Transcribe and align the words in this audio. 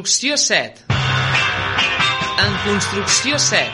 construcció 0.00 0.38
7. 0.38 0.74
En 0.88 2.54
construcció 2.64 3.38
7. 3.38 3.70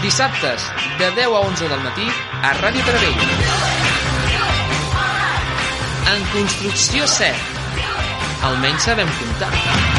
Dissabtes, 0.00 0.62
de 1.00 1.10
10 1.10 1.26
a 1.26 1.40
11 1.40 1.68
del 1.68 1.80
matí, 1.80 2.06
a 2.40 2.52
Ràdio 2.54 2.84
Taradell. 2.86 3.18
En 6.14 6.24
construcció 6.36 7.08
7. 7.08 7.34
Almenys 8.46 8.82
sabem 8.84 9.10
comptar. 9.18 9.89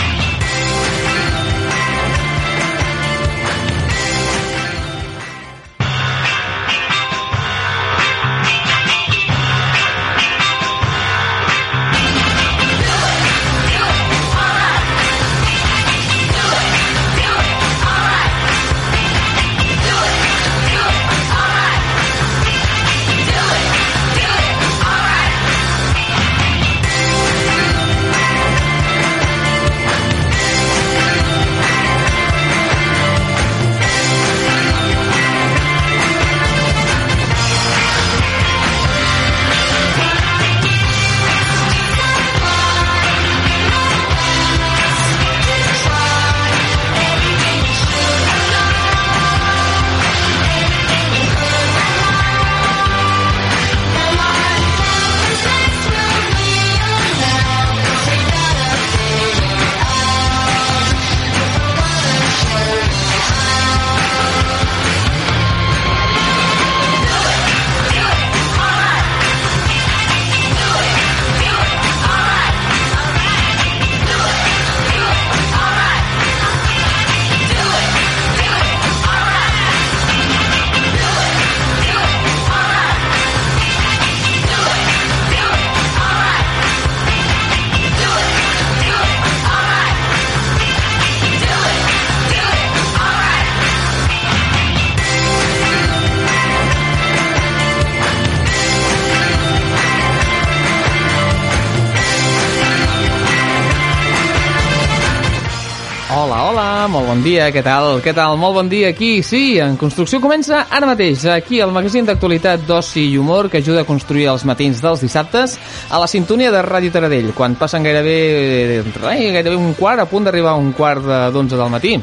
Bon 107.22 107.30
dia, 107.30 107.52
què 107.54 107.62
tal? 107.62 108.00
Què 108.02 108.16
tal? 108.18 108.34
Molt 108.42 108.56
bon 108.56 108.70
dia 108.72 108.88
aquí, 108.90 109.22
sí, 109.22 109.60
en 109.62 109.76
Construcció 109.78 110.18
comença 110.24 110.64
ara 110.74 110.88
mateix, 110.90 111.28
aquí 111.30 111.60
al 111.62 111.70
magazín 111.70 112.08
d'actualitat 112.08 112.64
d'oci 112.66 113.04
i 113.12 113.20
humor 113.22 113.46
que 113.52 113.60
ajuda 113.62 113.84
a 113.84 113.86
construir 113.86 114.26
els 114.32 114.42
matins 114.50 114.82
dels 114.82 115.04
dissabtes 115.06 115.54
a 115.94 116.00
la 116.02 116.08
sintonia 116.10 116.50
de 116.50 116.64
Ràdio 116.66 116.90
Taradell, 116.96 117.30
quan 117.38 117.54
passen 117.60 117.86
gairebé, 117.86 118.82
ai, 119.06 119.28
gairebé 119.36 119.54
un 119.54 119.76
quart, 119.78 120.02
a 120.02 120.08
punt 120.10 120.26
d'arribar 120.26 120.56
a 120.56 120.64
un 120.64 120.72
quart 120.74 121.06
d'onze 121.36 121.60
del 121.60 121.70
matí. 121.70 121.94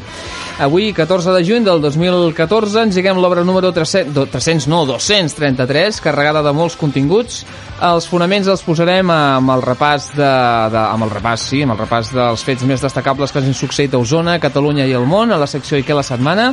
Avui, 0.63 0.93
14 0.95 1.35
de 1.35 1.43
juny 1.43 1.67
del 1.67 1.83
2014, 1.83 2.85
engeguem 2.87 3.19
l'obra 3.19 3.43
número 3.43 3.73
300, 3.75 4.29
300, 4.31 4.69
no, 4.71 4.85
233, 4.87 5.99
carregada 5.99 6.45
de 6.47 6.55
molts 6.55 6.79
continguts. 6.79 7.43
Els 7.79 8.09
fonaments 8.11 8.47
els 8.51 8.61
posarem 8.65 9.07
amb 9.13 9.53
el 9.53 9.61
repàs 9.63 10.09
de, 10.11 10.27
de, 10.73 10.79
amb 10.81 11.05
el 11.05 11.13
repàs, 11.13 11.45
sí, 11.47 11.61
amb 11.63 11.71
el 11.71 11.79
repàs 11.79 12.09
dels 12.11 12.43
fets 12.43 12.65
més 12.67 12.83
destacables 12.83 13.31
que 13.31 13.39
hagin 13.39 13.55
succeït 13.55 13.95
a 13.95 14.01
Osona, 14.03 14.35
Catalunya 14.43 14.83
i 14.89 14.95
el 14.97 15.07
món, 15.07 15.31
a 15.31 15.37
la 15.39 15.47
secció 15.47 15.79
què 15.87 15.95
la 15.95 16.03
setmana, 16.03 16.49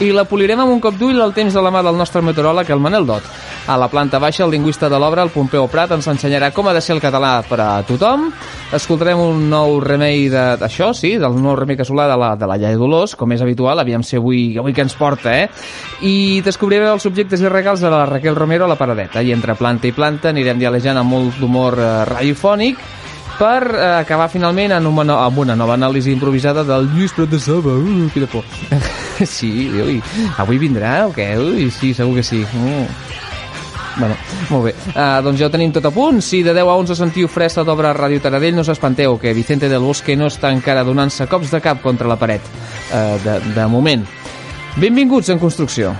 i 0.00 0.08
la 0.14 0.24
polirem 0.24 0.60
amb 0.62 0.72
un 0.72 0.80
cop 0.80 0.96
d'ull 0.98 1.20
al 1.20 1.34
temps 1.36 1.52
de 1.54 1.62
la 1.62 1.70
mà 1.74 1.82
del 1.84 1.98
nostre 1.98 2.22
meteoròleg, 2.24 2.70
el 2.72 2.80
Manel 2.80 3.06
Dot. 3.06 3.26
A 3.68 3.76
la 3.78 3.86
planta 3.92 4.18
baixa, 4.18 4.44
el 4.44 4.50
lingüista 4.50 4.88
de 4.90 4.98
l'obra, 4.98 5.22
el 5.22 5.30
Pompeu 5.30 5.68
Prat, 5.70 5.92
ens 5.94 6.08
ensenyarà 6.10 6.50
com 6.54 6.66
ha 6.66 6.74
de 6.74 6.80
ser 6.82 6.96
el 6.96 7.02
català 7.02 7.34
per 7.46 7.60
a 7.62 7.68
tothom. 7.86 8.30
Escoltarem 8.74 9.20
un 9.20 9.44
nou 9.50 9.76
remei 9.84 10.26
d'això, 10.32 10.90
sí, 10.96 11.14
del 11.20 11.36
nou 11.38 11.54
remei 11.58 11.78
casolà 11.78 12.08
de 12.10 12.16
la, 12.18 12.32
de 12.40 12.48
la 12.48 12.58
Llei 12.58 12.78
Dolors, 12.80 13.14
com 13.20 13.36
és 13.36 13.44
habitual, 13.44 13.78
aviam 13.78 14.02
si 14.02 14.18
avui, 14.18 14.56
avui 14.58 14.74
que 14.74 14.82
ens 14.82 14.96
porta, 14.98 15.36
eh? 15.44 15.46
I 16.08 16.40
descobrirem 16.42 16.90
els 16.94 17.06
subjectes 17.06 17.44
i 17.44 17.52
regals 17.52 17.84
de 17.84 17.92
la 17.92 18.06
Raquel 18.08 18.38
Romero 18.38 18.66
a 18.66 18.72
la 18.72 18.80
paradeta. 18.80 19.22
I 19.22 19.36
entre 19.36 19.54
planta 19.60 19.86
i 19.86 19.94
planta 19.94 20.32
anirem 20.32 20.58
dialejant 20.58 20.98
amb 20.98 21.14
molt 21.14 21.38
d'humor 21.38 21.78
eh, 21.78 21.94
radiofònic 22.10 22.82
per 23.38 23.62
eh, 23.74 23.86
acabar 24.00 24.28
finalment 24.32 24.74
en 24.76 24.86
una, 24.86 25.18
amb 25.24 25.38
una 25.44 25.56
nova 25.58 25.76
anàlisi 25.78 26.12
improvisada 26.12 26.64
del 26.64 26.88
Lluís 26.92 27.14
Prat 27.16 27.32
de 27.32 27.40
Saba. 27.40 27.74
Uh, 27.78 28.06
quina 28.14 28.28
por. 28.30 28.44
sí, 29.36 29.70
ui, 29.70 29.98
avui 30.42 30.60
vindrà 30.62 31.02
o 31.08 31.12
què? 31.16 31.32
Ui, 31.40 31.68
sí, 31.74 31.92
segur 31.94 32.18
que 32.18 32.26
sí. 32.26 32.42
Mm. 32.44 32.86
Bueno, 33.98 34.16
molt 34.48 34.64
bé. 34.70 34.72
Uh, 34.94 35.20
doncs 35.24 35.40
ja 35.40 35.48
ho 35.48 35.52
tenim 35.52 35.72
tot 35.74 35.86
a 35.88 35.92
punt. 35.92 36.22
Si 36.24 36.42
de 36.42 36.54
10 36.56 36.68
a 36.68 36.76
11 36.80 36.96
sentiu 36.96 37.28
fresta 37.28 37.64
d'obra 37.64 37.92
a 37.92 37.96
Ràdio 37.96 38.22
Taradell, 38.24 38.56
no 38.56 38.64
us 38.64 38.72
espanteu, 38.72 39.18
que 39.20 39.34
Vicente 39.36 39.68
del 39.68 39.84
Bosque 39.84 40.16
no 40.16 40.30
està 40.32 40.52
encara 40.52 40.86
donant-se 40.88 41.28
cops 41.28 41.52
de 41.52 41.60
cap 41.64 41.82
contra 41.84 42.08
la 42.08 42.18
paret. 42.20 42.46
Uh, 42.92 43.18
de, 43.24 43.38
de 43.54 43.68
moment. 43.68 44.06
Benvinguts 44.80 45.28
en 45.28 45.42
construcció. 45.42 45.92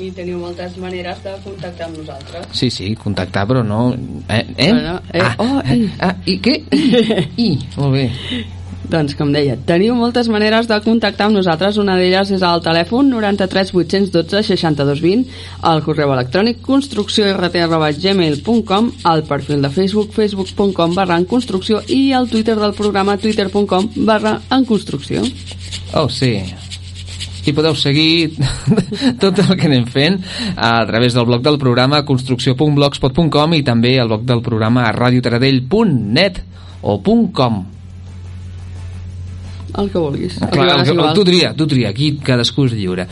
I 0.01 0.07
teniu 0.17 0.39
moltes 0.41 0.79
maneres 0.81 1.19
de 1.21 1.35
contactar 1.43 1.85
amb 1.85 1.99
nosaltres. 1.99 2.47
Sí, 2.57 2.71
sí, 2.73 2.95
contactar, 2.97 3.45
però 3.45 3.61
no... 3.61 3.91
Eh? 4.25 4.41
eh? 4.57 4.71
Bueno, 4.71 4.95
eh, 5.13 5.21
ah, 5.21 5.35
oh, 5.37 5.61
eh, 5.61 5.85
ah, 6.01 6.15
i 6.25 6.39
què? 6.41 6.57
I, 6.73 7.29
I, 7.45 7.51
molt 7.77 7.93
bé. 7.99 8.07
Doncs, 8.89 9.13
com 9.15 9.31
deia, 9.31 9.55
teniu 9.67 9.95
moltes 9.95 10.27
maneres 10.31 10.67
de 10.67 10.81
contactar 10.83 11.25
amb 11.27 11.35
nosaltres. 11.37 11.77
Una 11.81 11.95
d'elles 11.99 12.31
és 12.33 12.41
al 12.43 12.61
telèfon 12.65 13.09
93 13.13 13.73
812 13.77 14.43
62 14.47 15.01
20, 15.03 15.25
al 15.69 15.83
correu 15.85 16.13
electrònic 16.15 16.61
construcciórt.gmail.com, 16.65 18.83
al 19.03 19.23
perfil 19.29 19.61
de 19.61 19.69
Facebook 19.69 20.13
facebook.com 20.17 20.95
barra 20.97 21.17
en 21.21 21.25
construcció 21.29 21.81
i 21.87 22.13
al 22.13 22.29
Twitter 22.29 22.59
del 22.59 22.73
programa 22.73 23.17
twitter.com 23.21 23.89
barra 24.07 24.41
en 24.49 24.65
construcció. 24.65 25.21
Oh, 25.93 26.09
sí. 26.09 26.41
I 27.45 27.53
podeu 27.57 27.75
seguir 27.75 28.31
tot 29.21 29.39
el 29.41 29.55
que 29.57 29.67
anem 29.69 29.85
fent 29.89 30.19
a 30.55 30.85
través 30.89 31.13
del 31.17 31.25
blog 31.25 31.41
del 31.45 31.57
programa 31.61 32.05
construcció.blogspot.com 32.05 33.53
i 33.57 33.63
també 33.65 33.99
al 33.99 34.07
blog 34.11 34.23
del 34.29 34.41
programa 34.45 34.81
a 34.85 34.91
radiotaradell.net 34.93 36.35
o 36.81 37.01
.com. 37.33 37.80
El 39.77 39.89
que 39.91 39.97
vulguis. 39.97 40.35
El 40.41 40.49
Clar, 40.49 40.79
el, 40.81 40.93
igual. 40.93 41.13
tu 41.15 41.23
tria, 41.23 41.53
tu 41.55 41.67
tria, 41.67 41.89
aquí 41.89 42.17
cadascú 42.19 42.65
és 42.67 42.73
lliure. 42.75 43.05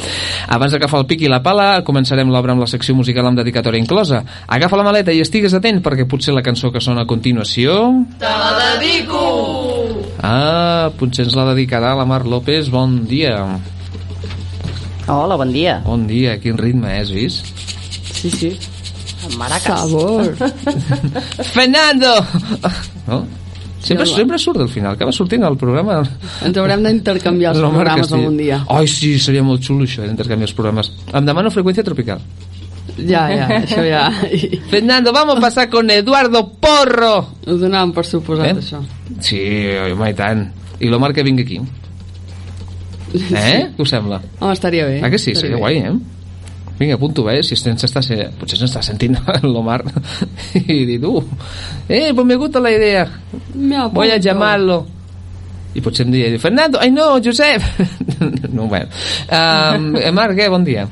Abans 0.51 0.73
d'agafar 0.75 0.99
el 0.99 1.07
pic 1.07 1.23
i 1.23 1.31
la 1.31 1.39
pala, 1.45 1.83
començarem 1.87 2.29
l'obra 2.31 2.51
amb 2.55 2.63
la 2.65 2.67
secció 2.67 2.95
musical 2.97 3.27
amb 3.29 3.39
dedicatòria 3.39 3.79
inclosa. 3.79 4.23
Agafa 4.47 4.79
la 4.79 4.83
maleta 4.87 5.15
i 5.15 5.21
estigues 5.23 5.55
atent 5.55 5.79
perquè 5.85 6.07
potser 6.09 6.35
la 6.35 6.43
cançó 6.43 6.71
que 6.75 6.81
sona 6.83 7.05
a 7.05 7.09
continuació... 7.09 7.77
Te 8.19 8.27
la 8.27 8.51
dedico! 8.75 9.23
Ah, 10.21 10.91
potser 10.99 11.25
ens 11.29 11.35
la 11.39 11.47
dedicarà 11.53 11.93
la 11.95 12.05
Mar 12.05 12.25
López. 12.27 12.67
Bon 12.69 12.99
dia. 13.07 13.37
Hola, 15.07 15.37
bon 15.39 15.53
dia. 15.55 15.79
Bon 15.85 16.03
dia, 16.07 16.35
quin 16.43 16.59
ritme, 16.59 16.91
eh, 16.91 16.99
has 17.01 17.09
vist? 17.15 17.47
Sí, 18.19 18.29
sí. 18.29 18.51
Maracas. 19.37 19.87
Sabor. 19.87 20.35
Fernando! 21.55 22.13
No? 23.09 23.23
Sempre, 23.79 24.05
Sí, 24.05 24.13
sempre 24.15 24.37
surt 24.37 24.59
al 24.59 24.67
final, 24.69 24.93
acaba 24.97 25.11
sortint 25.15 25.43
al 25.47 25.55
programa 25.57 26.01
Ens 26.43 26.57
haurem 26.59 26.81
d'intercanviar 26.83 27.53
els 27.53 27.61
programes 27.63 28.01
Castillo. 28.01 28.19
algun 28.25 28.37
dia. 28.37 28.57
Ai, 28.67 28.87
sí, 28.91 29.13
seria 29.19 29.41
molt 29.43 29.63
xulo 29.63 29.85
això, 29.87 30.03
d'intercanviar 30.03 30.49
els 30.49 30.53
programes. 30.57 30.91
Em 31.13 31.25
demano 31.25 31.49
freqüència 31.49 31.83
tropical. 31.87 32.19
Ja, 32.99 33.29
ja, 33.31 33.47
això 33.63 33.85
ja... 33.87 34.01
Fernando, 34.69 35.13
vamos 35.15 35.37
a 35.37 35.41
pasar 35.47 35.69
con 35.69 35.89
Eduardo 35.89 36.41
Porro. 36.59 37.13
Ho 37.47 37.55
donàvem 37.61 37.93
per 37.95 38.03
suposat, 38.05 38.51
Eh? 38.51 38.55
això. 38.59 38.81
Sí, 39.23 39.39
home, 39.93 40.09
i 40.11 40.13
tant. 40.17 40.43
I 40.81 40.87
l'Omar 40.91 41.13
que 41.15 41.23
vingui 41.23 41.43
aquí. 41.47 41.61
Eh? 43.13 43.71
Què 43.75 43.81
us 43.81 43.89
sembla? 43.89 44.19
Home, 44.39 44.53
estaria 44.53 44.85
bé. 44.85 44.99
Ah, 45.01 45.09
que 45.09 45.17
sí? 45.17 45.31
estaria 45.31 45.55
Seria 45.55 45.55
bé. 45.55 45.61
guai, 45.61 45.77
eh? 45.77 46.18
Vinga, 46.79 46.95
apunto, 46.95 47.25
eh? 47.29 47.41
Si 47.43 47.57
se'ns 47.59 47.83
està, 47.83 48.01
se... 48.05 48.29
potser 48.39 48.61
s'està 48.61 48.81
sentint 48.85 49.17
l'Omar 49.43 49.81
i 50.63 50.85
dir, 50.87 50.99
tu, 51.03 51.17
eh, 51.89 52.13
pues 52.15 52.25
me 52.25 52.37
gusta 52.39 52.61
la 52.63 52.71
idea. 52.71 53.03
Me. 53.53 53.83
Voy 53.91 54.11
a 54.11 54.17
llamarlo. 54.17 54.85
I 55.75 55.83
potser 55.85 56.07
em 56.07 56.13
diria, 56.15 56.39
Fernando, 56.41 56.79
ai 56.81 56.89
no, 56.89 57.11
Josep. 57.21 57.61
no, 58.55 58.65
bueno. 58.71 58.87
Um, 59.27 59.91
Marc, 60.15 60.39
què? 60.39 60.47
Bon 60.49 60.63
dia. 60.65 60.87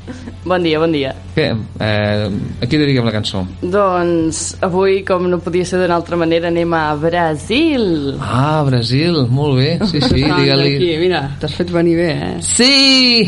Bon 0.47 0.63
dia, 0.63 0.79
bon 0.79 0.93
dia. 0.95 1.09
Què? 1.35 1.47
Eh, 1.83 2.27
a 2.63 2.67
qui 2.69 2.77
dediquem 2.79 3.03
la 3.03 3.11
cançó? 3.11 3.41
Doncs 3.59 4.53
avui, 4.63 5.01
com 5.03 5.25
no 5.27 5.41
podia 5.43 5.65
ser 5.67 5.81
d'una 5.81 5.97
altra 5.99 6.15
manera, 6.19 6.47
anem 6.47 6.71
a 6.77 6.85
Brasil. 6.95 8.13
Ah, 8.23 8.61
Brasil, 8.63 9.25
molt 9.27 9.57
bé. 9.59 9.73
Sí, 9.91 9.99
sí, 9.99 10.23
Ah, 10.23 10.37
digue-li. 10.39 10.71
Aquí, 10.77 10.89
mira, 11.03 11.21
t'has 11.41 11.57
fet 11.57 11.73
venir 11.75 11.97
bé, 11.99 12.07
eh? 12.29 12.31
Sí! 12.39 13.27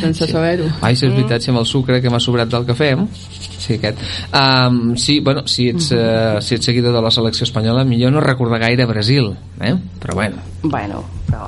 Sense 0.00 0.30
saber-ho. 0.32 0.70
Ai, 0.80 0.96
si 0.96 1.04
és 1.10 1.12
veritat, 1.12 1.44
si 1.44 1.52
amb 1.52 1.60
el 1.60 1.68
sucre 1.68 2.00
que 2.00 2.08
m'ha 2.12 2.22
sobrat 2.22 2.48
del 2.48 2.64
cafè, 2.72 2.90
sí, 3.58 3.76
aquest. 3.76 4.00
Um, 4.32 4.96
sí, 4.96 5.20
bueno, 5.20 5.44
si 5.46 5.68
ets, 5.74 5.92
uh, 5.92 6.40
si 6.40 6.56
ets 6.56 6.64
seguidor 6.72 6.96
de 6.96 7.04
la 7.04 7.12
selecció 7.12 7.44
espanyola, 7.44 7.84
millor 7.84 8.16
no 8.16 8.24
recordar 8.24 8.64
gaire 8.64 8.88
Brasil, 8.88 9.34
eh? 9.60 9.76
Però 10.00 10.16
bueno, 10.16 10.40
Bueno, 10.62 11.04
però 11.28 11.44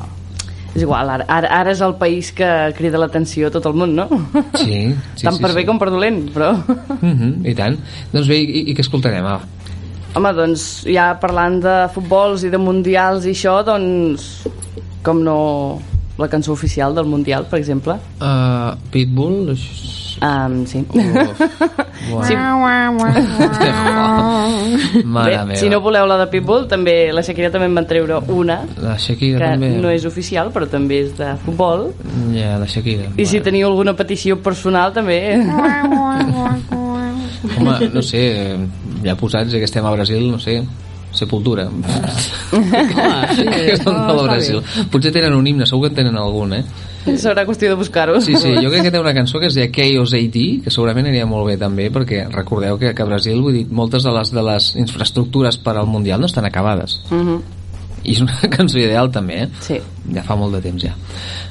és 0.75 0.83
igual, 0.85 1.09
ara, 1.11 1.25
ara, 1.27 1.49
ara 1.61 1.73
és 1.75 1.81
el 1.83 1.97
país 1.99 2.31
que 2.37 2.49
crida 2.79 2.99
l'atenció 3.01 3.49
a 3.49 3.55
tot 3.55 3.67
el 3.67 3.75
món, 3.75 3.95
no? 3.97 4.07
sí. 4.55 4.95
sí 5.17 5.25
Tant 5.27 5.39
sí, 5.39 5.43
per 5.43 5.51
sí. 5.51 5.57
bé 5.59 5.65
com 5.67 5.81
per 5.81 5.91
dolent, 5.91 6.23
però... 6.35 6.53
Uh 6.55 7.15
-huh, 7.21 7.33
I 7.47 7.55
tant. 7.59 7.79
Doncs 8.13 8.29
bé, 8.31 8.39
i, 8.39 8.71
i 8.71 8.75
què 8.75 8.87
escoltarem? 8.87 9.27
Ah, 9.27 9.41
Home, 10.15 10.33
doncs, 10.35 10.83
ja 10.91 11.13
parlant 11.23 11.61
de 11.63 11.75
futbols 11.95 12.43
i 12.43 12.51
de 12.51 12.59
mundials 12.59 13.27
i 13.27 13.31
això, 13.31 13.61
doncs, 13.63 14.47
com 15.07 15.23
no 15.23 15.81
la 16.19 16.29
cançó 16.29 16.53
oficial 16.53 16.95
del 16.95 17.07
mundial, 17.07 17.47
per 17.51 17.59
exemple. 17.61 17.95
uh, 18.21 18.75
Pitbull... 18.91 19.55
Um, 20.21 20.67
sí. 20.67 20.85
Uf, 20.89 22.25
Sí. 22.27 22.35
Mare 25.05 25.31
Bé, 25.31 25.37
meva. 25.45 25.57
si 25.57 25.69
no 25.71 25.81
voleu 25.81 26.07
la 26.09 26.17
de 26.19 26.27
Pitbull, 26.33 26.67
també 26.71 27.13
la 27.15 27.23
Shakira 27.23 27.51
també 27.53 27.67
en 27.71 27.75
van 27.77 27.87
treure 27.87 28.19
una, 28.33 28.61
La 28.83 28.97
Shakira 28.99 29.39
que 29.39 29.45
també. 29.55 29.69
no 29.83 29.91
és 29.93 30.05
oficial, 30.09 30.51
però 30.55 30.67
també 30.71 31.01
és 31.05 31.13
de 31.19 31.35
futbol. 31.45 31.91
Ja, 32.35 32.57
la 32.59 32.67
Shakira. 32.67 33.05
I 33.17 33.27
si 33.27 33.41
teniu 33.45 33.67
alguna 33.69 33.95
petició 33.99 34.39
personal, 34.43 34.93
també... 34.97 35.21
Home, 37.59 37.89
no 37.93 38.03
sé, 38.03 38.53
eh, 38.53 38.57
ja 39.05 39.15
posats, 39.17 39.51
ja 39.53 39.59
que 39.59 39.65
estem 39.69 39.87
a 39.87 39.91
Brasil, 39.95 40.27
no 40.31 40.39
sé, 40.43 40.61
Sepultura. 41.13 41.67
Home, 42.53 42.83
sí, 43.35 43.45
que 43.45 43.61
del 43.65 43.75
està 43.75 44.23
Brasil. 44.23 44.63
Potser 44.93 45.13
tenen 45.15 45.35
un 45.35 45.47
himne, 45.47 45.67
segur 45.67 45.89
que 45.89 45.95
en 45.95 46.01
tenen 46.03 46.19
algun, 46.21 46.55
eh? 46.55 46.65
Serà 47.19 47.47
qüestió 47.49 47.71
de 47.71 47.79
buscar-ho. 47.81 48.19
Sí, 48.21 48.35
sí, 48.37 48.53
jo 48.61 48.71
crec 48.71 48.85
que 48.87 48.93
té 48.93 49.01
una 49.01 49.15
cançó 49.17 49.41
que 49.41 49.49
es 49.49 49.57
deia 49.57 49.71
Chaos 49.73 50.13
AD, 50.15 50.37
que 50.65 50.73
segurament 50.73 51.09
aniria 51.09 51.27
molt 51.27 51.49
bé 51.49 51.57
també, 51.61 51.89
perquè 51.93 52.27
recordeu 52.31 52.79
que, 52.79 52.93
que 52.95 53.03
a 53.03 53.09
Brasil, 53.09 53.41
vull 53.41 53.57
dir, 53.57 53.65
moltes 53.73 54.05
de 54.05 54.13
les, 54.15 54.33
de 54.37 54.45
les 54.45 54.75
infraestructures 54.83 55.59
per 55.65 55.79
al 55.81 55.89
Mundial 55.89 56.21
no 56.21 56.29
estan 56.31 56.47
acabades. 56.49 57.01
Mhm. 57.11 57.41
I 58.01 58.15
és 58.15 58.21
una 58.25 58.37
cançó 58.57 58.79
ideal 58.81 59.11
també, 59.13 59.45
eh? 59.45 59.49
Sí. 59.65 59.81
Ja 60.15 60.25
fa 60.25 60.37
molt 60.39 60.55
de 60.57 60.63
temps 60.65 60.85
ja. 60.85 60.95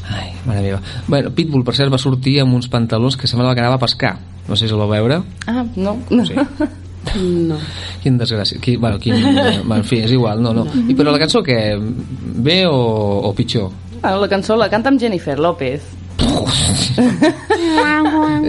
Ai, 0.10 0.32
mare 0.46 0.64
meva. 0.66 0.82
Bueno, 1.08 1.34
Pitbull, 1.36 1.66
per 1.66 1.76
cert, 1.78 1.92
va 1.94 2.02
sortir 2.02 2.40
amb 2.42 2.56
uns 2.58 2.70
pantalons 2.70 3.18
que 3.18 3.30
semblava 3.30 3.54
que 3.56 3.66
anava 3.66 3.78
a 3.78 3.84
pescar. 3.84 4.16
No 4.48 4.56
sé 4.58 4.68
si 4.68 4.74
el 4.74 4.82
vau 4.82 4.90
veure. 4.90 5.22
Ah, 5.46 5.66
no. 5.76 5.98
Sí. 6.26 6.38
No. 7.18 7.58
Quin 8.04 8.18
desgràcia. 8.20 8.60
Qui, 8.62 8.76
bueno, 8.78 9.00
quin, 9.02 9.16
eh, 9.16 9.60
en 9.62 9.86
fi, 9.88 10.04
és 10.06 10.12
igual, 10.16 10.42
no, 10.44 10.54
no. 10.56 10.66
I 10.88 10.96
però 10.98 11.12
la 11.12 11.22
cançó 11.22 11.42
que 11.44 11.58
bé 11.80 12.62
o, 12.68 12.76
o 13.30 13.34
pitjor? 13.36 13.72
Bueno, 14.02 14.22
la 14.22 14.30
cançó 14.32 14.56
la 14.56 14.70
canta 14.72 14.90
amb 14.94 15.02
Jennifer 15.02 15.38
López. 15.40 15.82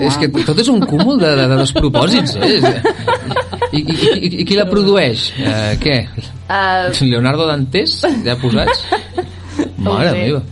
És 0.01 0.17
que 0.19 0.29
tot 0.45 0.59
és 0.59 0.69
un 0.73 0.81
cúmul 0.87 1.19
de, 1.21 1.31
de, 1.39 1.47
de 1.51 1.57
despropòsits, 1.61 2.37
eh? 2.37 2.83
I, 3.71 3.81
i, 3.81 3.95
i, 3.95 4.31
i 4.43 4.47
qui 4.47 4.57
la 4.59 4.67
produeix? 4.71 5.29
Eh, 5.39 5.75
què? 5.83 5.97
Uh, 6.51 6.91
Leonardo 7.07 7.47
Dantes? 7.47 8.01
Ja 8.27 8.35
posats? 8.41 8.87
Mare 9.79 10.15
meva. 10.17 10.43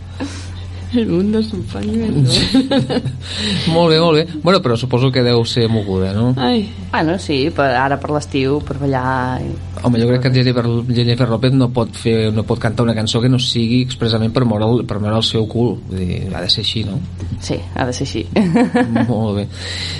El 0.93 1.05
mundo 1.07 1.37
es 1.39 1.53
un 1.53 1.61
pañuelo. 1.63 2.23
Molt 3.73 3.91
bé, 3.91 3.99
molt 3.99 4.15
bé. 4.17 4.23
Bueno, 4.41 4.59
però 4.61 4.75
suposo 4.77 5.11
que 5.13 5.21
deu 5.23 5.43
ser 5.45 5.67
moguda, 5.69 6.11
no? 6.13 6.33
Ai, 6.37 6.63
bueno, 6.91 7.17
sí, 7.21 7.49
per, 7.55 7.67
ara 7.77 7.99
per 8.01 8.09
l'estiu, 8.15 8.59
per 8.65 8.77
ballar... 8.81 9.39
i- 9.45 9.53
Home, 9.83 9.99
jo 10.01 10.07
crec 10.09 10.23
que 10.25 10.31
Jennifer, 10.35 10.65
Jennifer 10.91 11.29
López 11.29 11.53
no 11.55 11.69
pot, 11.71 11.93
fer, 11.95 12.33
no 12.35 12.43
pot 12.43 12.59
cantar 12.59 12.83
una 12.83 12.95
cançó 12.97 13.21
que 13.23 13.29
no 13.31 13.37
sigui 13.39 13.77
expressament 13.85 14.33
per 14.35 14.43
moure 14.49 14.65
el, 14.65 14.81
per 14.89 14.97
moure 14.99 15.15
el 15.21 15.23
seu 15.23 15.45
cul. 15.47 15.77
Vull 15.87 16.01
dir, 16.01 16.17
ha 16.35 16.41
de 16.43 16.49
ser 16.51 16.65
així, 16.65 16.81
no? 16.83 16.97
Sí, 17.39 17.55
ha 17.75 17.85
de 17.87 17.93
ser 17.95 18.07
així. 18.09 18.25
Molt 19.07 19.37
bé. 19.37 19.45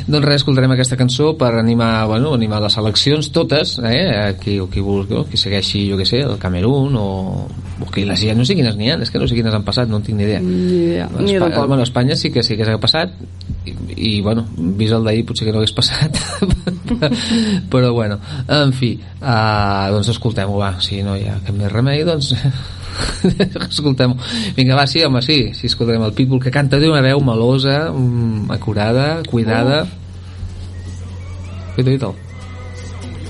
Doncs 0.09 0.25
res, 0.25 0.41
escoltarem 0.41 0.73
aquesta 0.75 0.97
cançó 0.99 1.31
per 1.39 1.53
animar, 1.61 1.93
bueno, 2.11 2.33
animar 2.35 2.59
les 2.65 2.75
seleccions 2.75 3.29
totes, 3.35 3.77
eh? 3.87 4.33
Qui, 4.41 4.57
qui 4.73 4.83
vulgui, 4.83 5.21
qui 5.31 5.39
segueixi, 5.39 5.85
jo 5.93 6.01
què 6.01 6.09
sé, 6.09 6.23
el 6.25 6.35
Camerún 6.41 6.97
o, 6.99 7.07
o 7.79 7.87
qui 7.93 8.03
les 8.09 8.25
no 8.35 8.43
sé 8.43 8.57
quines 8.59 8.75
n'hi 8.75 8.91
ha, 8.91 8.97
és 8.99 9.13
que 9.13 9.21
no 9.21 9.29
sé 9.31 9.37
quines 9.37 9.53
han 9.55 9.63
passat, 9.63 9.87
no 9.87 10.01
en 10.01 10.03
tinc 10.09 10.17
ni 10.19 10.27
idea. 10.27 10.41
Bueno, 10.43 10.78
Ni 11.19 11.37
tampoc. 11.39 11.67
bueno, 11.67 11.83
Espanya 11.83 12.15
sí 12.15 12.31
que 12.31 12.43
sí 12.43 12.57
que 12.57 12.65
s'ha 12.67 12.77
passat 12.81 13.13
i, 13.65 13.73
i 13.95 14.11
bueno, 14.25 14.45
vist 14.79 14.95
el 14.95 15.07
d'ahir 15.07 15.25
potser 15.27 15.47
que 15.47 15.53
no 15.53 15.61
hagués 15.61 15.75
passat. 15.75 16.17
Però 17.71 17.93
bueno, 17.93 18.19
en 18.47 18.73
fi 18.73 18.93
uh, 18.99 19.89
doncs 19.93 20.11
escoltem-ho 20.15 20.59
va, 20.59 20.75
si 20.83 21.01
no 21.05 21.17
hi 21.17 21.27
ha 21.29 21.39
cap 21.45 21.55
més 21.57 21.71
remei 21.71 22.05
doncs 22.07 22.33
escoltem-ho. 23.69 24.17
Vinga 24.57 24.79
va, 24.79 24.87
sí, 24.87 25.03
home, 25.05 25.21
sí, 25.25 25.41
sí 25.57 25.67
escoltarem 25.71 26.07
el 26.07 26.15
Pitbull 26.17 26.41
que 26.43 26.53
canta 26.53 26.81
d'una 26.81 27.03
veu 27.05 27.21
melosa 27.23 27.91
mm, 27.91 28.49
acurada, 28.55 29.11
cuidada. 29.29 29.83
Cuidado 31.75 31.95
i 31.95 32.01
tal 32.01 32.17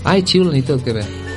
ai, 0.04 0.24
xiulen 0.24 0.56
i 0.58 0.64
tot, 0.66 0.84
que 0.84 0.96
bé 0.96 1.29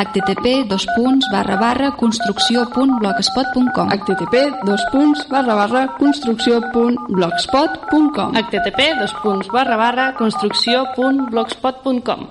http 0.00 0.46
dos 0.70 0.86
punts 0.96 1.26
barra 1.32 1.56
barra 1.60 1.90
construcció 2.00 2.64
punt 2.74 2.92
blogspot.com 3.00 3.88
http 3.96 4.34
dos 4.68 4.82
punts 4.92 5.26
barra 5.32 5.54
barra 5.60 5.82
construcció 5.98 6.60
punt 6.72 6.96
blogspot 7.10 7.70
punt 7.90 8.14
com 8.16 8.36
http 8.42 8.80
dos 9.00 9.12
punts 9.22 9.50
barra 9.52 9.76
barra 9.80 10.06
construcció 10.18 10.86
punt 10.96 11.26
blogspot 11.30 11.82
punt 11.84 12.00
com 12.06 12.28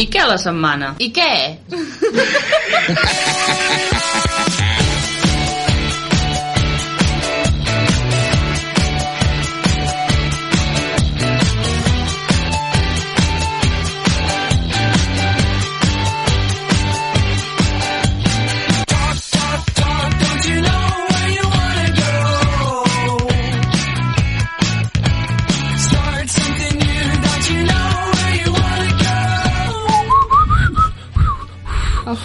I 0.00 0.06
què 0.08 0.22
la 0.24 0.38
setmana? 0.40 0.94
I 1.04 1.12
què? 1.12 1.32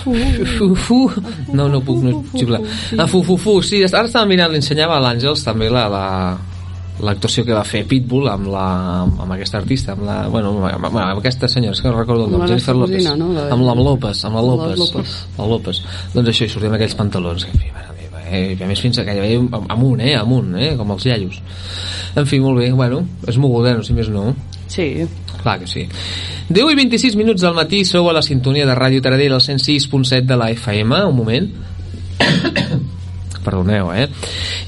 wanna 0.09 0.37
go? 0.37 0.43
Afu. 0.43 0.75
Fu, 0.75 0.75
fu. 0.75 1.53
No, 1.53 1.67
no 1.69 1.81
puc, 1.81 2.01
no 2.03 2.09
és 2.09 2.31
possible. 2.31 2.59
Ah, 2.97 3.07
fu, 3.07 3.23
fu, 3.23 3.37
fu. 3.37 3.61
Sí, 3.61 3.83
ara 3.83 4.05
estava 4.07 4.25
mirant, 4.29 4.51
li 4.51 4.61
ensenyava 4.61 4.97
a 4.97 5.03
l'Àngels 5.03 5.43
també 5.45 5.69
la, 5.69 5.87
la, 5.91 6.03
l'actuació 7.07 7.43
que 7.45 7.53
va 7.53 7.63
fer 7.67 7.83
Pitbull 7.87 8.27
amb, 8.31 8.47
la, 8.49 8.65
amb 9.05 9.31
aquesta 9.35 9.59
artista, 9.61 9.93
amb 9.93 10.05
la, 10.07 10.15
bueno, 10.33 10.55
amb, 10.65 10.85
amb, 10.89 10.97
amb 11.03 11.19
aquesta 11.21 11.47
senyora, 11.51 11.75
és 11.77 11.81
que 11.83 11.91
no 11.91 11.99
recordo 11.99 12.25
el 12.25 12.31
nom, 12.31 12.41
Amb 12.41 12.49
Jennifer 12.49 12.75
López. 12.75 13.05
no? 13.17 13.27
La- 13.35 13.49
Amb 13.53 13.67
la 13.67 13.75
López, 13.75 14.23
amb 14.25 14.35
la 14.35 14.41
Amb 14.41 14.49
la 14.49 14.55
López. 14.65 14.79
López. 14.79 15.17
La 15.37 15.45
López. 15.51 15.81
Doncs 16.15 16.29
això, 16.33 16.45
i 16.45 16.49
sortia 16.49 16.71
amb 16.71 16.79
aquells 16.79 16.95
pantalons, 16.97 17.45
que, 17.45 17.51
en 17.53 17.59
fi, 17.61 17.69
eh? 18.31 18.57
A 18.59 18.67
més 18.69 18.81
fins 18.83 18.99
a 18.99 19.05
que 19.07 19.15
veia 19.19 19.39
amunt, 19.73 20.01
eh? 20.03 20.15
Amunt, 20.19 20.53
eh? 20.59 20.73
Com 20.79 20.91
els 20.95 21.05
iaios. 21.07 21.39
En 22.17 22.27
fi, 22.29 22.39
molt 22.43 22.61
bé, 22.61 22.71
bueno, 22.75 23.03
és 23.27 23.37
moguda, 23.41 23.75
no 23.77 23.85
sé 23.85 23.95
més 23.97 24.09
no. 24.13 24.31
Sí. 24.71 25.05
Clar 25.41 25.59
que 25.61 25.67
sí. 25.69 25.85
10 26.49 26.73
i 26.73 26.77
26 26.79 27.15
minuts 27.19 27.43
del 27.43 27.55
matí 27.55 27.83
sou 27.87 28.09
a 28.09 28.15
la 28.15 28.23
sintonia 28.25 28.67
de 28.67 28.75
Ràdio 28.75 29.03
Taradell 29.03 29.37
al 29.37 29.43
106.7 29.43 30.25
de 30.27 30.37
la 30.39 30.51
FM. 30.55 31.01
Un 31.07 31.15
moment. 31.15 31.49
Perdoneu, 33.47 33.93
eh? 33.95 34.07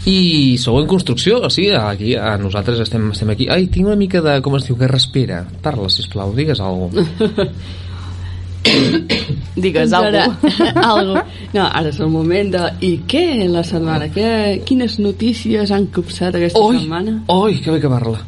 I 0.08 0.56
sou 0.62 0.80
en 0.80 0.88
construcció, 0.88 1.42
o 1.44 1.50
sigui, 1.52 1.74
aquí, 1.76 2.14
a 2.16 2.38
nosaltres 2.40 2.80
estem, 2.86 3.10
estem 3.12 3.34
aquí. 3.34 3.50
Ai, 3.52 3.68
tinc 3.68 3.90
una 3.90 4.00
mica 4.00 4.24
de, 4.24 4.40
com 4.46 4.56
es 4.56 4.68
diu, 4.70 4.78
que 4.80 4.88
respira. 4.88 5.44
Parla, 5.64 5.92
sisplau, 5.92 6.32
digues 6.38 6.64
alguna 6.64 7.04
cosa. 7.20 7.50
Digues 9.62 9.94
alguna 9.94 10.26
algo. 10.94 11.22
No, 11.54 11.66
ara 11.68 11.90
és 11.90 12.00
el 12.00 12.10
moment 12.14 12.52
de... 12.56 12.64
I 12.86 12.92
què 13.10 13.24
la 13.52 13.64
setmana? 13.68 14.08
Què, 14.14 14.30
quines 14.68 15.00
notícies 15.00 15.72
han 15.76 15.88
copsat 15.94 16.36
aquesta 16.40 16.60
Oi, 16.60 16.78
setmana? 16.84 17.18
oi, 17.28 17.60
que 17.64 17.72
bé 17.72 17.80
que 17.84 17.90
parla. 17.92 18.20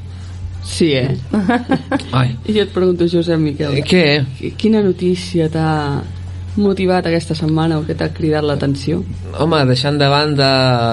Sí, 0.63 0.91
eh? 0.93 1.15
Ai, 2.13 2.35
I 2.45 2.53
jo 2.53 2.61
et 2.67 2.73
pregunto, 2.73 3.07
Josep 3.09 3.39
Miquel, 3.41 3.79
eh, 3.79 3.83
què? 3.87 4.03
qui- 4.37 4.51
quina 4.61 4.81
notícia 4.85 5.47
t'ha 5.49 6.01
motivat 6.61 7.05
aquesta 7.07 7.33
setmana 7.33 7.77
o 7.79 7.85
que 7.87 7.95
t'ha 7.95 8.09
cridat 8.13 8.43
l'atenció? 8.43 8.99
Home, 9.39 9.61
deixant 9.69 9.95
de 9.97 10.09
banda, 10.11 10.49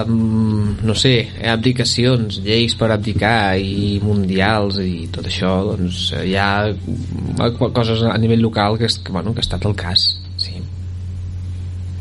mm, 0.07 0.79
no 0.87 0.95
sé, 0.95 1.27
abdicacions, 1.51 2.39
lleis 2.45 2.73
per 2.79 2.89
abdicar 2.95 3.57
i 3.59 3.99
mundials 4.01 4.79
i 4.79 5.09
tot 5.11 5.27
això, 5.27 5.51
doncs 5.73 6.13
eh, 6.15 6.23
hi 6.31 6.35
ha 6.39 6.71
coses 7.75 8.01
a 8.07 8.15
nivell 8.17 8.41
local 8.47 8.77
que, 8.79 8.87
és, 8.89 8.97
que, 9.03 9.11
bueno, 9.11 9.33
que 9.35 9.43
ha 9.43 9.47
estat 9.47 9.65
el 9.69 9.75
cas. 9.75 10.07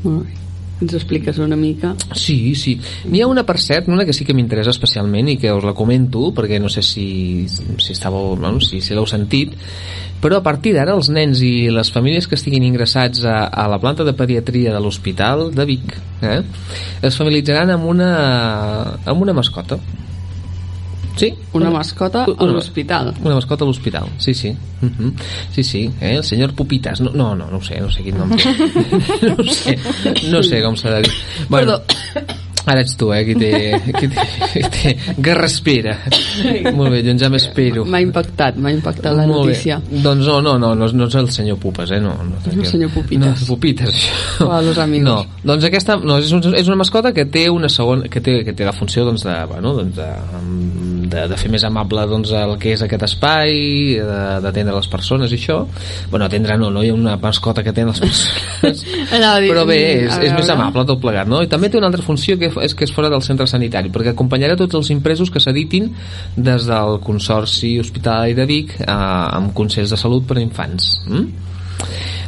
Molt. 0.04 0.36
Ens 0.78 0.94
expliques 0.94 1.38
una 1.42 1.56
mica. 1.58 1.90
Sí, 2.14 2.54
sí. 2.54 2.76
N'hi 3.10 3.22
ha 3.24 3.26
una, 3.26 3.42
per 3.46 3.56
cert, 3.58 3.88
una 3.90 4.04
que 4.06 4.14
sí 4.14 4.22
que 4.24 4.34
m'interessa 4.36 4.70
especialment 4.70 5.32
i 5.32 5.34
que 5.42 5.50
us 5.50 5.66
la 5.66 5.74
comento, 5.74 6.28
perquè 6.36 6.60
no 6.62 6.70
sé 6.70 6.84
si, 6.86 7.06
si 7.50 7.96
estàveu, 7.96 8.36
bueno, 8.36 8.62
si, 8.62 8.78
si 8.84 8.94
l'heu 8.94 9.08
sentit, 9.10 9.56
però 10.22 10.38
a 10.38 10.44
partir 10.46 10.76
d'ara 10.76 10.94
els 10.94 11.10
nens 11.14 11.42
i 11.42 11.68
les 11.74 11.90
famílies 11.94 12.30
que 12.30 12.38
estiguin 12.38 12.66
ingressats 12.66 13.26
a, 13.26 13.40
a 13.50 13.66
la 13.70 13.78
planta 13.82 14.06
de 14.06 14.14
pediatria 14.18 14.74
de 14.74 14.82
l'Hospital 14.82 15.48
de 15.54 15.66
Vic 15.66 15.94
eh, 16.26 16.40
es 17.02 17.18
familiaritzaran 17.18 17.74
amb 17.74 17.86
una, 17.90 18.12
amb 19.02 19.26
una 19.26 19.34
mascota. 19.34 19.78
Sí? 21.18 21.34
Una 21.52 21.70
mascota 21.70 22.25
a 22.25 22.44
l'hospital. 22.46 23.12
Una 23.25 23.34
mascota 23.34 23.64
a 23.64 23.66
l'hospital, 23.66 24.06
sí, 24.18 24.34
sí. 24.34 24.54
Uh 24.80 24.87
-huh. 24.87 25.12
Sí, 25.52 25.64
sí, 25.64 25.90
eh? 26.00 26.14
el 26.16 26.25
senyor 26.25 26.54
Pupitas. 26.54 27.00
No, 27.00 27.10
no, 27.12 27.34
no, 27.34 27.50
no 27.50 27.56
ho 27.58 27.62
sé, 27.62 27.80
no 27.80 27.90
sé 27.90 28.02
quin 28.04 28.16
nom 28.16 28.30
no 29.38 29.44
sé, 29.52 29.78
no 30.30 30.42
sé 30.42 30.62
com 30.62 30.76
s'ha 30.76 30.90
de 30.90 31.02
dir. 31.02 31.12
Bueno, 31.48 31.80
ara 32.68 32.80
ets 32.82 32.96
tu, 32.96 33.10
eh, 33.12 33.25
qui 33.25 33.34
té... 33.34 33.80
Qui 33.98 34.08
té, 34.08 34.25
qui 34.52 34.60
té 34.68 34.96
que 35.25 35.34
respira. 35.34 35.96
Molt 36.75 36.90
bé, 36.92 37.02
doncs 37.02 37.22
ja 37.22 37.30
m'espero. 37.32 37.84
M'ha 37.84 38.00
impactat, 38.04 38.56
m'ha 38.60 38.70
impactat 38.70 39.16
la 39.16 39.26
Molt 39.26 39.46
bé. 39.46 39.52
notícia. 39.52 39.80
Doncs 39.90 40.26
no, 40.26 40.40
no, 40.42 40.58
no, 40.58 40.75
no, 40.75 40.84
és- 40.87 40.92
no 40.94 41.06
és 41.06 41.14
el 41.14 41.30
senyor 41.30 41.56
Pupes, 41.58 41.90
eh? 41.90 42.00
No, 42.00 42.12
no, 42.22 42.37
el 42.44 42.66
senyor 42.66 42.90
Pupitas. 42.90 43.26
No, 43.26 43.32
és 43.32 43.44
Pupitas, 43.48 43.88
això. 43.88 44.46
O 44.46 44.52
a 44.52 44.60
los 44.62 44.76
amigos. 44.78 45.08
No, 45.08 45.26
doncs 45.42 45.64
aquesta 45.64 45.96
no, 45.96 46.18
és, 46.18 46.30
un, 46.32 46.54
és 46.54 46.66
una 46.68 46.76
mascota 46.76 47.12
que 47.12 47.25
té 47.25 47.48
una 47.50 47.68
segona, 47.68 48.02
que 48.08 48.20
té, 48.20 48.44
que 48.44 48.52
té 48.52 48.64
la 48.64 48.72
funció 48.72 49.04
doncs, 49.04 49.22
de, 49.25 49.44
bueno, 49.46 49.72
doncs, 49.75 49.96
de, 49.96 50.06
de, 51.10 51.24
de 51.30 51.36
fer 51.40 51.50
més 51.52 51.64
amable 51.66 52.04
doncs, 52.10 52.32
el 52.36 52.54
que 52.60 52.72
és 52.76 52.82
aquest 52.84 53.04
espai, 53.08 53.52
de- 53.98 54.38
d'atendre 54.44 54.74
les 54.76 54.88
persones 54.90 55.32
i 55.32 55.38
això. 55.38 55.58
Bueno, 56.10 56.26
atendre 56.28 56.56
no, 56.60 56.70
no 56.74 56.82
hi 56.84 56.92
ha 56.92 56.96
una 56.96 57.16
mascota 57.20 57.62
que 57.64 57.72
atén 57.74 57.90
les 57.90 58.00
persones. 58.00 58.84
Dir, 59.38 59.50
Però 59.50 59.64
bé, 59.68 59.78
és, 60.06 60.14
és 60.28 60.32
més 60.34 60.48
amable 60.52 60.84
tot 60.88 61.00
plegat, 61.02 61.28
no? 61.30 61.42
I 61.44 61.50
també 61.50 61.68
té 61.70 61.78
una 61.78 61.88
altra 61.90 62.02
funció 62.04 62.38
que 62.40 62.50
és 62.64 62.74
que 62.74 62.86
és 62.86 62.92
fora 62.94 63.10
del 63.12 63.22
centre 63.26 63.46
sanitari, 63.50 63.90
perquè 63.94 64.14
acompanyarà 64.14 64.56
tots 64.58 64.78
els 64.78 64.90
impresos 64.94 65.30
que 65.30 65.40
s'editin 65.42 65.90
des 66.37 66.66
del 66.68 66.98
Consorci 67.04 67.76
Hospitalari 67.80 68.35
de 68.38 68.46
Vic 68.48 68.74
eh, 68.80 68.87
amb 68.88 69.52
consells 69.56 69.90
de 69.94 70.00
salut 70.00 70.26
per 70.28 70.38
a 70.38 70.42
infants. 70.44 70.98
Mm? 71.09 71.46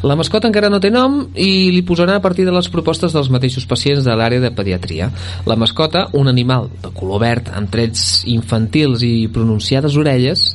La 0.02 0.16
mascota 0.16 0.48
encara 0.48 0.70
no 0.72 0.78
té 0.80 0.88
nom 0.88 1.18
i 1.36 1.68
li 1.74 1.82
posarà 1.84 2.14
a 2.16 2.22
partir 2.24 2.46
de 2.48 2.54
les 2.54 2.70
propostes 2.72 3.12
dels 3.12 3.28
mateixos 3.28 3.66
pacients 3.68 4.06
de 4.06 4.14
l'àrea 4.16 4.40
de 4.40 4.50
pediatria. 4.56 5.10
La 5.44 5.58
mascota, 5.60 6.06
un 6.16 6.30
animal 6.30 6.70
de 6.80 6.88
color 6.96 7.20
verd 7.20 7.50
amb 7.52 7.68
trets 7.68 8.22
infantils 8.32 9.04
i 9.04 9.28
pronunciades 9.28 9.98
orelles, 10.00 10.46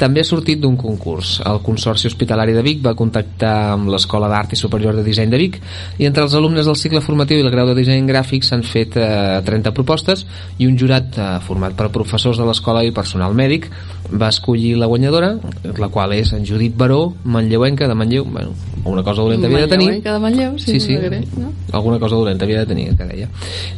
també 0.00 0.24
ha 0.24 0.26
sortit 0.26 0.58
d'un 0.58 0.74
concurs. 0.80 1.36
El 1.46 1.60
Consorci 1.62 2.08
Hospitalari 2.10 2.56
de 2.56 2.64
Vic 2.66 2.80
va 2.82 2.96
contactar 2.98 3.76
amb 3.76 3.92
l'Escola 3.92 4.30
d'Art 4.32 4.56
i 4.56 4.58
Superior 4.58 4.96
de 4.98 5.04
Disseny 5.06 5.30
de 5.30 5.38
Vic 5.38 5.60
i 6.00 6.08
entre 6.08 6.24
els 6.26 6.34
alumnes 6.34 6.66
del 6.66 6.78
cicle 6.80 7.04
formatiu 7.04 7.38
i 7.38 7.46
el 7.46 7.52
grau 7.54 7.70
de 7.70 7.76
disseny 7.78 8.08
gràfic 8.08 8.46
s'han 8.46 8.66
fet 8.66 8.98
eh, 8.98 9.38
30 9.46 9.74
propostes 9.76 10.26
i 10.58 10.66
un 10.66 10.78
jurat 10.80 11.14
eh, 11.14 11.30
format 11.46 11.78
per 11.78 11.92
professors 11.94 12.40
de 12.40 12.48
l'escola 12.48 12.82
i 12.82 12.94
personal 12.96 13.36
mèdic 13.38 13.70
va 14.10 14.28
escollir 14.28 14.76
la 14.78 14.86
guanyadora, 14.86 15.34
la 15.78 15.88
qual 15.88 16.12
és 16.16 16.32
en 16.32 16.44
Judit 16.46 16.76
Baró, 16.76 17.14
manlleuenca 17.24 17.88
de 17.88 17.94
Manlleu, 17.94 18.24
bueno, 18.24 18.54
alguna 18.84 19.02
cosa 19.02 19.22
dolenta 19.22 19.46
havia 19.46 19.60
de 19.60 19.68
tenir. 19.68 19.86
Manlleuenca 19.86 20.12
de 20.12 20.18
Manlleu, 20.18 20.58
sí, 20.58 20.72
sí, 20.72 20.80
sí. 20.80 20.94
no 20.94 21.00
greu, 21.00 21.24
no? 21.36 21.52
alguna 21.72 21.98
cosa 21.98 22.16
dolenta 22.16 22.44
havia 22.44 22.60
de 22.60 22.66
tenir, 22.66 22.96
que 22.96 23.04
deia. 23.04 23.28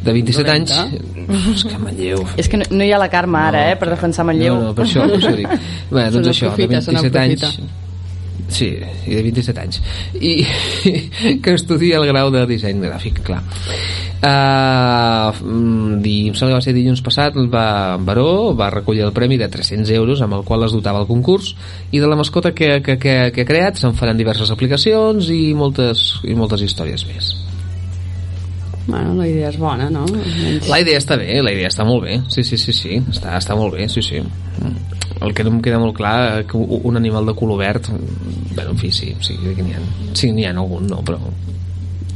De 0.03 0.13
27 0.13 0.47
Dolenta? 0.47 0.81
anys... 0.81 1.55
És 1.55 1.65
que 1.69 1.77
Manlleu... 1.77 2.25
És 2.37 2.49
que 2.49 2.57
no, 2.57 2.67
no 2.71 2.83
hi 2.83 2.91
ha 2.91 2.99
la 3.01 3.09
Carme 3.13 3.39
ara, 3.39 3.69
eh, 3.71 3.77
per 3.77 3.91
defensar 3.93 4.25
Manlleu. 4.25 4.57
No, 4.57 4.71
no, 4.71 4.75
per 4.77 4.87
això, 4.87 5.05
per 5.07 5.21
això 5.21 5.35
dic. 5.37 5.49
Bé, 5.93 6.09
doncs 6.09 6.33
això, 6.33 6.51
de 6.55 6.67
n'aprofita, 6.67 6.81
se 6.81 6.97
27 6.97 7.23
anys... 7.23 7.81
Sí, 8.53 8.69
i 9.07 9.15
de 9.15 9.21
27 9.25 9.61
anys. 9.61 9.79
I 10.19 10.33
que 11.43 11.53
estudia 11.55 11.97
el 11.97 12.07
grau 12.09 12.29
de 12.33 12.43
disseny 12.49 12.81
gràfic, 12.83 13.23
clar. 13.25 13.41
Uh, 14.23 15.33
di, 15.99 16.29
em 16.29 16.35
sembla 16.37 16.53
que 16.53 16.59
va 16.61 16.63
ser 16.63 16.75
dilluns 16.77 17.01
passat 17.03 17.35
va, 17.51 17.97
Baró 17.99 18.53
va 18.55 18.69
recollir 18.71 19.03
el 19.03 19.11
premi 19.11 19.35
de 19.41 19.49
300 19.51 19.91
euros 19.97 20.23
amb 20.23 20.37
el 20.37 20.45
qual 20.47 20.63
es 20.63 20.71
dotava 20.71 21.03
el 21.03 21.09
concurs 21.09 21.51
i 21.91 21.99
de 21.99 22.07
la 22.07 22.15
mascota 22.15 22.53
que, 22.55 22.77
que, 22.85 22.95
que, 22.95 23.17
que 23.35 23.43
ha 23.43 23.49
creat 23.49 23.81
se'n 23.81 23.99
faran 23.99 24.15
diverses 24.15 24.53
aplicacions 24.53 25.27
i 25.27 25.41
moltes, 25.57 26.21
i 26.23 26.37
moltes 26.39 26.63
històries 26.63 27.03
més 27.09 27.33
Bueno, 28.85 29.13
la 29.15 29.27
idea 29.27 29.49
és 29.49 29.57
bona, 29.59 29.87
no? 29.89 30.03
La 30.67 30.79
idea 30.83 30.99
està 30.99 31.15
bé, 31.19 31.37
la 31.43 31.53
idea 31.55 31.69
està 31.71 31.85
molt 31.87 32.03
bé. 32.03 32.17
Sí, 32.33 32.43
sí, 32.43 32.59
sí, 32.59 32.75
sí. 32.75 32.99
Està, 33.13 33.37
està 33.39 33.55
molt 33.55 33.77
bé, 33.77 33.87
sí, 33.91 34.03
sí. 34.03 34.19
El 35.23 35.31
que 35.35 35.45
no 35.45 35.53
em 35.53 35.61
queda 35.63 35.79
molt 35.79 35.95
clar 35.95 36.43
que 36.49 36.59
un 36.59 36.99
animal 36.99 37.25
de 37.29 37.35
color 37.39 37.61
verd, 37.61 37.87
bueno, 38.55 38.71
en 38.73 38.79
fi, 38.81 38.91
sí, 38.91 39.13
sí 39.23 39.37
que 39.39 39.63
n'hi 39.63 39.77
ha, 39.77 39.83
sí, 40.11 40.33
n'hi 40.35 40.49
ha 40.49 40.51
algun, 40.51 40.89
no, 40.91 40.99
però... 41.05 41.19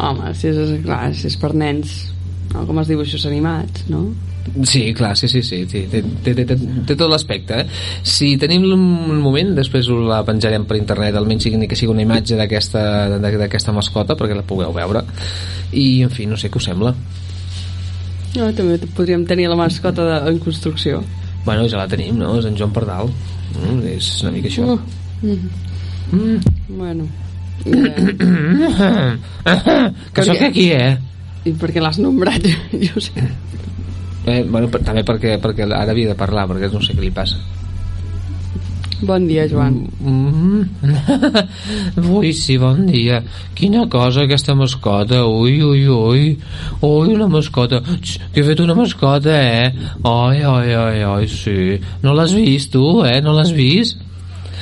Home, 0.03 0.33
si 0.37 0.51
és, 0.51 0.73
clar, 0.83 1.05
si 1.15 1.29
és 1.31 1.37
per 1.39 1.53
nens, 1.57 1.93
no, 2.51 2.65
com 2.67 2.83
els 2.83 2.91
dibuixos 2.91 3.23
animats, 3.29 3.87
no? 3.89 4.03
Sí, 4.63 4.93
clar, 4.93 5.15
sí, 5.17 5.27
sí, 5.27 5.41
sí, 5.43 5.63
sí 5.69 5.83
té, 5.91 6.01
té, 6.23 6.33
té, 6.33 6.45
té, 6.45 6.57
té 6.87 6.95
tot 6.95 7.09
l'aspecte, 7.11 7.61
eh? 7.61 7.67
Si 8.03 8.33
tenim 8.41 8.65
un 8.73 9.21
moment, 9.21 9.53
després 9.57 9.89
la 10.07 10.23
penjarem 10.27 10.65
per 10.69 10.79
internet, 10.79 11.15
almenys 11.15 11.47
sigui, 11.47 11.59
ni 11.61 11.69
que 11.69 11.77
sigui 11.79 11.93
una 11.93 12.05
imatge 12.05 12.37
d'aquesta 12.39 13.75
mascota, 13.75 14.17
perquè 14.17 14.37
la 14.37 14.45
pugueu 14.47 14.73
veure. 14.75 15.03
I, 15.71 16.03
en 16.07 16.13
fi, 16.13 16.25
no 16.29 16.39
sé 16.39 16.51
què 16.51 16.61
us 16.61 16.69
sembla. 16.69 16.95
no 18.37 18.51
també 18.53 18.77
podríem 18.95 19.25
tenir 19.25 19.47
la 19.49 19.57
mascota 19.57 20.05
de, 20.05 20.17
en 20.31 20.39
construcció. 20.39 21.03
Bueno, 21.45 21.67
ja 21.67 21.79
la 21.79 21.87
tenim, 21.87 22.17
no? 22.19 22.37
És 22.39 22.45
en 22.45 22.57
Joan 22.59 22.73
Pardal. 22.75 23.09
Mm, 23.55 23.81
és 23.95 24.09
una 24.23 24.35
mica 24.35 24.51
això. 24.51 24.77
Uh, 24.77 25.37
Mm. 26.11 26.39
Bueno. 26.69 27.07
Eh, 27.65 29.17
que 30.13 30.23
sóc 30.23 30.41
aquí, 30.41 30.71
eh? 30.71 30.97
I 31.43 31.51
per 31.59 31.71
què 31.73 31.81
l'has 31.83 31.99
nombrat? 31.99 32.45
Jo 32.85 33.01
sé. 33.03 33.27
Eh, 34.27 34.43
bueno, 34.43 34.67
per, 34.67 34.81
també 34.83 35.05
perquè, 35.07 35.37
perquè 35.39 35.63
ara 35.71 35.93
havia 35.93 36.11
de 36.11 36.17
parlar, 36.19 36.49
perquè 36.49 36.67
no 36.73 36.83
sé 36.83 36.95
què 36.97 37.05
li 37.05 37.13
passa. 37.15 37.39
Bon 38.97 39.27
dia, 39.29 39.45
Joan. 39.47 39.75
Mm. 40.01 40.63
Ui, 42.17 42.31
sí, 42.33 42.57
bon 42.57 42.87
dia. 42.89 43.21
Quina 43.55 43.85
cosa, 43.93 44.25
aquesta 44.25 44.55
mascota. 44.57 45.21
Ui, 45.29 45.61
ui, 45.61 45.83
ui. 45.85 46.25
Ui, 46.81 47.13
una 47.13 47.27
mascota. 47.29 47.77
Ux, 47.93 48.17
que 48.33 48.41
he 48.41 48.47
fet 48.47 48.63
una 48.63 48.73
mascota, 48.75 49.37
eh? 49.37 49.69
Ai, 50.01 50.41
ai, 50.41 50.73
ai, 50.73 51.05
ai, 51.05 51.29
sí. 51.29 51.77
No 52.01 52.17
l'has 52.17 52.33
vist, 52.33 52.73
tu, 52.73 53.03
eh? 53.05 53.21
No 53.21 53.37
l'has 53.37 53.53
vist? 53.53 54.01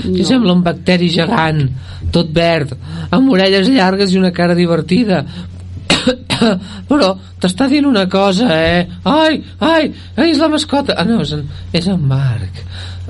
No. 0.03 0.11
Que 0.11 0.27
sembla 0.27 0.51
un 0.51 0.61
bacteri 0.65 1.07
gegant, 1.07 1.63
tot 2.11 2.33
verd, 2.35 2.73
amb 3.15 3.31
orelles 3.31 3.71
llargues 3.71 4.11
i 4.11 4.19
una 4.19 4.33
cara 4.35 4.57
divertida. 4.57 5.23
Però 6.89 7.09
t'està 7.41 7.67
dient 7.71 7.85
una 7.89 8.05
cosa, 8.11 8.47
eh? 8.51 8.85
Ai, 9.07 9.39
ai, 9.59 9.91
ai, 10.17 10.29
és 10.31 10.39
la 10.41 10.49
mascota. 10.51 10.95
Ah, 10.97 11.05
no, 11.07 11.21
és 11.23 11.31
en, 11.37 11.45
és 11.75 11.87
en 11.91 12.01
Marc. 12.09 12.61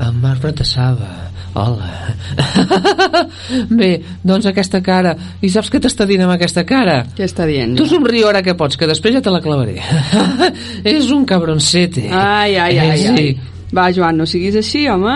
En 0.01 0.19
Marc 0.21 0.41
Bratassava. 0.43 1.09
Hola. 1.55 1.88
Bé, 3.79 3.89
doncs 4.27 4.45
aquesta 4.49 4.81
cara. 4.83 5.13
I 5.41 5.49
saps 5.53 5.69
què 5.71 5.79
t'està 5.83 6.07
dient 6.09 6.25
amb 6.25 6.33
aquesta 6.35 6.65
cara? 6.67 6.97
Què 7.15 7.23
està 7.27 7.45
dient? 7.47 7.77
Tu 7.79 7.88
somriu 7.89 8.27
ara 8.27 8.41
que 8.45 8.55
pots, 8.59 8.75
que 8.79 8.89
després 8.89 9.15
ja 9.15 9.23
te 9.23 9.31
la 9.33 9.39
clavaré. 9.43 9.77
és 10.95 11.07
un 11.15 11.23
cabroncete. 11.29 12.09
Ai, 12.11 12.57
ai, 12.59 12.77
ai, 12.77 12.89
Eh, 12.91 12.97
sí. 12.99 13.15
ai. 13.15 13.71
Va, 13.75 13.88
Joan, 13.95 14.19
no 14.19 14.27
siguis 14.29 14.55
així, 14.59 14.85
home. 14.91 15.15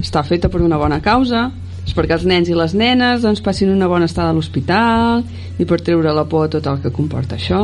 Està 0.00 0.22
feta 0.26 0.48
per 0.50 0.62
una 0.62 0.78
bona 0.80 1.00
causa. 1.02 1.48
És 1.84 1.92
perquè 1.92 2.16
els 2.16 2.24
nens 2.28 2.48
i 2.48 2.56
les 2.56 2.74
nenes 2.76 3.24
doncs, 3.24 3.42
passin 3.44 3.72
una 3.72 3.88
bona 3.90 4.08
estada 4.08 4.32
a 4.32 4.36
l'hospital 4.36 5.24
i 5.60 5.66
per 5.68 5.80
treure 5.84 6.12
la 6.16 6.24
por 6.28 6.46
a 6.46 6.52
tot 6.52 6.66
el 6.70 6.80
que 6.82 6.92
comporta 6.94 7.36
això. 7.36 7.60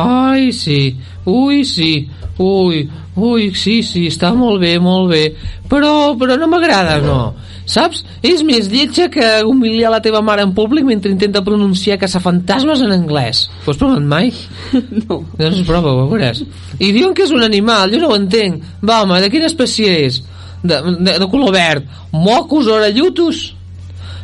Ai, 0.00 0.50
sí, 0.56 0.96
ui, 1.28 1.62
sí, 1.68 2.08
ui, 2.42 2.86
ui, 3.14 3.50
sí, 3.54 3.82
sí, 3.86 4.06
està 4.10 4.32
molt 4.34 4.62
bé, 4.64 4.78
molt 4.82 5.12
bé, 5.12 5.24
però, 5.70 6.14
però 6.18 6.38
no 6.40 6.48
m'agrada, 6.50 6.98
no. 7.04 7.20
Saps? 7.64 8.02
És 8.20 8.42
més 8.44 8.66
lletja 8.68 9.06
que 9.12 9.24
humiliar 9.48 9.92
la 9.92 10.02
teva 10.04 10.20
mare 10.24 10.44
en 10.44 10.52
públic 10.56 10.84
mentre 10.84 11.12
intenta 11.12 11.40
pronunciar 11.44 11.96
caçafantasmes 12.00 12.82
en 12.84 12.92
anglès. 12.92 13.46
Ho 13.64 13.72
has 13.72 13.80
provat 13.80 14.04
mai? 14.04 14.32
No. 15.04 15.22
Doncs 15.38 15.62
prova, 15.68 15.92
ho 15.92 16.08
veuràs. 16.10 16.42
I 16.78 16.90
diuen 16.92 17.14
que 17.16 17.24
és 17.24 17.32
un 17.34 17.44
animal, 17.44 17.92
jo 17.92 18.00
no 18.02 18.12
ho 18.12 18.18
entenc. 18.18 18.62
Va, 18.84 19.02
home, 19.02 19.20
de 19.22 19.30
quina 19.32 19.48
espècie 19.48 19.90
és? 20.04 20.20
De, 20.64 20.80
de, 20.96 21.18
de 21.20 21.28
color 21.28 21.52
verd. 21.52 21.84
Mocos, 22.10 22.70
orellutos, 22.72 23.50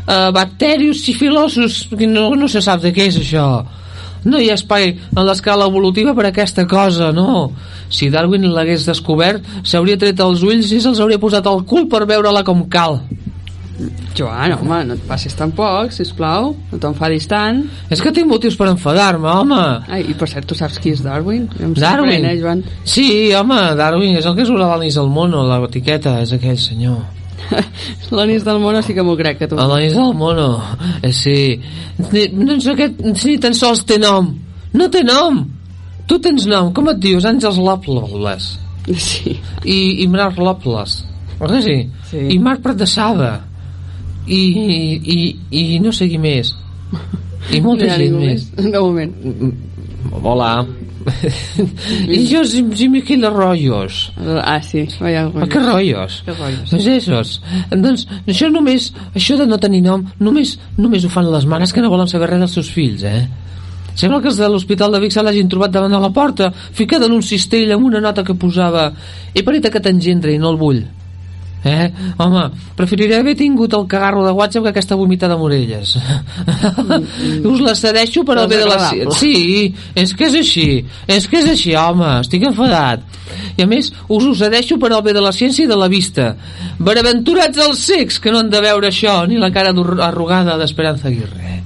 uh, 0.07 0.31
bacterius, 0.33 1.05
sifilosos, 1.05 1.85
no, 2.09 2.31
no 2.35 2.49
se 2.49 2.63
sap 2.65 2.83
de 2.83 2.95
què 2.97 3.11
és 3.11 3.21
això. 3.21 3.47
No 4.25 4.41
hi 4.41 4.51
ha 4.51 4.57
espai 4.59 4.91
en 4.93 5.23
l'escala 5.25 5.69
evolutiva 5.71 6.13
per 6.17 6.27
a 6.27 6.33
aquesta 6.33 6.67
cosa, 6.69 7.13
no. 7.17 7.51
Si 7.93 8.11
Darwin 8.13 8.49
l'hagués 8.53 8.85
descobert, 8.89 9.45
s'hauria 9.65 10.01
tret 10.01 10.21
els 10.21 10.45
ulls 10.45 10.73
i 10.73 10.81
se'ls 10.81 11.01
hauria 11.01 11.21
posat 11.21 11.47
al 11.49 11.65
cul 11.69 11.89
per 11.93 12.05
veure-la 12.09 12.45
com 12.45 12.67
cal. 12.73 13.01
Joan, 14.17 14.55
home, 14.59 14.81
no 14.89 14.97
et 14.97 15.05
passis 15.09 15.35
tampoc, 15.37 15.93
sisplau. 15.95 16.53
No 16.73 16.81
t'enfadis 16.83 17.29
tant. 17.31 17.63
És 17.93 18.03
que 18.03 18.13
tinc 18.15 18.29
motius 18.31 18.57
per 18.59 18.69
enfadar-me, 18.73 19.29
home. 19.31 19.61
Ai, 19.89 20.03
i 20.13 20.17
per 20.19 20.29
cert, 20.31 20.49
tu 20.51 20.59
saps 20.59 20.81
qui 20.83 20.95
és 20.97 21.03
Darwin? 21.05 21.47
Em 21.63 21.73
Darwin? 21.77 22.27
Eh, 22.29 22.37
Joan? 22.41 22.65
Sí, 22.85 23.07
home, 23.37 23.61
Darwin, 23.79 24.19
és 24.21 24.29
el 24.29 24.37
que 24.39 24.47
surt 24.49 24.67
a 24.67 24.77
del 24.81 25.11
Mono, 25.13 25.47
la 25.49 25.61
etiqueta, 25.67 26.19
és 26.25 26.35
aquell 26.37 26.59
senyor. 26.61 27.01
L'Anis 28.15 28.45
del 28.45 28.61
Mono 28.63 28.83
sí 28.83 28.95
que 28.95 29.03
m'ho 29.03 29.17
crec, 29.19 29.39
que 29.41 29.49
tu. 29.49 29.57
L'Anis 29.57 29.97
del 29.97 30.15
Mono, 30.15 30.51
eh, 31.03 31.13
sí. 31.13 31.59
Ni, 32.11 32.27
no 32.37 32.59
sé 32.61 32.77
què, 32.79 32.91
ni 33.01 33.39
tan 33.43 33.57
sols 33.57 33.85
té 33.89 33.99
nom. 34.03 34.35
No 34.77 34.91
té 34.93 35.03
nom! 35.07 35.43
Tu 36.11 36.19
tens 36.19 36.47
nom, 36.51 36.73
com 36.75 36.91
et 36.91 36.99
dius? 36.99 37.27
Àngels 37.29 37.59
Lòples. 37.63 38.51
Sí. 38.91 39.37
I, 39.63 40.03
i 40.03 40.07
Marc 40.11 40.35
que 40.35 41.63
sí? 41.63 41.77
Sí. 42.11 42.25
I 42.35 42.39
Marc 42.43 42.61
Prat 42.65 42.77
de 42.77 42.87
Saba. 42.87 43.31
I, 44.27 44.43
i, 45.01 45.19
i 45.51 45.79
no 45.81 45.93
sé 45.93 46.09
qui 46.11 46.19
més. 46.21 46.53
I 47.53 47.61
molta 47.65 47.89
No 47.89 47.97
gent 47.97 48.19
més. 48.21 48.47
De 48.57 48.79
moment. 48.79 49.15
Hola. 50.23 50.53
I 52.09 52.19
jo, 52.29 52.43
si, 52.45 52.61
si 52.77 52.89
Miquel 52.93 53.25
Arroyos. 53.25 54.13
Ah, 54.45 54.61
sí. 54.63 54.87
Vaya, 55.01 55.31
Ah, 55.35 55.47
que 55.49 55.59
rotllos? 55.59 56.21
Que 56.27 56.35
rotllos. 56.35 56.71
Doncs 56.71 56.87
esos. 56.93 57.35
Doncs 57.73 58.07
això 58.29 58.51
només, 58.53 58.91
això 59.17 59.39
de 59.41 59.47
no 59.49 59.59
tenir 59.59 59.81
nom, 59.87 60.05
només, 60.21 60.59
només 60.77 61.05
ho 61.05 61.13
fan 61.13 61.31
les 61.33 61.47
mares 61.49 61.73
que 61.73 61.81
no 61.81 61.91
volen 61.93 62.09
saber 62.11 62.29
res 62.31 62.43
dels 62.45 62.59
seus 62.59 62.71
fills, 62.71 63.05
eh? 63.09 63.25
Sembla 63.97 64.21
que 64.23 64.31
els 64.31 64.39
de 64.39 64.47
l'Hospital 64.49 64.93
de 64.95 65.01
Vic 65.03 65.13
se 65.13 65.23
l'hagin 65.25 65.49
trobat 65.51 65.73
davant 65.75 65.93
de 65.93 65.99
la 66.01 66.13
porta, 66.15 66.53
ficada 66.53 67.09
en 67.09 67.17
un 67.17 67.25
cistell 67.27 67.73
amb 67.75 67.89
una 67.89 68.01
nota 68.01 68.23
que 68.25 68.37
posava 68.39 68.91
he 69.35 69.43
parit 69.45 69.67
aquest 69.67 69.89
engendre 69.91 70.33
i 70.33 70.39
no 70.41 70.53
el 70.55 70.61
vull. 70.61 70.85
Eh? 71.65 71.91
Home, 72.17 72.47
preferiria 72.77 73.19
haver 73.21 73.35
tingut 73.37 73.75
el 73.77 73.87
cagarro 73.91 74.25
de 74.25 74.33
WhatsApp 74.33 74.65
que 74.65 74.73
aquesta 74.73 74.97
vomitada 74.97 75.37
amb 75.37 75.45
orelles. 75.45 75.93
Us 77.51 77.61
la 77.61 77.75
cedeixo 77.77 78.25
per 78.25 78.39
al 78.39 78.49
bé 78.49 78.63
de 78.63 78.69
la 78.69 78.79
Desagradable. 78.81 79.17
Sí, 79.19 79.75
és 79.95 80.15
que 80.17 80.31
és 80.31 80.39
així. 80.41 80.69
És 81.07 81.29
que 81.29 81.43
és 81.43 81.51
així, 81.53 81.75
home. 81.77 82.09
Estic 82.25 82.47
enfadat. 82.49 83.05
I 83.59 83.67
a 83.67 83.69
més, 83.71 83.91
us 84.09 84.25
ho 84.25 84.33
cedeixo 84.39 84.79
per 84.81 84.93
al 84.93 85.05
bé 85.05 85.15
de 85.17 85.25
la 85.25 85.35
ciència 85.37 85.67
i 85.67 85.71
de 85.71 85.77
la 85.79 85.91
vista. 85.93 86.33
Benaventurats 86.81 87.61
els 87.67 87.85
cecs 87.91 88.21
que 88.23 88.33
no 88.33 88.41
han 88.41 88.53
de 88.53 88.63
veure 88.65 88.89
això, 88.89 89.21
ni 89.29 89.41
la 89.41 89.53
cara 89.53 89.75
arrugada 90.09 90.57
d'Esperanza 90.61 91.11
Aguirre. 91.13 91.61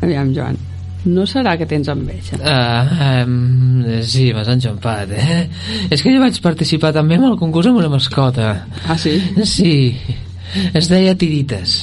Aviam, 0.00 0.32
Joan. 0.32 0.67
No 1.06 1.24
serà 1.30 1.54
que 1.58 1.66
tens 1.68 1.88
enveja? 1.92 2.38
Uh, 2.42 3.02
um, 3.22 3.84
sí, 4.02 4.28
m'has 4.34 4.48
enxampat, 4.50 5.12
eh? 5.14 5.44
És 5.94 6.02
que 6.02 6.10
jo 6.10 6.22
vaig 6.22 6.40
participar 6.42 6.90
també 6.96 7.18
en 7.18 7.28
el 7.28 7.36
concurs 7.38 7.70
amb 7.70 7.78
una 7.78 7.90
mascota. 7.92 8.50
Ah, 8.84 8.98
sí? 8.98 9.14
Sí, 9.46 9.94
es 10.74 10.90
deia 10.90 11.14
Tirites. 11.18 11.78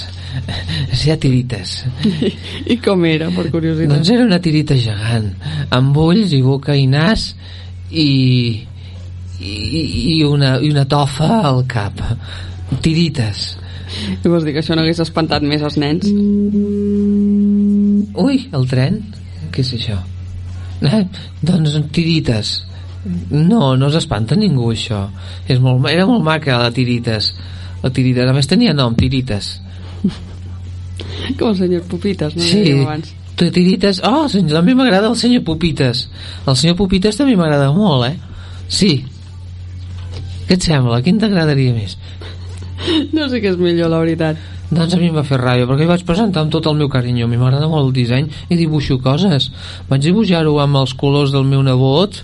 Es 0.91 1.05
deia 1.05 1.15
Tirites. 1.21 1.77
I 2.73 2.77
com 2.83 3.07
era, 3.07 3.31
per 3.31 3.47
curiositat? 3.53 3.93
Doncs 3.95 4.11
era 4.17 4.27
una 4.27 4.41
tirita 4.43 4.75
gegant, 4.75 5.31
amb 5.73 5.97
ulls 6.03 6.35
i 6.35 6.41
boca 6.43 6.75
i 6.75 6.83
nas 6.91 7.29
i, 7.89 8.09
i, 9.39 9.53
i, 10.17 10.23
una, 10.27 10.57
i 10.59 10.73
una 10.75 10.83
tofa 10.91 11.39
al 11.39 11.63
cap. 11.71 12.03
Tirites. 12.83 13.53
I 14.19 14.27
vols 14.27 14.43
dir 14.43 14.51
que 14.55 14.59
això 14.59 14.75
no 14.75 14.83
hagués 14.83 14.99
espantat 15.05 15.45
més 15.45 15.63
els 15.63 15.79
nens? 15.79 16.09
Ui, 18.13 18.45
el 18.53 18.69
tren? 18.69 19.01
Què 19.51 19.63
és 19.65 19.73
això? 19.77 19.99
Eh? 20.85 21.03
Doncs 21.45 21.75
tirites. 21.95 22.55
No, 23.29 23.75
no 23.77 23.89
s'espanta 23.93 24.37
ningú, 24.37 24.71
això. 24.73 25.05
És 25.47 25.59
molt, 25.61 25.85
era 25.91 26.07
molt 26.09 26.23
maca, 26.25 26.57
la 26.61 26.71
tirites. 26.73 27.33
La 27.83 27.91
tirites. 27.93 28.29
A 28.29 28.33
més, 28.33 28.49
tenia 28.49 28.73
nom, 28.73 28.95
tirites. 28.97 29.55
Com 31.39 31.51
el 31.51 31.57
senyor 31.59 31.85
Pupites, 31.89 32.35
no? 32.37 32.45
Sí, 32.45 32.63
abans. 32.81 33.11
tu 33.37 33.49
tirites... 33.53 34.01
Oh, 34.05 34.25
senyor, 34.31 34.59
també 34.59 34.75
m'agrada 34.77 35.09
el 35.11 35.17
senyor 35.19 35.43
Pupites. 35.47 36.05
El 36.45 36.57
senyor 36.57 36.77
Pupites 36.79 37.17
també 37.19 37.35
m'agrada 37.37 37.71
molt, 37.75 38.09
eh? 38.09 38.15
Sí. 38.69 38.93
Què 40.45 40.57
et 40.57 40.65
sembla? 40.65 41.01
Quin 41.05 41.21
t'agradaria 41.21 41.73
més? 41.75 41.97
No 43.15 43.29
sé 43.31 43.39
què 43.41 43.53
és 43.53 43.57
millor, 43.57 43.89
la 43.89 44.01
veritat. 44.03 44.41
Doncs 44.71 44.95
a 44.95 44.97
mi 44.97 45.09
em 45.11 45.15
va 45.15 45.23
fer 45.27 45.37
ràbia, 45.37 45.67
perquè 45.69 45.85
hi 45.85 45.89
vaig 45.91 46.03
presentar 46.07 46.41
amb 46.41 46.51
tot 46.53 46.65
el 46.65 46.77
meu 46.79 46.89
carinyo. 46.89 47.27
A 47.27 47.29
mi 47.29 47.37
m'agrada 47.37 47.67
molt 47.69 47.85
el 47.87 47.93
disseny 47.93 48.29
i 48.49 48.57
dibuixo 48.57 48.97
coses. 49.03 49.51
Vaig 49.89 50.01
dibuixar-ho 50.01 50.55
amb 50.63 50.79
els 50.81 50.93
colors 50.97 51.31
del 51.35 51.45
meu 51.45 51.61
nebot, 51.63 52.23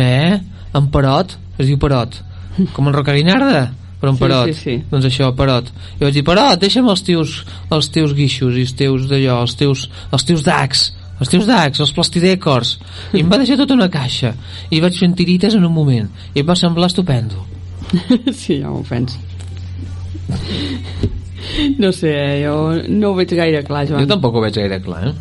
eh? 0.00 0.38
En 0.76 0.86
Perot, 0.92 1.36
es 1.58 1.66
diu 1.68 1.76
Perot. 1.80 2.16
Com 2.72 2.88
en 2.88 2.94
Rocarinarda, 2.96 3.66
però 4.00 4.12
en 4.14 4.16
Sí, 4.16 4.20
Perot. 4.24 4.46
sí, 4.48 4.54
sí. 4.62 4.76
Doncs 4.90 5.04
això, 5.10 5.28
Perot. 5.36 5.68
I 6.00 6.04
vaig 6.04 6.14
dir, 6.16 6.24
Perot, 6.24 6.58
deixa'm 6.60 6.88
els 6.88 7.02
teus, 7.04 7.42
els 7.70 7.88
teus 7.92 8.14
guixos 8.16 8.56
i 8.56 8.64
els 8.64 8.72
teus 8.76 9.04
d'allò, 9.10 9.42
els 9.44 9.56
teus, 9.60 9.88
els 10.12 10.24
teus 10.24 10.42
dacs, 10.44 10.86
els 11.20 11.28
teus 11.32 11.46
dacs, 11.48 11.80
els 11.80 11.92
plastidècors. 11.92 12.78
I 13.12 13.20
em 13.20 13.28
va 13.32 13.38
deixar 13.40 13.56
tota 13.60 13.76
una 13.76 13.88
caixa. 13.92 14.32
I 14.70 14.80
vaig 14.80 14.96
fent 14.96 15.14
tirites 15.16 15.54
en 15.54 15.64
un 15.64 15.72
moment. 15.72 16.08
I 16.34 16.40
em 16.40 16.48
va 16.48 16.56
semblar 16.56 16.88
estupendo. 16.88 17.44
sí, 18.32 18.60
ja 18.60 18.68
m'ho 18.72 18.82
penso. 18.88 19.16
No 21.78 21.90
sé, 21.92 22.10
eh, 22.12 22.36
jo 22.44 22.56
no 22.88 23.10
ho 23.12 23.14
veig 23.18 23.32
gaire 23.36 23.62
clar, 23.66 23.86
Joan. 23.88 24.02
Jo 24.04 24.10
tampoc 24.14 24.34
ho 24.36 24.42
veig 24.44 24.54
gaire 24.58 24.80
clar, 24.84 25.08
eh? 25.08 25.14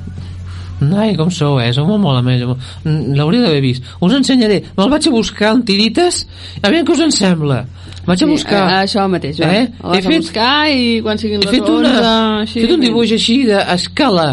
Ai, 1.00 1.14
com 1.16 1.30
sou, 1.32 1.56
eh? 1.64 1.70
Sou 1.74 1.86
molt 1.88 2.02
malament. 2.04 2.42
Mm, 2.84 3.14
L'hauria 3.16 3.46
d'haver 3.46 3.62
vist. 3.64 3.84
Us 4.04 4.12
ensenyaré. 4.18 4.58
Me'l 4.76 4.90
vaig 4.92 5.06
a 5.08 5.12
buscar 5.14 5.54
en 5.56 5.62
tirites. 5.64 6.26
A 6.62 6.68
veure 6.68 6.84
què 6.84 6.92
us 6.98 7.04
en 7.06 7.14
sembla. 7.16 7.62
Vaig 8.06 8.22
a 8.26 8.28
buscar... 8.28 8.60
eh, 8.74 8.82
això 8.84 9.06
mateix, 9.10 9.38
Joan. 9.40 9.54
Eh? 9.56 9.62
El 9.72 9.88
vas 9.90 9.98
He 9.98 10.02
fet- 10.04 10.12
a 10.12 10.20
buscar 10.26 10.50
i 10.76 10.90
quan 11.06 11.18
siguin 11.22 11.40
He 11.40 11.46
les 11.48 11.56
fet, 11.56 11.64
11... 11.64 11.78
una, 11.80 12.42
així, 12.42 12.60
he 12.60 12.66
fet 12.68 12.76
un 12.76 12.84
dibuix 12.84 13.14
així 13.16 13.38
d'escala, 13.48 14.28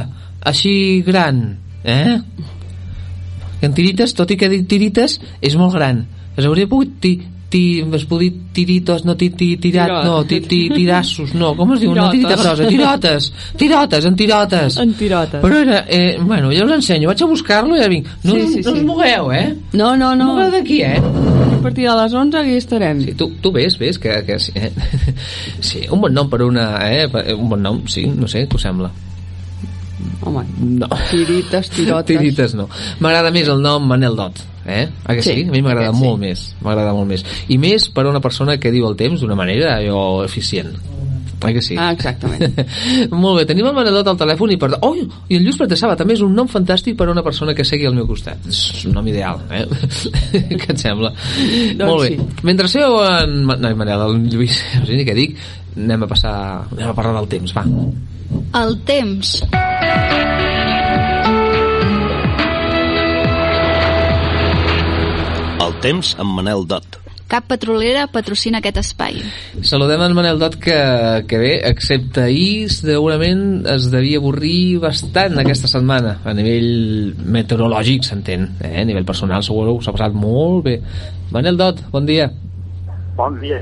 així 0.52 0.74
gran, 1.06 1.38
eh? 1.84 2.18
Que 3.60 3.70
en 3.70 3.74
tirites, 3.78 4.12
tot 4.18 4.30
i 4.34 4.36
que 4.36 4.48
dic 4.50 4.66
tirites, 4.68 5.20
és 5.40 5.54
molt 5.56 5.72
gran. 5.78 6.02
Es 6.36 6.44
hauria 6.48 6.66
pogut 6.66 6.98
ti, 7.00 7.14
ti, 7.52 7.82
es 7.98 8.04
pot 8.08 8.22
dir 8.22 8.30
tiritos, 8.56 9.04
no 9.04 9.12
ti, 9.20 9.28
ti, 9.36 9.50
tirat, 9.60 9.90
no, 10.06 10.22
ti, 10.24 10.38
ti, 10.40 10.62
tirassos, 10.72 11.34
no, 11.36 11.52
com 11.58 11.74
es 11.76 11.82
diu? 11.84 11.92
No, 11.94 12.06
tirita 12.10 12.32
Tirotes. 12.32 12.46
grossa, 12.46 12.68
tirotes, 12.72 13.26
tirotes, 13.60 14.04
en 14.08 14.16
tirotes. 14.16 14.76
En 14.80 14.94
tirotes. 14.96 15.42
Però 15.44 15.60
era, 15.60 15.82
eh, 15.88 16.16
bueno, 16.20 16.50
ja 16.56 16.64
us 16.64 16.72
ensenyo, 16.78 17.10
vaig 17.12 17.22
a 17.22 17.28
buscar-lo 17.30 17.76
i 17.76 17.82
ja 17.84 17.88
vinc. 17.92 18.08
No, 18.24 18.32
Sí, 18.34 18.46
sí, 18.54 18.62
no 18.64 18.72
us 18.72 18.78
sí. 18.80 18.84
mogueu, 18.88 19.30
eh? 19.36 19.54
No, 19.74 19.92
no, 19.96 20.14
No 20.14 20.24
no. 20.24 20.30
mogueu 20.32 20.50
d'aquí, 20.56 20.80
eh? 20.82 20.96
A 20.98 21.62
partir 21.62 21.86
de 21.88 21.94
les 21.94 22.12
11 22.12 22.36
aquí 22.40 22.56
estarem. 22.58 23.00
Sí, 23.04 23.12
tu, 23.14 23.28
tu 23.40 23.52
ves, 23.52 23.76
ves 23.78 23.98
que, 23.98 24.16
que 24.26 24.38
sí, 24.40 24.50
eh? 24.56 24.72
sí, 25.60 25.84
un 25.90 26.00
bon 26.00 26.12
nom 26.14 26.28
per 26.32 26.42
una, 26.42 26.72
eh? 26.90 27.06
Un 27.36 27.48
bon 27.52 27.62
nom, 27.62 27.82
sí, 27.86 28.06
no 28.10 28.26
sé, 28.26 28.48
què 28.48 28.56
us 28.58 28.62
sembla? 28.66 28.90
Home, 30.24 30.42
No. 30.58 30.88
tirites, 31.10 31.68
tirotes... 31.70 32.06
Tirites 32.18 32.54
no. 32.58 32.68
M'agrada 33.00 33.30
més 33.34 33.46
el 33.50 33.60
nom 33.62 33.84
Manel 33.86 34.16
Dot, 34.18 34.40
eh? 34.66 34.88
A 35.04 35.14
que 35.14 35.22
sí? 35.22 35.34
Sí, 35.42 35.46
A 35.48 35.52
mi 35.52 35.62
m'agrada 35.62 35.90
aquest 35.90 36.00
sí. 36.00 36.08
molt 36.08 36.22
més. 36.22 36.46
M'agrada 36.62 36.96
molt 36.96 37.10
més. 37.10 37.26
I 37.48 37.58
més 37.62 37.88
per 37.92 38.06
a 38.06 38.10
una 38.10 38.24
persona 38.24 38.58
que 38.58 38.74
diu 38.74 38.88
el 38.88 38.98
temps 38.98 39.22
d'una 39.22 39.38
manera 39.38 39.76
allò 39.78 40.24
eficient. 40.24 40.74
Eh 40.76 41.00
que 41.50 41.62
sí? 41.62 41.74
Ah, 41.78 41.90
exactament. 41.90 42.54
molt 43.24 43.40
bé, 43.40 43.46
tenim 43.48 43.66
el 43.66 43.74
Manel 43.74 43.96
Dot 43.98 44.12
al 44.12 44.20
telèfon 44.20 44.52
i 44.54 44.58
per... 44.60 44.70
Oh, 44.86 44.92
i 44.94 45.38
el 45.38 45.42
Lluís 45.42 45.58
Pratessava 45.58 45.96
també 45.98 46.14
és 46.14 46.22
un 46.22 46.36
nom 46.36 46.46
fantàstic 46.50 46.94
per 46.98 47.08
a 47.08 47.14
una 47.14 47.24
persona 47.26 47.56
que 47.58 47.66
segui 47.66 47.88
al 47.88 47.96
meu 47.96 48.06
costat. 48.06 48.46
És 48.48 48.84
un 48.86 48.94
nom 48.94 49.08
ideal, 49.10 49.42
eh? 49.50 49.64
Què 50.60 50.70
et 50.76 50.78
sembla? 50.84 51.10
Doncs 51.16 51.88
molt 51.88 52.06
bé. 52.06 52.12
sí. 52.14 52.46
Mentre 52.46 52.70
seu 52.70 53.00
en... 53.08 53.36
No, 53.48 53.58
en 53.58 53.82
Manel, 53.82 54.06
el 54.06 54.22
Lluís, 54.30 54.60
no 54.78 54.86
sé 54.86 55.00
ni 55.00 55.08
què 55.08 55.18
dic, 55.18 55.36
anem 55.74 56.06
a 56.06 56.10
passar... 56.14 56.36
anem 56.70 56.92
a 56.92 56.96
parlar 56.96 57.18
del 57.20 57.30
temps, 57.34 57.56
va. 57.58 57.66
El 58.62 58.78
temps. 58.86 59.36
Temps 65.82 66.14
amb 66.22 66.36
Manel 66.38 66.66
Dot. 66.70 66.98
Cap 67.32 67.46
petrolera 67.48 68.04
patrocina 68.12 68.60
aquest 68.60 68.78
espai. 68.82 69.16
Saludem 69.64 70.02
en 70.04 70.14
Manel 70.14 70.38
Dot 70.40 70.58
que, 70.60 70.76
que 71.28 71.40
bé, 71.40 71.52
excepte 71.70 72.26
ahir 72.26 72.68
segurament 72.70 73.64
es 73.72 73.88
devia 73.92 74.20
avorrir 74.20 74.78
bastant 74.82 75.40
aquesta 75.40 75.70
setmana 75.70 76.18
a 76.28 76.36
nivell 76.36 77.16
meteorològic 77.24 78.06
s'entén, 78.06 78.50
eh? 78.60 78.76
a 78.82 78.86
nivell 78.86 79.08
personal 79.08 79.42
segur 79.46 79.78
que 79.78 79.86
s'ha 79.86 79.96
passat 79.96 80.14
molt 80.14 80.66
bé 80.68 80.78
Manel 81.32 81.56
Dot, 81.56 81.80
bon 81.94 82.06
dia 82.06 82.28
Bon 83.14 83.34
dia. 83.40 83.58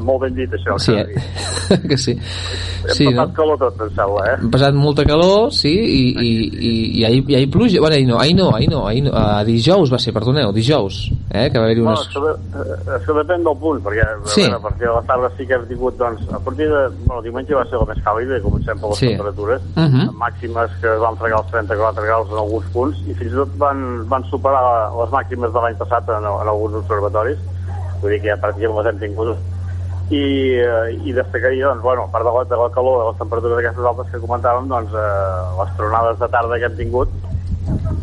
Molt 0.00 0.22
ben 0.22 0.34
dit, 0.34 0.52
això. 0.56 0.78
sí, 0.80 0.92
eh? 0.96 1.78
que 1.90 1.96
sí 1.98 2.12
Hem 2.16 2.94
sí, 2.96 3.04
no? 3.10 3.26
passat 3.26 3.34
calor 3.36 3.58
tot, 3.60 3.80
em 3.84 3.90
sembla, 3.92 4.22
eh? 4.30 4.36
hem 4.40 4.50
passat 4.54 4.76
molta 4.78 5.04
calor 5.04 5.50
sí, 5.52 5.68
i, 5.68 5.98
i, 6.08 6.28
i, 6.48 6.70
i 7.00 7.04
ahir, 7.04 7.18
i 7.28 7.34
ahir 7.36 7.50
pluja 7.52 7.82
bueno, 7.82 7.96
ahir 7.98 8.06
no, 8.08 8.16
ahir 8.22 8.36
no, 8.38 8.46
ahir 8.56 8.70
no, 8.72 8.86
ahir 8.88 9.02
no. 9.04 9.10
Uh, 9.12 9.42
dijous 9.44 9.92
va 9.92 9.98
ser, 10.00 10.14
perdoneu, 10.16 10.52
dijous 10.56 11.02
eh? 11.34 11.50
que 11.52 11.58
va 11.60 11.66
haver-hi 11.66 11.82
Bueno, 11.82 11.98
unes... 11.98 12.06
això, 12.08 12.22
de, 12.24 12.62
eh, 12.62 12.78
això 12.96 13.16
depèn 13.18 13.44
del 13.44 13.58
punt, 13.60 13.82
perquè 13.84 14.06
Sí. 14.24 14.40
sí. 14.40 14.46
a 14.48 14.58
partir 14.64 14.86
de 14.86 14.94
la 14.94 15.02
tarda 15.10 15.30
sí 15.36 15.46
que 15.50 15.58
hem 15.58 15.66
tingut, 15.68 15.98
doncs, 16.00 16.24
a 16.32 16.40
partir 16.48 16.70
de... 16.72 16.80
Bueno, 17.04 17.20
diumenge 17.28 17.58
va 17.58 17.66
ser 17.68 17.82
la 17.82 17.90
més 17.92 18.00
càlida, 18.08 18.40
comencem 18.46 18.80
per 18.80 18.88
les 18.94 18.98
Sí. 19.02 19.10
temperatures, 19.12 19.68
Uh 19.76 19.82
-huh. 19.84 20.08
amb 20.08 20.18
màximes 20.24 20.70
que 20.80 20.96
van 21.04 21.16
fregar 21.20 21.42
els 21.42 21.50
34 21.52 22.02
graus 22.08 22.28
en 22.32 22.38
alguns 22.38 22.64
punts, 22.72 22.96
i 23.06 23.12
fins 23.14 23.32
i 23.32 23.36
tot 23.36 23.50
van, 23.58 24.08
van 24.08 24.24
superar 24.30 24.64
les 24.96 25.10
màximes 25.12 25.52
de 25.52 25.60
l'any 25.60 25.76
passat 25.76 26.08
en, 26.08 26.24
en 26.24 26.48
alguns 26.48 26.74
observatoris, 26.74 27.38
vull 28.02 28.14
dir 28.14 28.20
que 28.24 28.32
ja 28.32 28.40
pràcticament 28.42 28.80
les 28.80 28.92
hem 28.92 29.00
tingut 29.04 29.36
i, 30.08 30.22
eh, 30.56 30.96
i 31.04 31.12
destacaria, 31.12 31.68
doncs, 31.68 31.82
bueno, 31.84 32.06
a 32.06 32.12
part 32.12 32.24
de 32.24 32.32
la, 32.32 32.44
de 32.48 32.56
la 32.56 32.68
calor, 32.72 33.02
de 33.02 33.08
les 33.10 33.18
temperatures 33.20 33.60
aquestes 33.60 33.88
altes 33.90 34.12
que 34.12 34.22
comentàvem, 34.22 34.68
doncs, 34.70 34.94
eh, 34.96 35.40
les 35.60 35.74
tronades 35.76 36.18
de 36.22 36.28
tarda 36.32 36.58
que 36.58 36.68
hem 36.70 36.78
tingut 36.78 37.12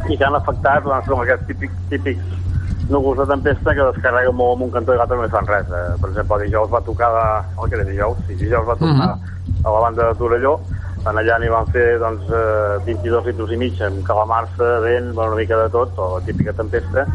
i 0.09 0.17
que 0.17 0.25
han 0.27 0.37
afectat, 0.37 0.85
doncs, 0.85 1.07
com 1.09 1.23
aquests 1.23 1.47
típics, 1.49 1.79
típics 1.89 2.43
núvols 2.89 3.17
de 3.17 3.25
tempesta 3.33 3.73
que 3.73 3.89
descarreguen 3.89 4.37
molt 4.37 4.59
amb 4.59 4.67
un 4.67 4.73
cantó 4.75 4.93
i 4.93 4.99
l'altre 4.99 5.17
no 5.17 5.25
hi 5.25 5.33
fan 5.33 5.49
res. 5.49 5.69
Eh, 5.73 5.95
per 6.01 6.11
exemple, 6.11 6.41
dijous 6.45 6.73
va 6.73 6.83
tocar, 6.85 7.11
de, 7.15 7.27
el 7.61 7.69
que 7.69 7.79
era 7.79 7.89
dijous, 7.89 8.19
sí, 8.27 8.37
dijous 8.43 8.67
va 8.67 8.77
tornar 8.81 9.11
a 9.15 9.71
la 9.71 9.79
banda 9.87 10.11
de 10.11 10.19
Torelló. 10.19 10.59
En 11.05 11.21
allà 11.21 11.37
n'hi 11.41 11.49
van 11.53 11.69
fer 11.73 11.87
doncs, 12.01 12.29
eh, 12.29 12.77
22 12.85 13.31
litres 13.31 13.53
i 13.53 13.57
mig 13.61 13.81
amb 13.81 14.05
calamarsa, 14.05 14.79
vent, 14.85 15.11
bueno, 15.13 15.33
una 15.33 15.41
mica 15.41 15.57
de 15.57 15.69
tot, 15.73 15.97
o 15.97 16.19
la 16.19 16.25
típica 16.25 16.53
tempesta, 16.53 17.07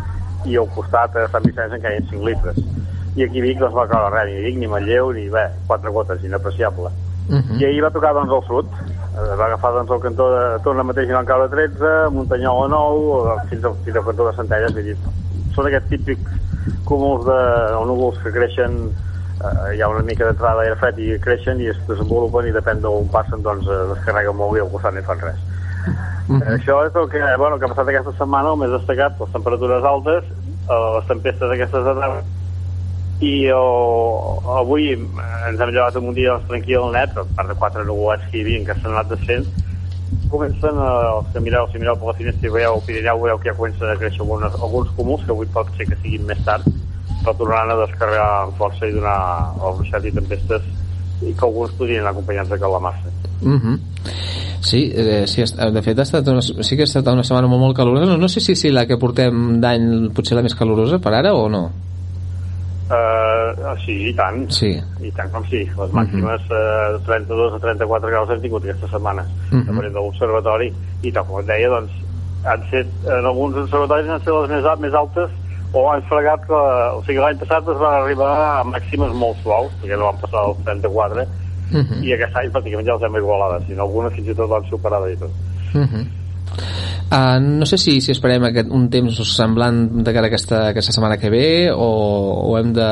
i 0.46 0.57
al 0.57 0.70
costat 0.76 1.16
a 1.16 1.26
Sant 1.33 1.44
Vicenç 1.44 1.76
en 1.76 1.85
caien 1.85 2.09
5 2.11 2.24
litres. 2.29 2.62
I 3.16 3.26
aquí 3.26 3.42
Vic 3.42 3.59
no 3.61 3.68
es 3.68 3.76
va 3.76 3.88
caure 3.90 4.14
res, 4.14 4.33
ni 4.33 4.44
Vic, 4.46 4.59
ni 4.61 4.70
Manlleu, 4.70 5.12
ni 5.12 5.29
bé, 5.29 5.48
quatre 5.68 5.90
gotes, 5.90 6.24
inapreciable. 6.24 6.92
I 7.31 7.64
ahir 7.66 7.83
va 7.85 7.92
tocar 7.94 8.14
doncs, 8.16 8.33
el 8.35 8.46
sud, 8.48 8.72
Eh, 9.11 9.35
va 9.37 9.46
agafar 9.46 9.72
doncs, 9.74 9.90
el 9.90 10.00
cantó 10.00 10.29
de 10.31 10.42
Torna 10.62 10.85
mateix 10.87 11.09
i 11.11 11.16
van 11.16 11.26
caure 11.26 11.48
13, 11.50 12.11
Muntanyol 12.14 12.61
a 12.62 12.68
9, 12.70 13.33
fins 13.50 13.64
al, 13.66 13.74
fins 13.85 13.96
al 13.98 14.05
cantó 14.07 14.26
de 14.29 14.35
Centelles, 14.37 14.74
vull 14.76 14.87
dir, 14.87 14.94
són 15.57 15.66
aquests 15.66 15.90
típics 15.90 16.76
cúmuls 16.87 17.24
de 17.26 17.38
o 17.74 17.81
núvols 17.88 18.20
que 18.22 18.31
creixen 18.37 18.76
eh, 18.87 19.72
hi 19.74 19.83
ha 19.83 19.88
una 19.90 20.05
mica 20.07 20.29
d'entrada 20.29 20.61
d'aire 20.61 20.79
fred 20.79 21.00
i 21.03 21.09
creixen 21.24 21.59
i 21.64 21.72
es 21.72 21.81
desenvolupen 21.88 22.46
i 22.46 22.55
depèn 22.55 22.85
d'on 22.85 23.11
passen 23.11 23.42
doncs 23.42 23.66
eh, 23.66 23.81
descarreguen 23.94 24.38
molt 24.38 24.59
i 24.59 24.62
al 24.62 24.70
costat 24.70 24.94
no 24.94 25.03
fan 25.09 25.24
res 25.24 25.42
Eh, 25.87 26.43
això 26.57 26.77
és 26.87 26.95
el 26.95 27.09
que, 27.11 27.23
bueno, 27.40 27.59
que 27.59 27.66
ha 27.66 27.73
passat 27.73 27.88
aquesta 27.90 28.12
setmana, 28.19 28.53
el 28.53 28.61
més 28.61 28.75
destacat, 28.75 29.16
les 29.21 29.33
temperatures 29.35 29.87
altes, 29.93 30.29
eh, 30.69 30.85
les 30.97 31.09
tempestes 31.09 31.57
aquestes 31.57 31.87
de 31.88 31.95
tarda, 31.99 32.21
i 33.21 33.33
oh, 33.53 34.40
avui 34.57 34.93
ens 34.95 35.61
hem 35.61 35.73
llevat 35.75 35.97
un 36.01 36.14
dia 36.16 36.37
doncs, 36.37 36.47
tranquil, 36.49 36.87
net, 36.95 37.16
a 37.16 37.27
part 37.37 37.51
de 37.51 37.57
quatre 37.59 37.85
nuvolats 37.85 38.25
que 38.31 38.40
hi 38.40 38.45
havia 38.47 38.62
que 38.69 38.79
s'han 38.79 38.95
anat 38.95 39.11
desfent, 39.12 39.49
comencen, 40.31 40.79
eh, 40.79 41.16
els 41.16 41.33
que 41.35 41.43
mireu, 41.45 41.69
si 41.73 41.83
mireu 41.83 41.99
per 42.01 42.12
la 42.12 42.19
finestra 42.21 42.49
i 42.49 42.55
veieu 42.55 42.79
el 42.79 42.87
Pirineu, 42.87 43.25
veieu 43.25 43.40
que 43.43 43.51
ja 43.51 43.57
comencen 43.59 43.90
a 43.90 43.99
créixer 44.01 44.23
algunes, 44.25 44.57
alguns 44.61 44.95
cúmuls, 44.97 45.27
que 45.27 45.35
avui 45.35 45.51
pot 45.57 45.73
ser 45.77 45.88
que 45.90 45.99
siguin 46.05 46.29
més 46.31 46.40
tard, 46.47 46.69
però 47.21 47.35
tornaran 47.37 47.75
a 47.75 47.81
descarregar 47.83 48.31
amb 48.45 48.57
força 48.61 48.88
i 48.88 48.95
donar 48.95 49.19
el 49.59 49.81
ruixat 49.81 50.07
i 50.09 50.14
tempestes 50.16 50.71
i 51.23 51.33
que 51.35 51.45
alguns 51.45 51.73
podrien 51.73 52.01
anar 52.01 52.13
acompanyats 52.13 52.49
de 52.51 52.59
calamarsa. 52.59 53.09
Mhm. 53.43 53.79
Sí, 54.61 54.93
eh, 54.95 55.27
sí, 55.27 55.41
est- 55.43 55.57
de 55.59 55.83
fet 55.83 55.99
ha 55.99 56.03
estat 56.03 56.27
una, 56.29 56.43
sí 56.43 56.77
que 56.77 56.83
ha 56.83 56.85
estat 56.85 57.07
una 57.09 57.25
setmana 57.25 57.49
molt, 57.49 57.61
molt 57.63 57.77
calorosa. 57.77 58.07
No, 58.07 58.17
no 58.19 58.29
sé 58.29 58.41
si, 58.41 58.55
si 58.55 58.71
la 58.71 58.87
que 58.87 58.97
portem 58.99 59.59
d'any 59.61 60.11
potser 60.15 60.37
la 60.37 60.43
més 60.43 60.55
calorosa 60.55 60.99
per 60.99 61.15
ara 61.15 61.33
o 61.35 61.49
no. 61.49 61.71
Uh, 62.91 63.77
sí, 63.87 63.95
i 64.11 64.13
tant. 64.19 64.49
Sí. 64.51 64.73
I 65.01 65.11
tant 65.15 65.31
com 65.31 65.45
sí. 65.47 65.61
Les 65.79 65.93
màximes 65.95 66.43
uh, 66.51 66.97
de 66.97 67.05
32 67.07 67.55
a 67.55 67.61
34 67.63 68.11
graus 68.11 68.31
hem 68.35 68.41
tingut 68.43 68.65
aquesta 68.67 68.89
setmana, 68.91 69.23
Mhm. 69.53 69.63
depenent 69.69 69.93
de 69.95 70.01
l'observatori, 70.01 70.73
i 71.03 71.13
tal 71.13 71.25
com 71.27 71.39
et 71.41 71.47
deia, 71.47 71.69
doncs, 71.71 71.93
han 72.45 72.65
set, 72.71 72.87
en 73.07 73.25
alguns 73.31 73.55
observatoris 73.63 74.09
han 74.11 74.19
set 74.25 74.35
les 74.35 74.51
més, 74.51 74.65
més 74.81 74.95
altes 74.95 75.31
o 75.73 75.85
han 75.91 76.03
fregat 76.09 76.47
que, 76.47 76.61
o 76.97 77.03
sigui, 77.07 77.21
l'any 77.23 77.39
passat 77.43 77.69
es 77.71 77.79
van 77.81 78.01
arribar 78.03 78.31
a 78.61 78.65
màximes 78.67 79.13
molt 79.15 79.39
suaus, 79.45 79.73
perquè 79.83 79.99
no 79.99 80.11
van 80.11 80.23
passar 80.23 80.47
dels 80.47 80.65
34, 80.67 81.27
Mhm. 81.71 82.01
i 82.03 82.15
aquest 82.17 82.35
any 82.37 82.49
pràcticament 82.51 82.87
ja 82.87 82.97
les 82.97 83.03
hem 83.07 83.17
igualades, 83.21 83.67
sinó 83.69 83.83
algunes 83.83 84.13
fins 84.15 84.29
i 84.29 84.35
tot 84.35 84.51
van 84.51 84.65
superar 84.69 85.05
i 85.11 85.17
tot. 85.17 85.31
Mhm. 85.75 86.09
Uh, 87.11 87.39
no 87.43 87.67
sé 87.67 87.77
si, 87.79 88.01
si 88.01 88.13
esperem 88.13 88.45
aquest, 88.45 88.69
un 88.71 88.89
temps 88.91 89.17
semblant 89.37 90.05
de 90.05 90.13
cara 90.13 90.27
a 90.27 90.31
aquesta, 90.31 90.69
aquesta 90.69 90.93
setmana 90.93 91.17
que 91.19 91.31
ve 91.31 91.71
o, 91.73 91.89
o, 92.47 92.59
hem 92.59 92.73
de, 92.73 92.91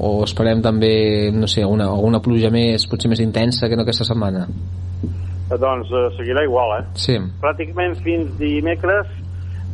o 0.00 0.24
esperem 0.24 0.62
també 0.64 1.30
no 1.32 1.46
sé, 1.46 1.64
una, 1.64 1.90
una 1.92 2.20
pluja 2.24 2.48
més 2.50 2.86
potser 2.88 3.10
més 3.12 3.20
intensa 3.20 3.68
que 3.68 3.76
no 3.76 3.82
aquesta 3.82 4.04
setmana 4.08 4.46
Eh, 5.50 5.58
doncs 5.58 5.90
eh, 5.90 6.08
seguirà 6.16 6.44
igual, 6.46 6.76
eh? 6.78 6.84
sí, 6.94 7.16
pràcticament 7.42 7.96
fins 8.04 8.30
dimecres 8.38 9.08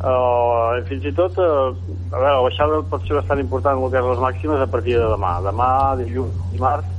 eh, 0.01 0.83
fins 0.89 1.07
i 1.09 1.13
tot 1.17 1.37
eh, 1.41 1.47
a 1.47 2.19
veure, 2.19 2.35
la 2.35 2.45
baixada 2.45 2.83
pot 2.91 3.07
ser 3.07 3.17
bastant 3.17 3.41
important 3.41 3.77
en 3.77 3.87
el 3.87 3.91
que 3.93 4.01
és 4.01 4.11
les 4.11 4.21
màximes 4.23 4.61
a 4.61 4.69
partir 4.69 4.97
de 4.99 5.09
demà. 5.15 5.33
Demà, 5.45 5.71
dilluns, 6.03 6.37
dimarts 6.53 6.93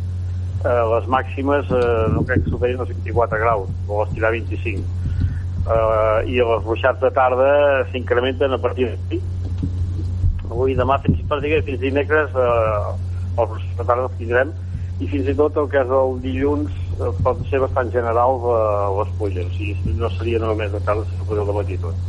eh, 0.64 0.84
les 0.94 1.08
màximes 1.10 1.70
eh, 1.70 2.06
no 2.14 2.24
crec 2.26 2.44
que 2.44 2.54
superin 2.54 2.82
els 2.82 2.92
24 2.94 3.42
graus 3.42 3.68
o 3.86 4.02
les 4.02 4.14
tirar 4.14 4.32
25 4.34 4.78
eh, 4.78 6.30
i 6.32 6.40
els 6.44 6.64
ruixats 6.66 7.02
de 7.02 7.12
tarda 7.14 7.50
s'incrementen 7.92 8.56
a 8.56 8.62
partir 8.62 8.90
d'aquí. 8.90 9.20
Avui 10.48 10.74
demà 10.78 10.98
fins, 11.04 11.20
pràcticament 11.28 11.68
fins 11.68 11.84
dimecres 11.84 12.34
eh, 12.34 12.96
els 13.38 13.54
ruixats 13.54 13.78
de 13.78 13.86
tarda 13.86 14.08
els 14.08 14.18
tindrem. 14.20 14.54
I 14.98 15.06
fins 15.06 15.28
i 15.30 15.34
tot 15.38 15.56
el 15.60 15.68
que 15.70 15.78
és 15.78 15.90
el 15.94 16.16
dilluns 16.24 16.84
pot 17.22 17.38
ser 17.46 17.60
bastant 17.62 17.92
general 17.94 18.40
eh, 18.42 18.86
les 18.98 19.10
pluges, 19.18 19.46
o 19.46 19.56
sigui, 19.56 19.98
no 20.00 20.10
seria 20.16 20.40
només 20.42 20.72
de 20.72 20.80
tarda 20.86 21.06
sinó 21.12 21.28
que 21.28 21.44
de 21.46 21.58
matí 21.60 21.78
tot. 21.82 22.06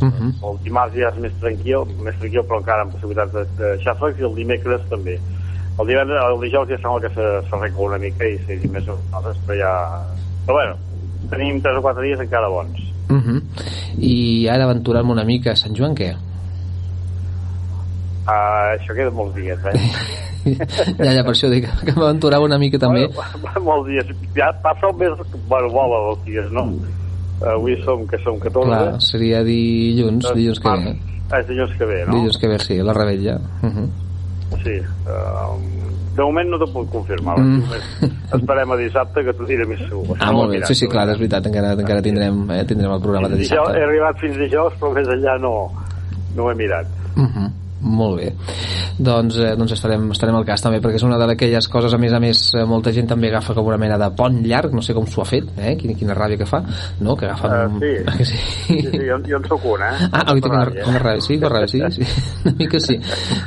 Mhm. 0.00 0.32
El 0.48 0.60
dimarts 0.64 0.96
ja 0.96 1.10
és 1.10 1.18
més 1.20 1.32
tranquil, 1.40 1.84
més 2.04 2.16
tranquil 2.20 2.44
però 2.48 2.60
encara 2.60 2.86
amb 2.86 2.94
possibilitats 2.96 3.32
de, 3.36 3.44
de 3.58 3.72
xàfecs 3.84 4.20
i 4.20 4.28
el 4.28 4.34
dimecres 4.38 4.86
també. 4.92 5.18
El 5.80 5.86
divendres, 5.88 6.22
el 6.24 6.40
dijous 6.44 6.68
ja 6.68 6.78
sembla 6.80 7.00
que 7.04 7.12
s'arregla 7.48 7.86
una 7.88 7.98
mica 7.98 8.26
i 8.28 8.38
sigui 8.46 8.68
més 8.72 8.86
nosaltres, 8.88 9.36
però 9.46 9.58
ja... 9.60 9.74
Però 10.46 10.56
bueno, 10.56 10.76
tenim 11.30 11.60
3 11.62 11.78
o 11.78 11.84
4 11.84 12.06
dies 12.08 12.20
encara 12.20 12.48
bons. 12.48 12.86
Mhm. 13.10 13.40
i 13.98 14.46
ara 14.46 14.68
aventurem 14.68 15.10
una 15.10 15.24
mica 15.26 15.50
a 15.50 15.58
Sant 15.58 15.74
Joan 15.74 15.96
què? 15.98 16.12
Uh, 18.30 18.76
això 18.76 18.94
queda 18.94 19.10
molts 19.10 19.34
dies, 19.34 19.58
eh? 19.66 19.72
ja, 21.00 21.10
ja, 21.16 21.24
per 21.24 21.32
això 21.32 21.50
dic 21.50 21.66
que 21.66 21.94
m'aventurava 21.96 22.46
una 22.46 22.58
mica 22.60 22.78
també 22.78 23.08
Bueno, 23.10 23.62
molts 23.68 23.88
dies. 23.90 24.12
Ja 24.36 24.52
passa 24.62 24.86
el 24.88 24.96
mes... 25.00 25.24
Bueno, 25.48 25.72
vola 25.74 25.98
els 26.12 26.22
dies, 26.28 26.52
no? 26.54 26.68
Avui 27.40 27.76
som, 27.84 28.06
que 28.06 28.18
som 28.18 28.38
14. 28.38 28.66
clar, 28.68 29.00
seria 29.00 29.42
dilluns 29.42 30.26
dilluns 30.34 30.60
que 30.60 30.68
ve 30.76 30.96
Ah, 31.30 31.38
és 31.40 31.46
dilluns 31.46 31.72
que 31.78 31.84
ve, 31.86 32.04
no? 32.06 32.12
dilluns 32.16 32.36
que 32.38 32.48
ve, 32.48 32.58
sí, 32.58 32.76
la 32.82 32.92
rebella 32.92 33.38
Mhm. 33.62 33.90
Sí. 34.64 34.76
Uh, 35.06 35.54
de 36.16 36.22
moment 36.22 36.50
no 36.50 36.58
t'ho 36.58 36.66
puc 36.72 36.90
confirmar. 36.90 37.38
Mm. 37.38 37.62
Esperem 38.34 38.72
a 38.72 38.76
dissabte 38.76 39.22
que 39.24 39.32
t'ho 39.32 39.46
diré 39.46 39.64
més 39.64 39.78
segur. 39.86 40.16
Ah, 40.18 40.32
molt 40.32 40.50
bé, 40.50 40.58
sí, 40.66 40.74
sí, 40.74 40.88
clar, 40.90 41.08
és 41.08 41.16
veritat, 41.20 41.46
encara, 41.46 41.72
encara 41.78 42.02
tindrem, 42.02 42.42
eh, 42.50 42.64
tindrem 42.66 42.92
el 42.92 43.00
programa 43.00 43.28
de 43.28 43.36
Dijous, 43.38 43.52
he 43.52 43.54
dissabte. 43.62 43.84
arribat 43.86 44.18
fins 44.18 44.36
dijous, 44.36 44.74
però 44.80 44.92
més 44.92 45.06
enllà 45.08 45.38
no, 45.40 45.70
no 46.36 46.42
ho 46.44 46.50
he 46.50 46.54
mirat. 46.58 46.86
Uh 47.16 47.22
-huh. 47.22 47.48
Molt 47.80 48.18
bé. 48.20 48.32
Doncs, 49.00 49.38
eh, 49.40 49.54
doncs 49.56 49.72
estarem, 49.72 50.10
estarem 50.12 50.36
al 50.36 50.44
cas 50.44 50.62
també, 50.62 50.80
perquè 50.82 51.00
és 51.00 51.04
una 51.06 51.18
d'aquelles 51.20 51.68
coses, 51.72 51.94
a 51.94 51.98
més 51.98 52.12
a 52.12 52.20
més, 52.20 52.42
eh, 52.54 52.64
molta 52.68 52.92
gent 52.92 53.08
també 53.08 53.30
agafa 53.30 53.54
com 53.56 53.66
una 53.70 53.78
mena 53.80 53.96
de 53.98 54.10
pont 54.16 54.40
llarg, 54.44 54.74
no 54.76 54.82
sé 54.82 54.94
com 54.94 55.06
s'ho 55.06 55.22
ha 55.22 55.28
fet, 55.28 55.48
eh? 55.58 55.76
Quina, 55.80 55.94
quina 55.96 56.16
ràbia 56.16 56.38
que 56.40 56.46
fa, 56.46 56.62
no? 57.00 57.16
Que 57.16 57.26
agafen... 57.26 57.50
Uh, 57.50 57.74
un- 57.74 57.80
sí. 57.80 57.92
que 58.18 58.24
sí. 58.24 58.36
sí, 58.66 58.80
sí 58.90 59.00
jo, 59.08 59.18
jo 59.26 59.36
en 59.40 59.48
sóc 59.48 59.64
un, 59.64 59.84
eh? 59.86 60.08
Ah, 60.10 60.24
avui 60.26 60.42
tinc 60.44 60.52
una, 60.52 60.66
una 60.92 61.02
ràbia, 61.02 61.24
sí, 61.24 61.36
una 61.40 61.52
ràbia, 61.52 61.68
sí, 61.70 61.80
sí, 61.96 62.22
una 62.44 62.54
mica 62.58 62.80
sí. 62.82 62.98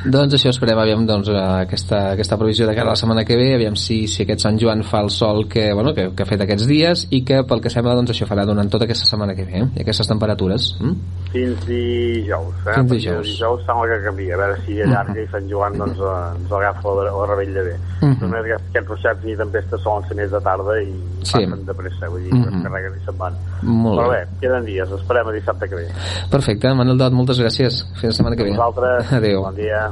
doncs 0.04 0.38
això, 0.38 0.52
esperem, 0.54 0.80
aviam, 0.82 1.06
doncs, 1.06 1.30
eh, 1.30 1.44
aquesta, 1.68 2.00
aquesta 2.14 2.38
previsió 2.40 2.66
de 2.66 2.74
cara 2.74 2.90
a 2.90 2.96
la 2.96 3.00
setmana 3.00 3.24
que 3.24 3.38
ve, 3.38 3.52
aviam 3.54 3.78
si, 3.78 4.04
si 4.10 4.24
aquest 4.24 4.44
Sant 4.44 4.58
Joan 4.60 4.82
fa 4.86 5.04
el 5.04 5.10
sol 5.14 5.46
que, 5.48 5.68
bueno, 5.72 5.94
que, 5.94 6.08
que 6.16 6.26
ha 6.26 6.28
fet 6.28 6.42
aquests 6.44 6.66
dies 6.70 7.06
i 7.14 7.22
que, 7.26 7.42
pel 7.46 7.62
que 7.62 7.72
sembla, 7.72 7.94
doncs 7.98 8.14
això 8.14 8.26
farà 8.30 8.46
durant 8.48 8.70
tota 8.72 8.88
aquesta 8.88 9.06
setmana 9.08 9.36
que 9.38 9.46
ve, 9.46 9.62
eh? 9.62 9.68
I 9.78 9.84
aquestes 9.86 10.10
temperatures. 10.10 10.72
Mm? 10.80 11.22
Fins 11.34 11.66
dijous, 11.68 12.54
eh? 12.66 12.74
Fins 12.74 12.90
dijous. 12.92 13.30
dijous 13.30 13.64
sembla 13.66 13.88
que 13.90 14.00
canvia, 14.04 14.23
a 14.32 14.36
veure 14.36 14.56
si 14.66 14.80
allarga 14.82 15.20
i 15.20 15.26
Sant 15.32 15.48
Joan 15.50 15.76
doncs, 15.78 15.98
eh, 15.98 16.40
ens 16.40 16.52
agafa 16.52 16.94
la, 16.94 17.10
la 17.10 17.26
rebella 17.34 17.62
bé. 17.62 17.74
Mhm. 18.00 18.20
Només 18.20 18.44
aquests, 18.44 18.68
aquests 18.70 18.88
ruixats 18.88 19.24
i 19.24 19.36
tempestes 19.36 19.80
solen 19.82 20.08
ser 20.08 20.16
més 20.16 20.30
de 20.30 20.40
tarda 20.40 20.80
i 20.82 20.92
Sí. 21.24 21.32
passen 21.32 21.64
de 21.66 21.74
pressa, 21.74 22.08
vull 22.08 22.22
dir, 22.22 22.30
que 22.30 22.36
Mhm. 22.36 22.56
es 22.56 22.62
carreguen 22.62 22.92
i 23.00 23.04
se'n 23.04 23.18
van. 23.18 23.34
Molt 23.62 23.98
Però 24.00 24.10
bé. 24.10 24.16
bé, 24.24 24.26
queden 24.40 24.64
dies, 24.64 24.90
esperem 24.90 25.28
a 25.28 25.32
dissabte 25.32 25.68
que 25.68 25.74
ve. 25.76 25.88
Perfecte, 26.30 26.74
Manel 26.74 26.98
Dot, 26.98 27.12
moltes 27.12 27.38
gràcies. 27.40 27.84
Fins 27.94 28.04
la 28.04 28.12
setmana 28.12 28.36
que 28.36 28.44
ve. 28.44 28.50
Vosaltres, 28.50 29.12
Adéu. 29.12 29.42
bon 29.42 29.54
dia. 29.54 29.90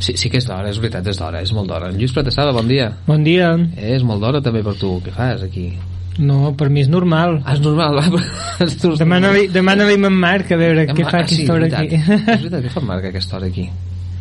Sí, 0.00 0.16
sí 0.16 0.30
que 0.30 0.38
és 0.38 0.46
d'hora, 0.46 0.68
és 0.70 0.78
veritat, 0.78 1.04
és 1.06 1.18
d'hora, 1.18 1.40
és 1.42 1.52
molt 1.52 1.68
d'hora. 1.68 1.90
Lluís 1.90 2.12
Pratessada, 2.12 2.52
bon 2.52 2.68
dia. 2.68 2.92
Bon 3.06 3.22
dia. 3.24 3.54
Eh, 3.76 3.96
és 3.96 4.02
molt 4.04 4.20
d'hora 4.20 4.40
també 4.40 4.62
per 4.62 4.74
tu. 4.78 5.00
Què 5.00 5.10
fas 5.10 5.42
aquí? 5.42 5.76
No, 6.18 6.52
per 6.58 6.68
mi 6.74 6.82
és 6.82 6.88
normal. 6.90 7.38
Ah, 7.44 7.54
és 7.54 7.60
normal, 7.62 8.00
va. 8.10 8.22
Demana-li 8.98 9.46
demana 9.54 9.86
a 9.86 9.94
en 9.94 10.16
Marc 10.18 10.50
a 10.52 10.58
veure 10.58 10.88
què 10.90 11.04
fa 11.06 11.20
ah, 11.20 11.26
sí, 11.26 11.44
aquesta 11.44 11.54
hora 11.54 11.68
aquí. 11.70 12.00
És 12.00 12.08
veritat, 12.42 12.64
què 12.64 12.72
fa 12.74 12.82
en 12.82 12.88
Marc 12.88 13.06
aquesta 13.12 13.38
hora 13.38 13.50
aquí? 13.52 13.68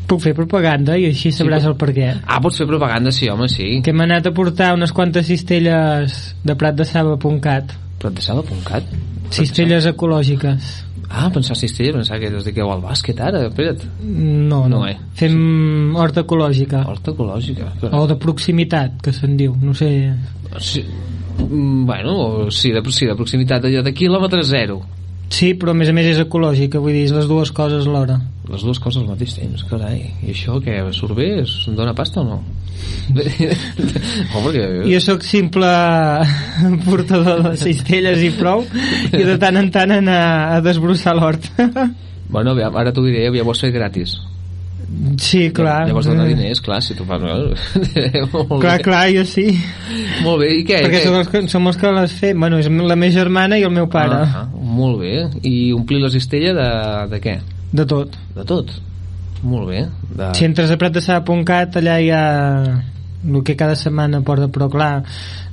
Puc 0.07 0.21
fer 0.23 0.31
propaganda 0.37 0.95
i 0.95 1.09
així 1.09 1.33
sabràs 1.35 1.65
el 1.67 1.75
per 1.79 1.89
què. 1.95 2.11
Ah, 2.23 2.37
pots 2.43 2.61
fer 2.61 2.67
propaganda, 2.69 3.11
sí, 3.11 3.27
home, 3.27 3.49
sí. 3.51 3.81
Que 3.83 3.91
hem 3.91 4.05
anat 4.05 4.29
a 4.29 4.33
portar 4.35 4.71
unes 4.77 4.93
quantes 4.95 5.27
cistelles 5.27 6.21
de 6.45 6.55
pratdesaba.cat. 6.55 7.75
Pratdesaba.cat? 8.01 8.91
Cistelles 9.33 9.87
ecològiques. 9.89 10.87
Ah, 11.09 11.29
pensava 11.31 11.55
cistella, 11.55 11.93
pensava 11.95 12.19
que 12.19 12.27
es 12.27 12.43
dediqueu 12.43 12.69
al 12.71 12.81
bàsquet 12.83 13.19
ara, 13.23 13.45
espera't. 13.47 13.85
No, 14.03 14.65
no. 14.67 14.81
No, 14.81 14.81
eh? 14.89 14.97
Fem 15.15 15.95
horta 15.95 16.25
ecològica. 16.25 16.83
Horta 16.91 17.13
ecològica. 17.15 17.69
O 17.95 18.03
de 18.09 18.17
proximitat, 18.19 18.99
que 19.03 19.13
se'n 19.15 19.37
diu. 19.39 19.55
No 19.63 19.73
sé... 19.77 19.89
Sí, 20.59 20.83
mm, 21.39 21.85
bueno, 21.87 22.51
sí, 22.51 22.73
de, 22.75 22.83
sí, 22.91 23.07
de 23.07 23.15
proximitat, 23.15 23.69
allò 23.69 23.83
de 23.85 23.95
quilòmetre 23.95 24.43
zero. 24.43 24.81
Sí, 25.31 25.53
però 25.59 25.71
a 25.71 25.77
més 25.79 25.91
a 25.91 25.95
més 25.95 26.11
és 26.11 26.19
ecològica, 26.23 26.79
vull 26.83 26.95
dir, 26.95 27.05
és 27.07 27.15
les 27.15 27.27
dues 27.27 27.51
coses 27.55 27.87
alhora. 27.87 28.19
Les 28.47 28.63
dues 28.63 28.79
coses 28.79 29.01
al 29.01 29.09
mateix 29.09 29.33
temps, 29.35 29.63
carai. 29.67 30.05
I 30.23 30.31
això 30.31 30.55
què, 30.63 30.77
surt 30.95 31.17
bé? 31.17 31.27
Es 31.41 31.57
dona 31.75 31.93
pasta 31.97 32.21
o 32.21 32.27
no? 32.27 32.37
oh, 34.35 34.43
perquè... 34.45 34.63
Jo 34.87 35.01
sóc 35.03 35.25
simple 35.27 35.67
portador 36.87 37.43
de 37.49 37.55
cistelles 37.59 38.23
i 38.23 38.31
prou, 38.37 38.63
i 39.11 39.23
de 39.27 39.35
tant 39.41 39.59
en 39.59 39.67
tant 39.73 39.97
anar 39.99 40.21
a 40.55 40.61
desbrossar 40.65 41.17
l'hort. 41.19 41.51
Bueno, 42.27 42.51
aviam, 42.51 42.75
ara 42.75 42.91
t'ho 42.91 43.05
diré, 43.05 43.21
aviam, 43.29 43.45
vols 43.47 43.61
fer 43.63 43.69
gratis. 43.71 44.17
Sí, 45.19 45.49
clar. 45.55 45.85
Llavors 45.87 46.07
dona 46.07 46.25
diners, 46.27 46.59
clar, 46.63 46.81
si 46.83 46.95
tu 46.95 47.05
fas... 47.07 47.23
Molt 47.23 48.51
Clar, 48.59 48.77
bé. 48.77 48.83
clar, 48.83 49.03
jo 49.15 49.23
sí. 49.27 49.45
Molt 50.25 50.41
bé, 50.43 50.49
i 50.59 50.65
què? 50.67 50.81
Perquè 50.85 50.99
què? 50.99 51.05
som 51.05 51.17
els, 51.19 51.29
que, 51.31 51.41
som 51.51 51.71
els 51.71 51.79
que 51.79 51.91
les 51.95 52.15
fem. 52.19 52.39
Bueno, 52.39 52.59
és 52.59 52.67
la 52.67 52.99
meva 52.99 53.15
germana 53.15 53.59
i 53.59 53.63
el 53.67 53.71
meu 53.75 53.87
pare. 53.91 54.21
Ah, 54.23 54.43
ah, 54.43 54.65
molt 54.79 54.99
bé. 55.03 55.13
I 55.47 55.71
omplir 55.75 56.01
la 56.03 56.11
cistella 56.11 56.51
de, 56.55 56.67
de 57.15 57.21
què? 57.23 57.37
De 57.71 57.85
tot. 57.85 58.15
De 58.35 58.45
tot. 58.47 58.71
Molt 59.43 59.67
bé. 59.69 59.85
De... 60.17 60.31
Si 60.37 60.45
entres 60.47 60.71
a 60.73 60.77
pratdesaba.cat, 60.81 61.75
allà 61.81 61.99
hi 62.01 62.09
ha 62.11 62.23
el 63.27 63.41
que 63.43 63.55
cada 63.57 63.75
setmana 63.75 64.21
porta, 64.21 64.47
però 64.53 64.67
clar, 64.71 65.03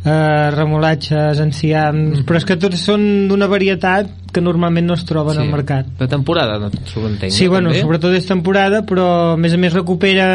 eh, 0.05 0.51
remolatges, 0.55 1.41
enciams, 1.41 2.21
però 2.29 2.37
és 2.39 2.45
que 2.47 2.57
tots 2.61 2.79
són 2.87 3.27
d'una 3.29 3.49
varietat 3.51 4.11
que 4.35 4.43
normalment 4.45 4.87
no 4.87 4.95
es 4.99 5.05
troben 5.09 5.39
al 5.41 5.49
mercat. 5.51 5.89
De 5.99 6.07
temporada, 6.11 6.59
no 6.61 6.69
s'ho 6.91 7.05
entenc. 7.09 7.33
Sí, 7.33 7.47
no, 7.47 7.55
bueno, 7.55 7.71
també? 7.73 7.83
sobretot 7.83 8.15
és 8.19 8.27
temporada, 8.29 8.83
però 8.87 9.07
a 9.33 9.37
més 9.41 9.55
a 9.57 9.59
més 9.61 9.73
recupera, 9.75 10.29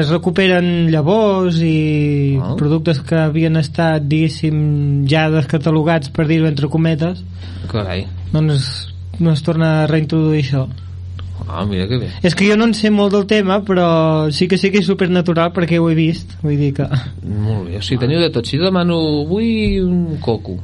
es 0.00 0.10
recuperen 0.12 0.90
llavors 0.92 1.58
i 1.64 2.38
Ah. 2.40 2.54
productes 2.58 3.00
que 3.00 3.16
havien 3.16 3.56
estat, 3.56 4.02
diguéssim, 4.04 5.06
ja 5.08 5.28
descatalogats, 5.30 6.10
per 6.10 6.26
dir-ho 6.26 6.46
entre 6.46 6.68
cometes, 6.68 7.24
Carai. 7.70 8.06
doncs 8.32 8.92
no 9.20 9.32
es 9.32 9.42
torna 9.42 9.82
a 9.82 9.86
reintroduir 9.86 10.42
això. 10.44 10.66
Ah, 11.48 11.64
mira 11.68 11.86
que 11.88 11.98
bé. 12.00 12.10
És 12.24 12.34
que 12.34 12.46
jo 12.48 12.56
no 12.56 12.68
en 12.68 12.74
sé 12.76 12.90
molt 12.90 13.12
del 13.14 13.26
tema, 13.30 13.60
però 13.66 14.30
sí 14.32 14.48
que 14.48 14.58
sí 14.60 14.70
que 14.72 14.80
és 14.80 14.88
supernatural 14.88 15.52
perquè 15.56 15.80
ho 15.80 15.90
he 15.90 15.96
vist. 15.98 16.36
Vull 16.42 16.56
dir 16.60 16.72
que... 16.78 16.86
Molt 17.24 17.68
bé. 17.68 17.78
O 17.78 17.82
sigui, 17.84 18.00
teniu 18.04 18.22
de 18.22 18.30
tot. 18.32 18.48
Si 18.48 18.60
demano, 18.60 18.96
vull 19.28 19.82
un 19.84 20.16
coco. 20.24 20.56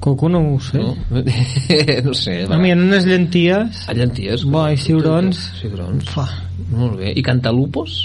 Coco 0.00 0.30
no 0.32 0.40
ho 0.54 0.60
sé. 0.64 0.80
No, 0.80 0.94
no 2.06 2.14
sé. 2.16 2.38
A 2.48 2.56
mi, 2.58 2.70
en 2.72 2.86
unes 2.86 3.04
llenties... 3.08 3.82
A 3.90 3.96
llenties. 3.96 4.46
Bo, 4.48 4.64
i 4.72 4.78
ciurons... 4.80 5.42
Ciurons. 5.60 6.08
Fa. 6.14 6.24
Molt 6.70 6.96
bé. 7.02 7.12
I 7.12 7.24
cantalupos? 7.26 8.00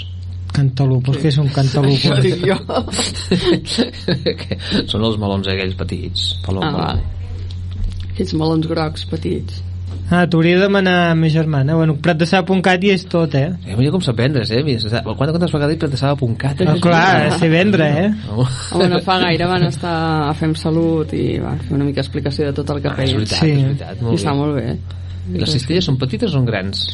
Cantalupos, 0.56 1.18
què 1.20 1.30
són 1.32 1.48
cantalupos? 1.52 2.04
Això 2.04 2.20
dic 2.24 2.44
jo. 2.44 2.56
Que 4.40 4.58
Són 4.88 5.04
els 5.04 5.18
melons 5.20 5.48
aquells 5.52 5.76
petits. 5.78 6.26
Paloma. 6.44 6.72
Ah, 6.72 6.92
vale. 6.96 8.10
Aquests 8.12 8.36
melons 8.40 8.68
grocs 8.70 9.04
petits. 9.10 9.62
Ah, 10.08 10.24
t'hauria 10.30 10.54
de 10.54 10.62
demanar 10.62 11.10
a 11.10 11.14
ma 11.18 11.28
germana. 11.28 11.74
Bueno, 11.74 11.96
pratdesaba.cat 11.98 12.84
i 12.86 12.92
és 12.94 13.04
tot, 13.10 13.32
eh? 13.34 13.48
Eh, 13.66 13.74
mira 13.74 13.90
com 13.90 14.00
sap 14.04 14.14
vendre's, 14.20 14.52
eh? 14.54 14.60
Mira, 14.62 14.78
quantes, 15.02 15.18
quantes 15.18 15.52
vegades 15.56 15.74
he 15.74 15.78
pretesava.cat? 15.82 16.60
Ah, 16.62 16.76
clar, 16.80 17.32
sé 17.40 17.48
vendre, 17.50 17.88
eh? 18.04 18.12
Home, 18.30 18.86
no 18.92 19.00
fa 19.02 19.18
gaire 19.24 19.48
van 19.50 19.66
estar 19.66 19.96
a 20.28 20.34
Fem 20.38 20.54
Salut 20.54 21.10
i 21.16 21.40
va 21.42 21.56
fer 21.58 21.74
una 21.74 21.88
mica 21.88 22.04
explicació 22.04 22.46
de 22.46 22.54
tot 22.60 22.70
el 22.76 22.82
que 22.84 22.92
Ah, 22.92 23.02
és 23.02 23.10
feien. 23.10 23.18
veritat, 23.18 23.42
és 23.42 23.64
veritat, 23.66 24.02
molt 24.02 24.14
I 24.14 24.22
està 24.22 24.30
bé. 24.30 24.36
molt 24.38 24.54
bé. 24.60 24.76
I 25.26 25.40
les 25.42 25.50
cistelles 25.50 25.84
són 25.90 25.96
petites 25.98 26.30
o 26.30 26.36
són 26.36 26.44
grans? 26.46 26.84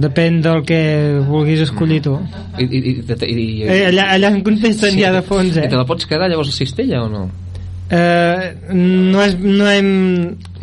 Depèn 0.00 0.40
del 0.40 0.62
que 0.64 0.80
vulguis 1.28 1.60
escollir 1.60 2.00
tu. 2.00 2.14
I, 2.56 2.64
i, 2.64 2.78
i, 2.78 2.92
i, 3.04 3.34
i, 3.36 3.62
Eh, 3.68 3.82
allà, 3.90 4.06
allà 4.14 4.30
em 4.32 4.40
contesten 4.42 4.96
ja 4.96 5.12
de 5.12 5.20
fons, 5.20 5.58
I 5.60 5.66
eh? 5.66 5.68
te 5.68 5.76
la 5.76 5.84
pots 5.84 6.06
quedar 6.08 6.30
llavors 6.32 6.48
la 6.48 6.56
cistella 6.56 7.02
o 7.04 7.10
no? 7.12 7.26
Eh, 7.94 8.72
no 8.72 9.20
és, 9.20 9.34
no 9.36 9.66
hem, 9.68 9.88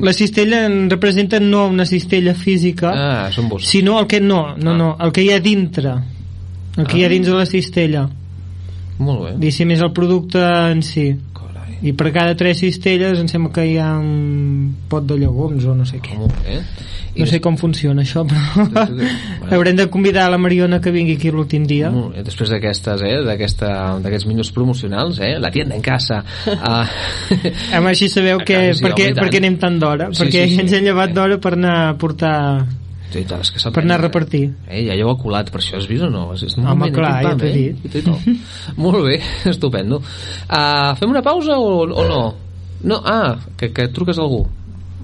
la 0.01 0.13
cistella 0.17 0.63
en 0.65 0.87
representa 0.89 1.37
no 1.39 1.67
una 1.69 1.85
cistella 1.85 2.33
física, 2.33 2.89
Ah, 2.89 3.27
són 3.31 3.51
sinó 3.61 3.99
el 3.99 4.07
que 4.09 4.19
no, 4.19 4.55
no, 4.57 4.73
no, 4.75 4.95
el 4.99 5.11
que 5.13 5.21
hi 5.21 5.29
ha 5.35 5.39
dintre, 5.39 5.93
el 6.75 6.87
que 6.87 6.97
hi 6.97 7.03
ha 7.03 7.05
Ah. 7.05 7.13
dins 7.13 7.27
de 7.27 7.35
la 7.37 7.45
cistella. 7.45 8.07
Molt 8.97 9.21
bé. 9.21 9.33
Diguéssim, 9.37 9.69
és 9.71 9.81
el 9.85 9.93
producte 9.93 10.41
en 10.41 10.81
si. 10.81 11.15
I 11.81 11.93
per 11.95 12.09
cada 12.11 12.35
tres 12.35 12.59
cistelles 12.59 13.19
em 13.21 13.27
sembla 13.31 13.53
que 13.55 13.63
hi 13.69 13.77
ha 13.79 13.93
un 13.95 14.73
pot 14.91 15.05
de 15.07 15.15
llegums 15.21 15.63
o 15.63 15.75
no 15.77 15.85
sé 15.87 16.01
què. 16.03 16.17
Molt 16.19 16.35
bé. 16.43 16.57
I 17.15 17.23
No 17.23 17.25
sé 17.27 17.39
com 17.41 17.55
funciona 17.57 18.03
això, 18.03 18.21
però 18.27 18.83
haurem 19.55 19.75
de 19.79 19.87
convidar 19.89 20.27
la 20.31 20.37
Mariona 20.37 20.77
que 20.79 20.91
vingui 20.93 21.15
aquí 21.17 21.31
l'últim 21.33 21.65
dia. 21.67 21.89
Bé, 21.89 22.21
després 22.23 22.51
d'aquestes, 22.53 23.01
eh, 23.01 23.15
d'aquests 23.25 24.27
minuts 24.29 24.51
promocionals, 24.55 25.19
eh, 25.23 25.33
la 25.41 25.49
tienda 25.51 25.75
en 25.75 25.81
casa. 25.85 26.21
Uh, 26.59 26.85
Home, 27.77 27.89
així 27.89 28.09
sabeu 28.11 28.39
que, 28.45 28.73
sí, 28.75 28.83
per, 28.83 28.91
què, 28.93 29.09
home, 29.09 29.11
i 29.11 29.15
per 29.15 29.23
tant. 29.23 29.31
què 29.33 29.39
anem 29.41 29.55
tant 29.61 29.79
d'hora, 29.81 30.09
Sí, 30.11 30.21
perquè 30.21 30.43
sí, 30.45 30.55
sí. 30.55 30.61
ens 30.63 30.73
hem 30.75 30.83
llevat 30.85 31.13
d'hora 31.15 31.37
per 31.41 31.53
anar 31.55 31.75
a 31.89 31.93
portar 31.99 32.35
sí, 33.11 33.23
clar, 33.25 33.39
és 33.45 33.51
que 33.53 33.71
per 33.73 33.83
anar 33.83 33.99
a 33.99 34.03
repartir. 34.05 34.43
Eh, 34.67 34.83
ja 34.87 34.97
heu 34.97 35.15
colat, 35.21 35.49
per 35.53 35.61
això 35.61 35.79
has 35.79 35.87
vist 35.89 36.05
o 36.05 36.11
no? 36.13 36.27
És, 36.35 36.45
és 36.49 36.57
un 36.57 36.65
Home, 36.65 36.85
moment, 36.85 36.95
clar, 36.95 37.15
ja 37.25 37.33
t'he 37.39 37.49
eh? 37.49 37.71
dit. 37.83 37.97
Tot. 38.05 38.29
Molt 38.83 39.03
bé, 39.07 39.17
estupendo. 39.53 40.01
Uh, 40.45 40.93
fem 40.99 41.09
una 41.09 41.25
pausa 41.25 41.57
o, 41.57 41.83
o 41.89 42.07
no? 42.07 42.23
No, 42.83 43.01
ah, 43.03 43.35
que, 43.57 43.73
que 43.75 43.89
truques 43.91 44.19
algú. 44.19 44.45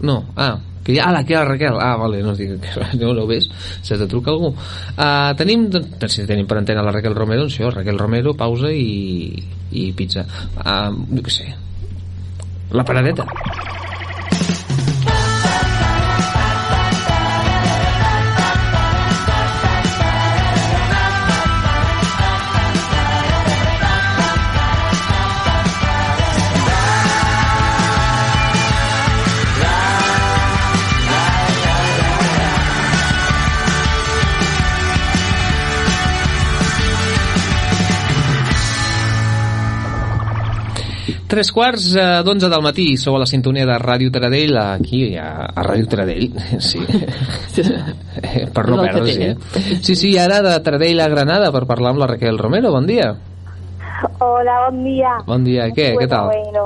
No, 0.01 0.21
ah, 0.35 0.55
que 0.85 0.93
hi 0.93 0.99
ha, 0.99 1.09
ah, 1.09 1.19
aquí 1.19 1.33
hi 1.33 1.35
ha 1.35 1.43
la 1.43 1.49
Raquel. 1.49 1.79
Ah, 1.81 1.95
vale, 1.97 2.21
no 2.23 2.35
dic 2.37 2.55
que 2.61 2.85
no, 3.01 3.13
no 3.17 3.23
ho 3.23 3.27
ves, 3.27 3.49
se 3.81 3.97
te 3.97 4.07
truca 4.07 4.31
algú. 4.31 4.53
Uh, 4.53 5.33
tenim, 5.39 5.67
doncs, 5.73 6.13
si 6.13 6.27
tenim 6.29 6.47
per 6.47 6.59
antena 6.61 6.85
la 6.85 6.93
Raquel 6.93 7.17
Romero, 7.17 7.47
doncs 7.47 7.57
això, 7.57 7.73
Raquel 7.73 7.99
Romero, 7.99 8.35
pausa 8.37 8.69
i, 8.71 9.33
i 9.73 9.89
pizza. 9.97 10.27
Uh, 10.61 10.93
jo 11.09 11.25
què 11.25 11.33
sé, 11.33 11.49
la 12.75 12.85
paradeta. 12.85 13.25
Tres 41.35 41.49
quarts 41.51 41.89
eh, 41.99 42.03
d'onze 42.23 42.47
del 42.47 42.61
matí, 42.63 42.85
sou 42.95 43.17
a 43.17 43.19
la 43.19 43.25
sintonia 43.27 43.65
de 43.67 43.75
Ràdio 43.81 44.07
Taradell, 44.13 44.55
aquí 44.55 45.17
a, 45.19 45.49
a 45.51 45.63
Ràdio 45.67 45.89
Taradell, 45.91 46.29
sí, 46.63 46.79
Eh, 48.23 48.45
per 48.55 48.63
no 48.71 48.77
perdre's, 48.79 49.17
té. 49.19 49.31
eh? 49.33 49.79
Sí, 49.83 49.97
sí, 49.99 50.13
ara 50.17 50.37
de 50.45 50.53
Taradell 50.63 51.01
a 51.03 51.09
Granada 51.11 51.51
per 51.51 51.65
parlar 51.67 51.91
amb 51.91 51.99
la 52.05 52.07
Raquel 52.13 52.39
Romero, 52.39 52.71
bon 52.71 52.87
dia. 52.87 53.09
Hola, 54.23 54.55
buen 54.69 54.83
día. 54.85 55.11
Bon 55.27 55.43
dia, 55.43 55.67
què, 55.75 55.89
bueno, 55.93 55.99
què 56.05 56.07
tal? 56.13 56.31
Bueno, 56.31 56.63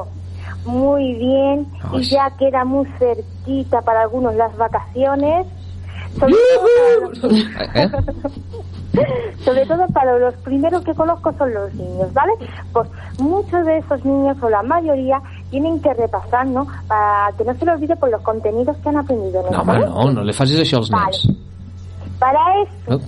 muy 0.65 1.15
bien. 1.17 1.65
Y 1.97 2.03
ya 2.03 2.29
queda 2.37 2.63
muy 2.63 2.85
cerquita 2.99 3.81
para 3.81 4.03
algunos 4.03 4.35
las 4.35 4.55
vacaciones. 4.55 5.47
Sobre 6.19 6.33
todo, 6.33 7.31
para 7.57 7.83
Eh? 7.83 7.89
sobre 9.45 9.65
todo 9.65 9.87
para 9.87 10.17
los 10.17 10.33
primeros 10.35 10.83
que 10.83 10.93
conozco 10.93 11.31
son 11.37 11.53
los 11.53 11.73
niños, 11.73 12.11
¿vale? 12.13 12.33
Pues 12.73 12.89
muchos 13.19 13.65
de 13.65 13.77
esos 13.77 14.03
niños, 14.03 14.37
o 14.41 14.49
la 14.49 14.63
mayoría, 14.63 15.21
tienen 15.51 15.79
que 15.81 15.93
repasar, 15.93 16.47
¿no? 16.47 16.67
Para 16.87 17.31
que 17.37 17.43
no 17.43 17.53
se 17.55 17.65
les 17.65 17.75
olvide 17.75 17.95
por 17.95 18.09
los 18.09 18.21
contenidos 18.21 18.77
que 18.77 18.89
han 18.89 18.97
aprendido 18.97 19.43
No, 19.51 19.61
home, 19.61 19.79
no, 19.79 20.11
no 20.11 20.23
li 20.23 20.33
facis 20.33 20.59
això 20.59 20.77
als 20.81 20.89
Vale. 20.89 21.05
nens. 21.05 21.37
Para 22.19 22.39
eso, 22.63 22.99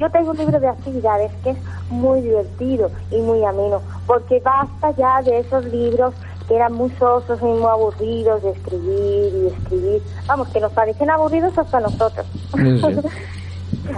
yo 0.00 0.10
tengo 0.10 0.30
un 0.30 0.38
libro 0.38 0.58
de 0.58 0.68
actividades 0.68 1.30
que 1.42 1.50
es 1.50 1.58
muy 1.90 2.22
divertido 2.22 2.90
y 3.10 3.20
muy 3.20 3.44
ameno, 3.44 3.82
porque 4.06 4.40
basta 4.40 4.90
ya 4.92 5.20
de 5.22 5.40
esos 5.40 5.64
libros 5.66 6.14
que 6.48 6.56
eran 6.56 6.72
muy 6.72 6.90
sosos 6.98 7.38
y 7.40 7.44
muy 7.44 7.64
aburridos 7.64 8.42
de 8.42 8.50
escribir 8.50 9.34
y 9.34 9.46
escribir. 9.48 10.02
Vamos, 10.26 10.48
que 10.48 10.60
nos 10.60 10.72
parecen 10.72 11.10
aburridos 11.10 11.56
hasta 11.58 11.80
nosotros. 11.80 12.26
Sí, 12.54 12.78
sí. 12.80 13.08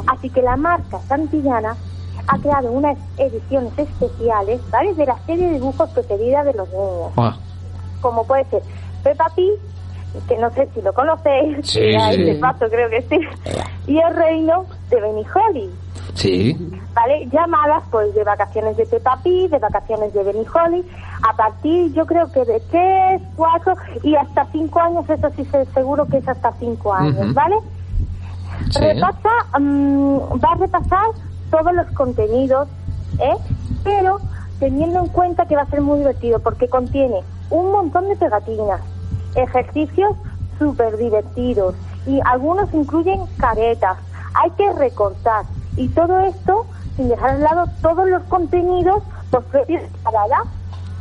Así 0.08 0.30
que 0.30 0.42
la 0.42 0.56
marca 0.56 0.98
Santillana 1.08 1.76
ha 2.28 2.38
creado 2.38 2.70
unas 2.72 2.96
ediciones 3.18 3.72
especiales, 3.78 4.60
¿vale? 4.70 4.94
De 4.94 5.06
la 5.06 5.16
serie 5.26 5.46
de 5.48 5.54
dibujos 5.54 5.88
preferida 5.90 6.42
de 6.44 6.54
los 6.54 6.68
niños, 6.68 7.12
Ah, 7.16 7.36
como 8.00 8.24
puede 8.26 8.44
ser 8.46 8.62
Peppa 9.04 9.26
Pig, 9.36 9.52
que 10.28 10.36
no 10.38 10.50
sé 10.50 10.68
si 10.74 10.82
lo 10.82 10.92
conocéis, 10.92 11.58
Sí, 11.68 11.92
sí. 12.14 12.38
paso 12.40 12.66
creo 12.70 12.88
que 12.90 13.02
sí, 13.02 13.20
y 13.86 13.98
El 13.98 14.14
Reino 14.16 14.64
de 14.90 15.00
Benny 15.00 15.24
Holly. 15.34 15.70
sí. 16.14 16.56
¿vale? 16.94 17.28
Llamadas 17.30 17.82
pues 17.90 18.14
de 18.14 18.24
vacaciones 18.24 18.76
de 18.78 18.86
Peppa 18.86 19.18
Pig, 19.22 19.50
de 19.50 19.58
vacaciones 19.58 20.12
de 20.14 20.22
Benny 20.24 20.46
Holly, 20.52 20.84
a 21.30 21.36
partir 21.36 21.92
yo 21.92 22.06
creo 22.06 22.32
que 22.32 22.42
de 22.46 22.58
3, 22.70 23.20
4 23.36 23.74
y 24.02 24.16
hasta 24.16 24.46
5 24.50 24.80
años, 24.80 25.04
eso 25.10 25.28
sí 25.36 25.46
seguro 25.74 26.06
que 26.06 26.16
es 26.16 26.26
hasta 26.28 26.52
5 26.58 26.92
años. 26.94 27.34
¿vale? 27.34 27.56
Repasa, 28.74 29.58
mm, 29.58 30.18
va 30.42 30.52
a 30.52 30.56
repasar 30.56 31.06
todos 31.50 31.72
los 31.74 31.86
contenidos, 31.92 32.68
¿eh? 33.18 33.36
Pero 33.84 34.18
teniendo 34.58 35.00
en 35.00 35.08
cuenta 35.08 35.46
que 35.46 35.56
va 35.56 35.62
a 35.62 35.70
ser 35.70 35.80
muy 35.80 35.98
divertido 35.98 36.40
porque 36.40 36.68
contiene 36.68 37.20
un 37.50 37.70
montón 37.70 38.08
de 38.08 38.16
pegatinas, 38.16 38.80
ejercicios 39.34 40.16
súper 40.58 40.96
divertidos 40.96 41.74
y 42.06 42.20
algunos 42.24 42.72
incluyen 42.72 43.20
caretas, 43.38 43.98
hay 44.34 44.50
que 44.52 44.72
recortar 44.72 45.44
y 45.76 45.88
todo 45.88 46.18
esto 46.20 46.66
sin 46.96 47.08
dejar 47.08 47.36
de 47.36 47.44
lado 47.44 47.66
todos 47.82 48.08
los 48.08 48.22
contenidos 48.24 49.02
pues, 49.30 49.44
cada 50.02 50.26
edad, 50.26 50.44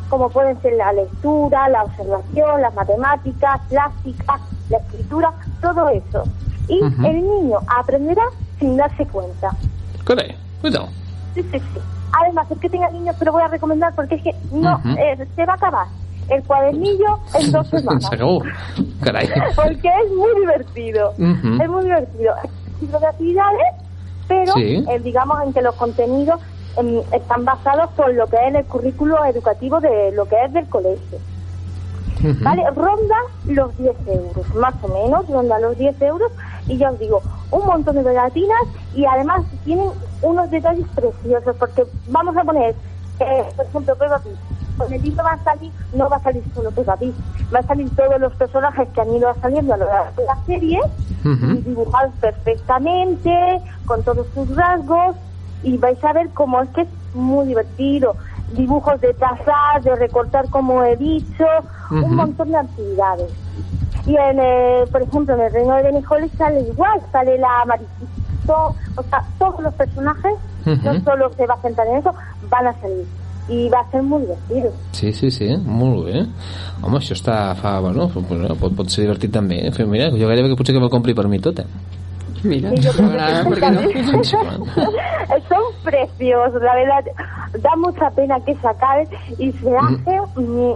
como 0.09 0.29
pueden 0.29 0.61
ser 0.61 0.73
la 0.73 0.93
lectura, 0.93 1.69
la 1.69 1.83
observación, 1.83 2.61
las 2.61 2.73
matemáticas, 2.75 3.61
plástica, 3.69 4.39
la 4.69 4.77
escritura, 4.77 5.33
todo 5.61 5.89
eso. 5.89 6.23
Y 6.67 6.79
el 7.05 7.15
niño 7.21 7.57
aprenderá 7.67 8.23
sin 8.59 8.77
darse 8.77 9.05
cuenta. 9.07 9.51
Carai, 10.03 10.35
Cuidado. 10.61 10.87
Sí, 11.33 11.43
sí, 11.51 11.59
sí. 11.59 11.79
Además, 12.21 12.47
es 12.49 12.57
que 12.59 12.69
tenga 12.69 12.89
niños, 12.91 13.15
pero 13.19 13.31
voy 13.33 13.43
a 13.43 13.47
recomendar 13.49 13.93
porque 13.93 14.15
es 14.15 14.23
que 14.23 14.31
no 14.51 14.79
eh, 14.97 15.27
se 15.35 15.45
va 15.45 15.53
a 15.53 15.55
acabar 15.57 15.87
el 16.29 16.41
cuadernillo 16.43 17.19
en 17.39 17.51
dos 17.51 17.67
semanas. 17.69 18.05
Se 18.09 18.15
acabó. 18.15 18.41
Caray. 19.01 19.29
porque 19.55 19.87
es 19.87 20.11
muy 20.15 20.39
divertido. 20.39 21.11
Es 21.17 21.69
muy 21.69 21.83
divertido. 21.83 22.33
Es 22.43 22.49
un 22.49 22.81
libro 22.81 22.99
de 22.99 23.07
actividades, 23.07 23.67
pero 24.27 24.53
Sí. 24.53 24.85
eh, 24.89 24.99
digamos 25.03 25.37
en 25.43 25.53
que 25.53 25.61
los 25.61 25.75
contenidos 25.75 26.39
em, 26.77 27.01
están 27.11 27.43
basados 27.45 27.89
por 27.91 28.13
lo 28.13 28.25
que 28.27 28.37
es 28.47 28.55
el 28.55 28.65
currículo 28.65 29.23
educativo 29.25 29.79
de 29.81 30.11
lo 30.13 30.25
que 30.25 30.35
es 30.45 30.53
del 30.53 30.67
colegio. 30.67 31.19
¿Vale? 32.41 32.63
Ronda 32.71 33.15
los 33.45 33.77
10 33.77 33.95
euros, 34.07 34.55
más 34.55 34.73
o 34.81 34.87
menos, 34.87 35.27
ronda 35.27 35.59
los 35.59 35.77
10 35.77 36.01
euros. 36.01 36.31
Y 36.67 36.77
ya 36.77 36.91
os 36.91 36.99
digo, 36.99 37.21
un 37.51 37.65
montón 37.65 37.95
de 37.95 38.03
pegatinas 38.03 38.63
y 38.95 39.05
además 39.05 39.43
tienen 39.63 39.89
unos 40.21 40.49
detalles 40.49 40.87
preciosos, 40.95 41.55
porque 41.57 41.83
vamos 42.09 42.35
a 42.35 42.43
poner, 42.43 42.75
eh, 43.19 43.43
por 43.55 43.65
ejemplo, 43.65 43.95
Peppa 43.95 44.19
Pig. 44.19 44.33
Con 44.77 44.91
el 44.91 45.01
libro 45.01 45.23
va 45.23 45.33
a 45.33 45.43
salir, 45.43 45.71
no 45.93 46.09
va 46.09 46.17
a 46.17 46.23
salir 46.23 46.43
solo 46.53 46.69
Peppa 46.71 46.97
Pig, 46.97 47.13
va 47.53 47.59
a 47.59 47.63
salir 47.63 47.89
todos 47.95 48.19
los 48.19 48.33
personajes 48.33 48.89
que 48.89 49.01
han 49.01 49.15
ido 49.15 49.33
saliendo 49.41 49.73
a 49.73 49.77
lo 49.77 49.85
largo 49.85 50.21
de 50.21 50.25
la 50.25 50.37
serie, 50.45 50.79
y 51.23 51.61
dibujados 51.61 52.13
perfectamente, 52.19 53.61
con 53.85 54.03
todos 54.03 54.27
sus 54.33 54.53
rasgos, 54.55 55.15
y 55.63 55.77
vais 55.77 56.03
a 56.03 56.13
ver 56.13 56.29
cómo 56.29 56.61
es 56.61 56.69
que 56.69 56.81
es 56.81 56.87
muy 57.13 57.47
divertido. 57.47 58.15
Dibujos 58.53 58.99
de 59.01 59.13
trazar, 59.13 59.81
de 59.81 59.95
recortar 59.95 60.49
como 60.49 60.83
he 60.83 60.95
dicho, 60.97 61.45
un 61.89 62.15
montón 62.15 62.51
de 62.51 62.57
actividades. 62.57 63.31
Y 64.07 64.15
en, 64.15 64.39
eh, 64.39 64.83
por 64.91 65.01
ejemplo, 65.01 65.33
en 65.35 65.41
el 65.41 65.51
reino 65.51 65.75
de 65.75 65.83
Beniholi 65.83 66.29
sale 66.37 66.61
igual, 66.61 66.99
sale 67.11 67.37
la 67.37 67.65
Marisito, 67.65 68.75
o 68.95 69.03
sea, 69.09 69.23
todos 69.39 69.59
los 69.61 69.73
personajes, 69.73 70.33
no 70.65 70.93
solo 71.03 71.31
se 71.35 71.45
va 71.47 71.55
a 71.55 71.61
centrar 71.61 71.87
en 71.87 71.97
eso, 71.97 72.13
van 72.49 72.67
a 72.67 72.73
salir. 72.81 73.05
Y 73.47 73.69
va 73.69 73.81
a 73.81 73.91
ser 73.91 74.01
muy 74.01 74.21
divertido. 74.21 74.71
Sí, 74.91 75.13
sí, 75.13 75.29
sí, 75.29 75.55
molt 75.65 76.05
bé. 76.05 76.25
Home, 76.81 76.97
això 76.97 77.13
està... 77.13 77.53
Fa, 77.59 77.79
bueno, 77.79 78.07
pot, 78.09 78.73
pot 78.73 78.89
ser 78.89 79.03
divertit 79.05 79.29
també. 79.33 79.59
Fi, 79.71 79.85
mira, 79.85 80.09
jo 80.09 80.25
gairebé 80.25 80.49
que 80.49 80.57
potser 80.57 80.73
que 80.73 80.81
me'l 80.81 80.89
compri 80.89 81.13
per 81.13 81.27
mi 81.29 81.37
tot, 81.37 81.59
eh? 81.61 81.67
Mira, 82.45 82.69
Sí, 82.77 83.01
no? 83.01 83.09
Son 85.49 85.63
preciosos, 85.83 86.61
la 86.61 86.75
verdad. 86.75 87.05
Da 87.61 87.75
mucha 87.77 88.09
pena 88.11 88.39
que 88.45 88.55
se 88.55 88.67
acaben 88.67 89.07
y 89.37 89.51
se 89.51 89.77
hace. 89.77 90.19
mm, 90.35 90.73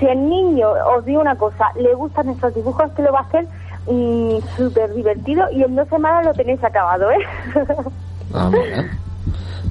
si 0.00 0.06
el 0.06 0.28
niño, 0.28 0.70
os 0.96 1.04
digo 1.04 1.20
una 1.20 1.36
cosa, 1.36 1.70
le 1.76 1.94
gustan 1.94 2.30
estos 2.30 2.54
dibujos, 2.54 2.90
que 2.92 3.02
lo 3.02 3.12
va 3.12 3.20
a 3.20 3.22
hacer 3.22 3.46
mm, 3.86 4.38
súper 4.56 4.92
divertido 4.94 5.44
y 5.52 5.62
en 5.62 5.76
dos 5.76 5.88
semanas 5.88 6.24
lo 6.24 6.34
tenéis 6.34 6.64
acabado, 6.64 7.10
¿eh? 7.12 7.18
Ah. 8.32 8.50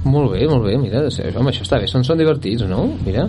Molt 0.04 0.32
bé, 0.32 0.46
molt 0.48 0.64
bé, 0.64 0.76
mira, 0.80 1.02
home, 1.36 1.50
això 1.52 1.64
està 1.66 1.80
bé, 1.80 1.88
són, 1.90 2.04
són 2.06 2.20
divertits, 2.20 2.64
no? 2.68 2.86
Mira. 3.04 3.26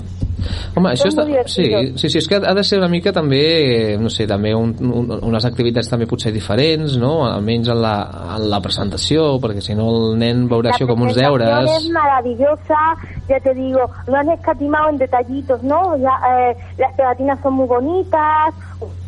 Home, 0.75 0.91
això 0.93 1.09
està... 1.11 1.25
Sí, 1.51 1.65
sí, 1.99 2.09
sí, 2.09 2.19
és 2.21 2.27
que 2.29 2.39
ha 2.39 2.53
de 2.55 2.63
ser 2.65 2.79
una 2.79 2.89
mica 2.91 3.11
també, 3.13 3.97
no 4.01 4.09
sé, 4.13 4.25
també 4.29 4.53
un, 4.57 4.71
un, 4.87 5.11
unes 5.27 5.45
activitats 5.49 5.91
també 5.91 6.07
potser 6.09 6.31
diferents, 6.33 6.95
no? 7.01 7.11
Almenys 7.27 7.71
en 7.73 7.81
la, 7.83 7.95
en 8.37 8.47
la 8.53 8.61
presentació, 8.63 9.27
perquè 9.43 9.63
si 9.65 9.75
no 9.77 9.89
el 9.91 10.17
nen 10.21 10.47
veurà 10.51 10.73
això 10.73 10.87
com 10.89 11.05
uns 11.05 11.17
deures. 11.19 11.69
es 11.77 11.89
maravillosa, 11.93 12.81
ya 13.29 13.39
te 13.43 13.53
digo, 13.57 13.85
no 14.07 14.17
han 14.17 14.29
escatimado 14.29 14.89
en 14.89 14.97
detallitos, 14.97 15.63
¿no? 15.63 15.97
Ya, 15.97 16.15
eh, 16.33 16.55
las 16.77 16.93
pegatinas 16.95 17.39
son 17.43 17.53
muy 17.59 17.67
bonitas, 17.67 18.55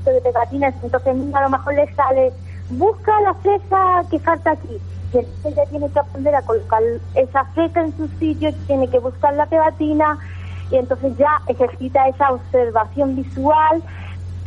de 0.06 0.22
pegatinas, 0.22 0.76
entonces 0.84 1.16
a 1.34 1.42
lo 1.42 1.50
mejor 1.50 1.76
le 1.76 1.94
sale, 1.96 2.32
busca 2.72 3.22
la 3.22 3.34
fresa 3.36 4.04
que 4.12 4.20
falta 4.20 4.52
aquí. 4.52 4.78
Y 5.14 5.18
entonces 5.20 5.56
ya 5.56 5.66
tiene 5.70 5.90
que 5.90 6.00
aprender 6.00 6.36
a 6.36 6.42
colocar 6.42 6.82
esa 7.16 7.44
fresa 7.54 7.82
en 7.82 7.96
su 7.96 8.08
sitio, 8.20 8.50
tiene 8.68 8.88
que 8.88 9.00
buscar 9.00 9.34
la 9.36 9.46
pegatina 9.46 10.18
y 10.72 10.78
entonces 10.78 11.16
ya 11.18 11.40
ejercita 11.48 12.08
esa 12.08 12.32
observación 12.32 13.16
visual. 13.16 13.84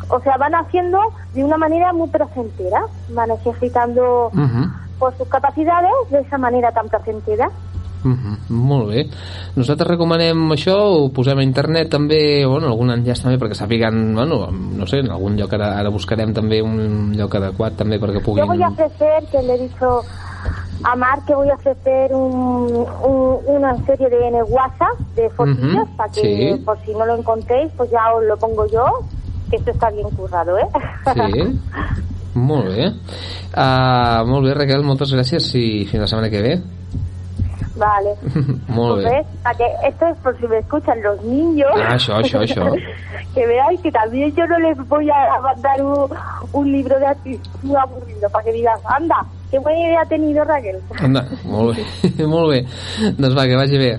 O 0.09 0.21
sea, 0.21 0.37
van 0.37 0.55
haciendo 0.55 0.99
de 1.35 1.45
una 1.45 1.57
manera 1.57 1.93
muy 1.93 2.09
placentera, 2.09 2.83
van 3.11 3.31
ejercitando 3.31 4.31
Mhm. 4.33 4.73
por 4.99 5.17
sus 5.17 5.29
capacidades 5.29 5.93
de 6.11 6.21
esa 6.21 6.39
manera 6.39 6.73
tan 6.73 6.89
placentera. 6.89 7.49
Mhm, 8.05 8.37
Molt 8.49 8.89
bé. 8.89 9.09
Nosaltres 9.57 9.89
recomanem 9.89 10.37
això, 10.53 10.77
ho 10.77 11.09
posem 11.13 11.39
a 11.39 11.43
internet 11.43 11.91
també, 11.91 12.45
bueno, 12.47 12.69
algun 12.69 12.91
enllaç 12.91 13.23
també 13.23 13.39
perquè 13.39 13.55
sàpiguen, 13.55 14.15
bueno, 14.15 14.51
no 14.53 14.87
sé, 14.87 15.01
en 15.01 15.11
algun 15.11 15.37
lloc 15.37 15.53
ara, 15.55 15.73
ara 15.79 15.91
buscarem 15.91 16.33
també 16.33 16.63
un 16.63 17.13
lloc 17.17 17.35
adequat 17.35 17.75
també 17.77 17.99
perquè 17.99 18.23
puguin... 18.23 18.45
Yo 18.45 18.47
voy 18.47 18.63
a 18.63 18.69
ofrecer, 18.69 19.25
que 19.31 19.43
le 19.43 19.55
he 19.55 19.59
dicho 19.59 20.03
a 20.89 20.95
Mar 20.97 21.19
que 21.27 21.35
voy 21.35 21.49
a 21.51 21.55
ofrecer 21.55 22.15
un, 22.15 22.87
un- 23.03 23.39
una 23.47 23.77
serie 23.87 24.09
de 24.09 24.29
en 24.29 24.35
el 24.37 24.45
WhatsApp 24.45 24.99
de 25.17 25.29
fotillos 25.31 25.89
para 25.97 26.11
que 26.13 26.21
sí. 26.21 26.63
por 26.65 26.79
si 26.85 26.93
no 26.95 27.05
lo 27.07 27.17
encontréis, 27.17 27.73
pues 27.77 27.91
ya 27.91 28.13
os 28.15 28.23
lo 28.25 28.37
pongo 28.37 28.67
yo, 28.67 28.85
que 29.51 29.57
esto 29.57 29.71
está 29.73 29.91
bien 29.91 30.09
currado, 30.11 30.57
¿eh? 30.59 30.69
Sí, 31.15 31.61
molt 32.35 32.69
bé. 32.69 32.87
Uh, 33.57 34.27
molt 34.29 34.45
bé, 34.47 34.55
Raquel, 34.55 34.83
moltes 34.85 35.13
gràcies 35.15 35.47
i 35.57 35.87
fins 35.89 36.03
la 36.05 36.07
setmana 36.11 36.31
que 36.31 36.43
ve. 36.43 36.55
vale. 37.77 38.15
molt 38.69 38.95
Pues 39.03 39.05
bé. 39.05 39.11
ves, 39.17 39.27
para 39.43 39.57
que 39.59 39.67
esto 39.89 40.07
es 40.07 40.17
por 40.19 40.39
si 40.41 40.47
me 40.47 40.59
escuchan 40.59 41.03
los 41.03 41.23
niños. 41.25 41.71
Ah, 41.77 41.95
això, 41.97 42.17
això, 42.23 42.41
això. 42.41 42.71
que 43.35 43.47
veáis 43.47 43.81
que 43.83 43.91
también 43.93 44.35
yo 44.35 44.47
no 44.47 44.59
les 44.59 44.77
voy 44.89 45.09
a 45.11 45.41
mandar 45.43 45.83
un, 45.83 46.09
un 46.53 46.73
libro 46.73 46.97
de 46.99 47.39
muy 47.63 47.77
aburrido 47.77 48.29
para 48.31 48.45
que 48.45 48.53
digan, 48.53 48.79
anda, 48.85 49.25
qué 49.51 49.59
buena 49.59 49.81
idea 49.81 50.01
ha 50.03 50.07
tenido 50.09 50.45
Raquel. 50.45 50.77
Anda, 51.01 51.25
molt 51.45 51.77
bé, 51.77 52.27
molt 52.27 52.51
bé. 52.51 52.67
Doncs 53.19 53.37
va, 53.37 53.47
que 53.47 53.57
vagi 53.57 53.79
bé. 53.79 53.99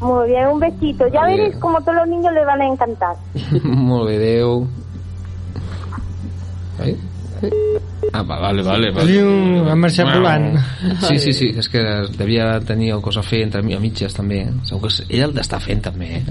Muy 0.00 0.28
bien, 0.28 0.48
un 0.48 0.60
besito. 0.60 1.06
Ya 1.08 1.24
Bien. 1.26 1.38
veréis 1.38 1.56
como 1.56 1.80
todos 1.80 1.94
los 1.94 2.08
niños 2.08 2.32
les 2.34 2.44
van 2.44 2.60
a 2.60 2.66
encantar. 2.66 3.16
molt 3.64 4.08
bé, 4.08 4.16
adeu. 4.16 4.66
Ai? 6.80 6.96
Ah, 8.12 8.22
va, 8.22 8.38
vale, 8.40 8.62
vale. 8.62 8.90
vale. 8.92 9.10
Diu, 9.10 9.68
ha 9.68 9.74
marxat 9.76 10.06
volant. 10.14 10.56
Sí, 11.08 11.18
sí, 11.18 11.32
sí, 11.32 11.48
és 11.58 11.68
que 11.68 11.80
devia 12.18 12.58
tenir 12.64 12.92
el 12.94 13.00
cos 13.02 13.16
a 13.20 13.22
fer 13.22 13.42
entre 13.44 13.62
mi- 13.62 13.74
a 13.74 13.80
mitges 13.80 14.14
també. 14.14 14.42
eh? 14.42 14.52
Segur 14.64 14.82
que 14.88 14.88
és- 14.92 15.04
ell 15.08 15.24
el 15.28 15.34
d'estar 15.34 15.60
fent 15.60 15.82
també, 15.82 16.10
eh? 16.18 16.24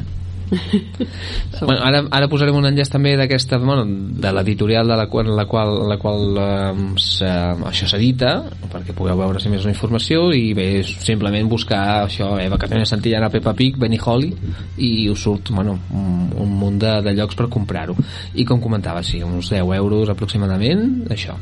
bueno, 1.68 1.80
ara, 1.82 2.04
ara 2.12 2.30
posarem 2.32 2.56
un 2.58 2.68
enllaç 2.70 2.92
també 2.94 3.14
d'aquesta 3.20 3.60
bueno, 3.62 3.86
de 3.86 4.32
l'editorial 4.36 4.90
de 4.90 4.98
la 5.00 5.08
qual, 5.12 5.32
la 5.38 5.46
qual, 5.50 5.74
la 5.90 5.98
qual 6.02 6.40
eh, 6.40 6.86
se, 7.02 7.30
això 7.70 7.90
s'edita 7.90 8.34
perquè 8.74 8.96
pugueu 8.98 9.20
veure 9.20 9.42
si 9.42 9.52
més 9.52 9.66
una 9.66 9.74
informació 9.74 10.28
i 10.36 10.54
bé, 10.58 10.68
simplement 10.84 11.50
buscar 11.50 11.84
això, 12.06 12.34
eh, 12.42 12.50
vacaciones 12.52 12.90
Santillana, 12.90 13.32
Peppa 13.34 13.54
Pig, 13.58 13.78
Holly 14.04 14.32
i 14.78 15.10
us 15.10 15.24
surt 15.24 15.52
bueno, 15.54 15.78
un, 15.94 16.30
un 16.44 16.56
munt 16.60 16.80
de, 16.82 16.96
de 17.06 17.14
llocs 17.16 17.38
per 17.40 17.50
comprar-ho 17.52 17.96
i 18.34 18.46
com 18.46 18.62
comentava, 18.62 19.04
sí, 19.04 19.22
uns 19.24 19.52
10 19.54 19.64
euros 19.78 20.10
aproximadament, 20.12 21.06
això 21.14 21.38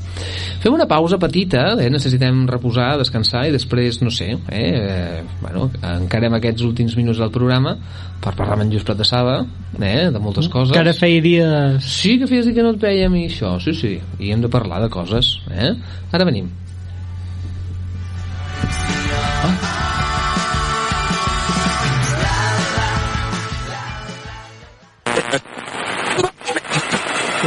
fem 0.61 0.73
una 0.73 0.87
pausa 0.89 1.19
petita, 1.21 1.71
eh? 1.79 1.89
necessitem 1.93 2.45
reposar 2.49 2.93
descansar 3.01 3.47
i 3.49 3.55
després, 3.55 4.01
no 4.03 4.11
sé 4.13 4.33
eh? 4.49 4.61
eh 4.61 5.23
bueno, 5.41 5.69
encarem 5.81 6.35
aquests 6.37 6.63
últims 6.67 6.95
minuts 6.99 7.19
del 7.21 7.31
programa 7.33 7.75
per 8.21 8.35
parlar 8.37 8.57
amb 8.57 8.67
en 8.67 8.71
Lluís 8.73 8.85
de 9.01 9.07
Saba 9.09 9.41
eh? 9.79 10.09
de 10.13 10.19
moltes 10.21 10.47
coses 10.51 10.73
Que 10.75 10.81
ara 10.81 10.93
feia 10.93 11.21
dies... 11.23 11.85
Sí, 11.85 12.17
que 12.21 12.29
feies 12.29 12.47
dir 12.47 12.55
que 12.57 12.65
no 12.65 12.75
et 12.75 12.81
veiem 12.81 13.17
i 13.17 13.27
això, 13.31 13.55
sí, 13.63 13.73
sí. 13.77 13.95
I 14.21 14.33
hem 14.33 14.43
de 14.43 14.51
parlar 14.51 14.83
de 14.83 14.89
coses, 14.93 15.39
eh? 15.49 15.73
Ara 16.13 16.27
venim. 16.29 16.51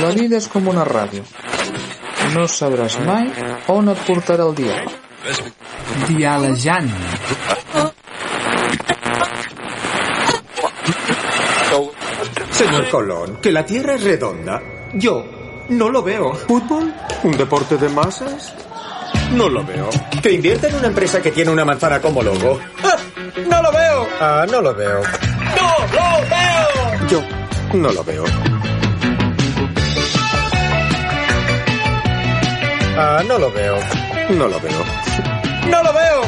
La 0.02 0.10
vida 0.10 0.36
és 0.40 0.48
com 0.50 0.66
una 0.68 0.84
ràdio. 0.88 1.22
No 2.34 2.48
sabràs 2.50 2.98
mai 3.06 3.30
on 3.70 3.92
et 3.92 4.06
portarà 4.08 4.48
el 4.48 4.56
dia. 4.58 4.80
Dialejant. 6.10 6.90
Señor 12.54 12.88
Colón, 12.88 13.38
que 13.42 13.50
la 13.50 13.66
Tierra 13.66 13.94
es 13.94 14.04
redonda. 14.04 14.62
Yo 14.92 15.24
no 15.70 15.88
lo 15.88 16.02
veo. 16.02 16.34
¿Fútbol? 16.34 16.94
¿Un 17.24 17.36
deporte 17.36 17.76
de 17.76 17.88
masas? 17.88 18.54
No 19.32 19.48
lo 19.48 19.64
veo. 19.64 19.90
Que 20.22 20.30
invierta 20.30 20.68
en 20.68 20.76
una 20.76 20.86
empresa 20.86 21.20
que 21.20 21.32
tiene 21.32 21.50
una 21.50 21.64
manzana 21.64 22.00
como 22.00 22.22
logo. 22.22 22.60
¡Ah! 22.84 22.96
¡No 23.48 23.60
lo 23.60 23.72
veo! 23.72 24.08
Ah, 24.20 24.46
no 24.48 24.60
lo 24.60 24.72
veo. 24.72 25.02
¡No 25.02 25.70
lo 25.92 26.28
veo! 26.30 27.08
Yo 27.08 27.22
no 27.76 27.90
lo 27.90 28.04
veo. 28.04 28.24
Ah, 32.96 33.22
no 33.26 33.36
lo 33.36 33.50
veo. 33.50 33.76
No 34.30 34.46
lo 34.46 34.60
veo. 34.60 34.84
¡No 35.68 35.82
lo 35.82 35.92
veo! 35.92 36.22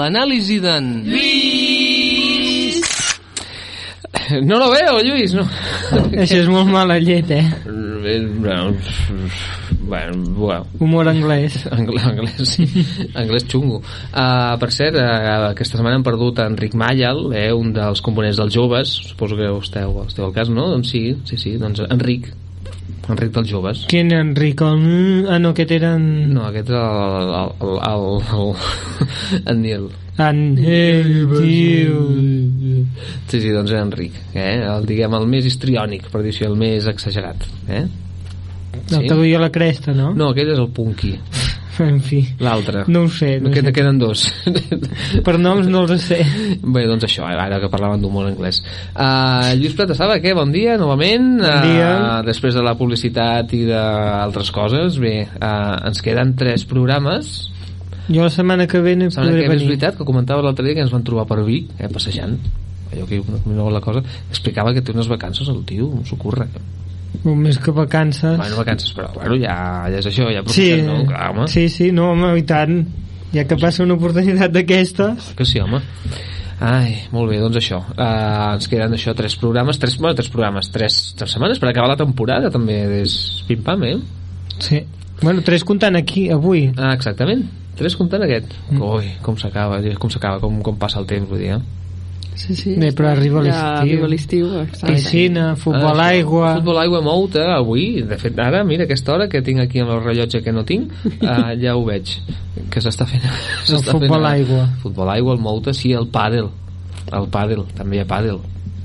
L'anàlisi 0.00 0.60
d'en... 0.64 0.86
No 4.46 4.60
lo 4.60 4.68
veo, 4.70 5.00
Lluís, 5.02 5.32
no. 5.34 5.42
Això 6.22 6.38
és 6.38 6.48
molt 6.48 6.70
mala 6.70 7.00
llet, 7.02 7.32
eh? 7.34 7.46
Eh, 7.66 8.20
Bueno, 8.40 8.76
bueno, 9.80 10.12
bueno. 10.36 10.66
Humor 10.78 11.08
anglès. 11.08 11.66
Anglès, 11.70 12.04
anglès, 12.06 12.48
sí. 12.48 12.64
anglès 13.14 13.44
xungo. 13.50 13.82
Uh, 14.14 14.56
per 14.62 14.70
cert, 14.72 14.96
uh, 14.96 15.50
aquesta 15.50 15.76
setmana 15.76 15.98
hem 15.98 16.06
perdut 16.06 16.40
Enric 16.44 16.76
Mayal, 16.78 17.26
eh, 17.36 17.50
un 17.52 17.74
dels 17.76 18.00
components 18.00 18.40
dels 18.40 18.54
joves, 18.54 18.94
suposo 19.10 19.36
que 19.36 19.50
esteu, 19.50 19.98
esteu 20.06 20.30
al 20.30 20.36
cas, 20.36 20.48
no? 20.48 20.70
Doncs 20.72 20.94
sí, 20.94 21.02
sí, 21.28 21.36
sí, 21.36 21.56
doncs 21.60 21.84
Enric, 21.90 22.30
Enric 23.10 23.32
dels 23.34 23.48
joves. 23.50 23.86
Quin 23.90 24.12
Enric? 24.14 24.62
El... 24.62 24.84
Ah, 25.28 25.38
no, 25.42 25.54
aquest 25.54 25.72
eren... 25.74 26.04
No, 26.34 26.44
aquest 26.50 26.70
és 26.70 26.76
el, 26.78 27.32
el, 27.40 27.50
el, 27.64 27.74
el, 27.90 28.06
el, 28.36 29.40
el 29.40 29.60
Nil. 29.64 29.88
Anhel, 30.20 31.10
tio... 31.32 32.04
Sí, 33.30 33.40
sí, 33.40 33.48
doncs 33.54 33.72
era 33.72 33.82
Enric, 33.86 34.16
eh? 34.34 34.60
el, 34.60 34.86
diguem, 34.88 35.14
el 35.16 35.26
més 35.30 35.48
histriònic, 35.48 36.10
per 36.12 36.20
dir-ho 36.20 36.34
així, 36.34 36.46
el 36.46 36.58
més 36.60 36.88
exagerat. 36.90 37.46
Eh? 37.70 37.86
El 38.90 39.06
que 39.06 39.14
duia 39.14 39.40
la 39.40 39.50
cresta, 39.54 39.94
no? 39.96 40.12
No, 40.14 40.30
aquell 40.34 40.52
és 40.52 40.60
el 40.60 40.68
Punky. 40.74 41.14
En 41.80 42.00
fi. 42.04 42.20
L'altre. 42.42 42.84
No 42.92 43.04
ho 43.06 43.10
sé. 43.12 43.38
No 43.40 43.50
que 43.50 43.62
sé. 43.62 43.72
queden 43.72 43.98
dos. 44.00 44.26
Per 45.26 45.36
noms 45.40 45.68
no 45.70 45.84
els 45.86 46.04
sé. 46.04 46.18
Bé, 46.60 46.84
doncs 46.88 47.06
això, 47.08 47.24
eh, 47.30 47.38
ara 47.40 47.60
que 47.62 47.70
parlaven 47.72 48.02
d'humor 48.02 48.28
anglès. 48.28 48.60
Uh, 48.92 49.54
Lluís 49.60 49.76
Plata 49.78 49.96
Sala, 49.96 50.18
què? 50.22 50.34
Bon 50.36 50.52
dia, 50.52 50.76
novament. 50.80 51.30
Bon 51.40 51.64
dia. 51.68 51.90
Uh, 51.94 52.18
després 52.26 52.56
de 52.56 52.64
la 52.66 52.76
publicitat 52.78 53.54
i 53.56 53.64
d'altres 53.70 54.52
coses, 54.54 55.00
bé, 55.02 55.14
uh, 55.38 55.78
ens 55.90 56.04
queden 56.04 56.36
tres 56.38 56.66
programes. 56.68 57.50
Jo 58.10 58.24
la 58.26 58.32
setmana 58.34 58.66
que 58.66 58.80
ve 58.82 58.96
no 58.98 59.06
hi 59.06 59.14
podré 59.14 59.36
que 59.36 59.46
és 59.46 59.52
venir. 59.54 59.68
veritat 59.68 59.96
que 59.98 60.06
comentava 60.08 60.42
l'altre 60.42 60.66
dia 60.66 60.74
que 60.74 60.82
ens 60.82 60.92
van 60.92 61.06
trobar 61.06 61.28
per 61.30 61.44
Vic, 61.46 61.70
eh, 61.78 61.88
passejant. 61.92 62.36
Allò 62.90 63.06
que 63.06 63.22
no 63.46 63.70
la 63.70 63.80
cosa, 63.80 64.02
explicava 64.28 64.74
que 64.74 64.82
té 64.82 64.90
unes 64.90 65.06
vacances 65.06 65.48
el 65.48 65.62
tio, 65.64 65.92
s'ho 66.04 66.18
curra. 66.18 66.48
Un 67.24 67.38
mes 67.42 67.58
que 67.58 67.70
vacances. 67.74 68.36
Bueno, 68.38 68.56
vacances, 68.56 68.92
però 68.96 69.10
bueno, 69.14 69.36
ja, 69.36 69.56
ja 69.90 69.98
és 69.98 70.06
això, 70.08 70.30
ja 70.32 70.42
Sí, 70.48 70.70
no? 70.86 71.02
Clar, 71.08 71.30
home. 71.30 71.48
sí, 71.52 71.68
sí, 71.68 71.90
no, 71.92 72.12
home, 72.12 72.32
i 72.38 72.44
tant. 72.48 72.84
Ja 73.34 73.44
que 73.46 73.56
passa 73.60 73.84
una 73.84 73.94
oportunitat 73.94 74.50
d'aquestes... 74.54 75.32
Que 75.38 75.44
sí, 75.46 75.60
home. 75.62 75.82
Ai, 76.60 77.06
molt 77.12 77.30
bé, 77.30 77.38
doncs 77.40 77.56
això. 77.60 77.78
Uh, 77.94 78.54
ens 78.56 78.66
queden 78.68 78.92
això, 78.96 79.14
tres 79.16 79.36
programes, 79.40 79.78
tres, 79.80 79.96
bueno, 79.98 80.14
tres 80.18 80.28
programes, 80.32 80.68
tres, 80.72 80.98
tres 81.16 81.32
setmanes 81.36 81.60
per 81.62 81.70
acabar 81.70 81.88
la 81.92 81.96
temporada, 82.00 82.50
també, 82.52 82.82
és 83.00 83.14
pim-pam, 83.48 83.84
eh? 83.88 83.96
Sí. 84.60 84.82
Bueno, 85.22 85.40
tres 85.46 85.64
comptant 85.64 85.96
aquí, 85.96 86.28
avui. 86.32 86.66
Ah, 86.76 86.92
exactament. 86.96 87.46
Tres 87.78 87.96
comptant 87.96 88.24
aquest. 88.26 88.52
Mm. 88.70 88.82
Ui, 88.84 89.12
com 89.24 89.38
s'acaba, 89.40 89.78
com 90.00 90.12
s'acaba, 90.12 90.40
com, 90.42 90.58
com 90.64 90.76
passa 90.80 91.00
el 91.00 91.06
temps, 91.08 91.28
vull 91.30 91.40
dir, 91.40 91.54
eh? 91.56 91.79
Sí, 92.40 92.54
sí. 92.56 92.74
Bé, 92.80 92.88
però 92.96 93.10
arriba 93.12 93.42
Ja 93.44 93.50
l'estiu. 93.50 93.80
arriba 93.82 94.08
l'estiu. 94.08 94.46
exacte. 94.62 94.94
Piscina, 94.94 95.56
futbol, 95.56 95.98
Ah, 96.00 96.06
aigua... 96.14 96.54
Futbol, 96.56 96.78
aigua, 96.80 97.00
mouta, 97.04 97.42
avui, 97.56 98.00
de 98.02 98.16
fet, 98.18 98.38
ara, 98.38 98.62
mira, 98.64 98.84
aquesta 98.88 99.12
hora 99.14 99.28
que 99.28 99.42
tinc 99.44 99.60
aquí 99.60 99.78
en 99.82 99.88
el 99.92 100.00
rellotge 100.04 100.40
que 100.42 100.52
no 100.52 100.64
tinc, 100.64 100.90
uh, 101.20 101.52
ja 101.62 101.74
ho 101.76 101.84
veig, 101.84 102.14
que 102.70 102.80
s'està 102.80 103.04
fent... 103.10 103.26
s'està 103.68 103.92
futbol, 103.92 104.16
fent, 104.22 104.30
aigua. 104.32 104.64
Futbol, 104.82 105.10
aigua, 105.12 105.34
el 105.36 105.42
mouta, 105.44 105.74
sí, 105.76 105.92
el 105.92 106.08
pàdel. 106.08 106.48
El 107.12 107.28
pàdel, 107.32 107.64
també 107.76 107.98
hi 107.98 108.04
ha 108.04 108.08
pàdel. 108.08 108.40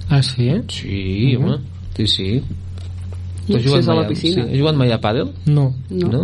Ah, 0.10 0.22
sí? 0.22 0.51
Sí, 0.70 1.36
home, 1.39 1.60
sí, 1.95 2.08
sí. 2.12 2.30
I 3.47 3.56
accés 3.60 3.88
a 3.88 3.93
la 3.93 4.08
piscina. 4.10 4.43
Sí, 4.43 4.51
has 4.51 4.60
jugat 4.60 4.76
mai 4.78 4.91
a 4.91 4.99
pàdel? 5.01 5.32
No. 5.47 5.70
No. 5.89 6.08
no? 6.12 6.24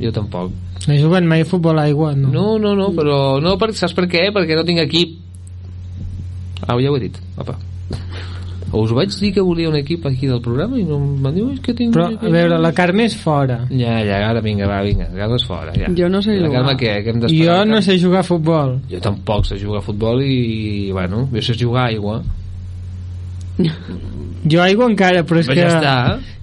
Jo 0.00 0.12
tampoc. 0.14 0.52
No 0.86 0.94
he 0.94 1.00
jugat 1.02 1.26
mai 1.28 1.42
a 1.44 1.48
futbol, 1.48 1.78
aigua, 1.82 2.14
no. 2.16 2.30
No, 2.32 2.44
no, 2.62 2.72
no, 2.78 2.88
però 2.96 3.18
no, 3.42 3.56
per, 3.60 3.72
saps 3.76 3.92
per 3.98 4.06
què? 4.08 4.30
Perquè 4.32 4.56
no 4.56 4.64
tinc 4.64 4.80
equip. 4.86 5.18
Ah, 6.70 6.78
ja 6.80 6.90
ho 6.90 6.96
he 6.96 7.00
dit, 7.08 7.18
apa. 7.36 7.56
Us 8.72 8.92
vaig 8.94 9.10
dir 9.18 9.32
que 9.34 9.42
volia 9.42 9.66
un 9.68 9.74
equip 9.74 10.04
aquí 10.06 10.28
del 10.30 10.38
programa 10.40 10.78
i 10.78 10.84
no 10.86 10.94
em 11.00 11.22
van 11.24 11.34
dir, 11.34 11.42
"Ui, 11.42 11.54
és 11.54 11.60
que 11.60 11.72
tinc... 11.74 11.90
Però, 11.92 12.04
a 12.06 12.28
veure, 12.30 12.58
la 12.62 12.70
Carme 12.72 13.02
és 13.08 13.16
fora. 13.18 13.64
Ja, 13.68 13.96
ja, 14.06 14.20
ara 14.28 14.40
vinga, 14.40 14.68
va, 14.70 14.76
vinga, 14.86 15.08
Carles 15.16 15.42
fora, 15.44 15.72
ja. 15.74 15.88
Jo 15.90 16.08
no 16.08 16.20
sé 16.22 16.36
la 16.38 16.46
jugar. 16.46 16.60
Carme 16.62 16.76
què? 16.78 16.92
Que 17.02 17.10
hem 17.10 17.20
Jo 17.26 17.26
la 17.50 17.64
no 17.64 17.80
Carme? 17.80 17.82
sé 17.82 17.98
jugar 17.98 18.20
a 18.20 18.28
futbol. 18.28 18.76
Jo 18.92 19.00
tampoc 19.00 19.44
sé 19.46 19.58
jugar 19.58 19.80
a 19.82 19.82
futbol 19.82 20.22
i, 20.22 20.92
bueno, 20.92 21.28
jo 21.34 21.42
sé 21.42 21.56
jugar 21.58 21.82
a 21.82 21.86
aigua. 21.88 22.22
Jo 24.50 24.62
aigua 24.64 24.86
encara, 24.88 25.24
però 25.28 25.40
és 25.42 25.48
Però 25.50 25.54
que... 25.58 25.64
ja 25.66 25.78
està. 25.78 25.96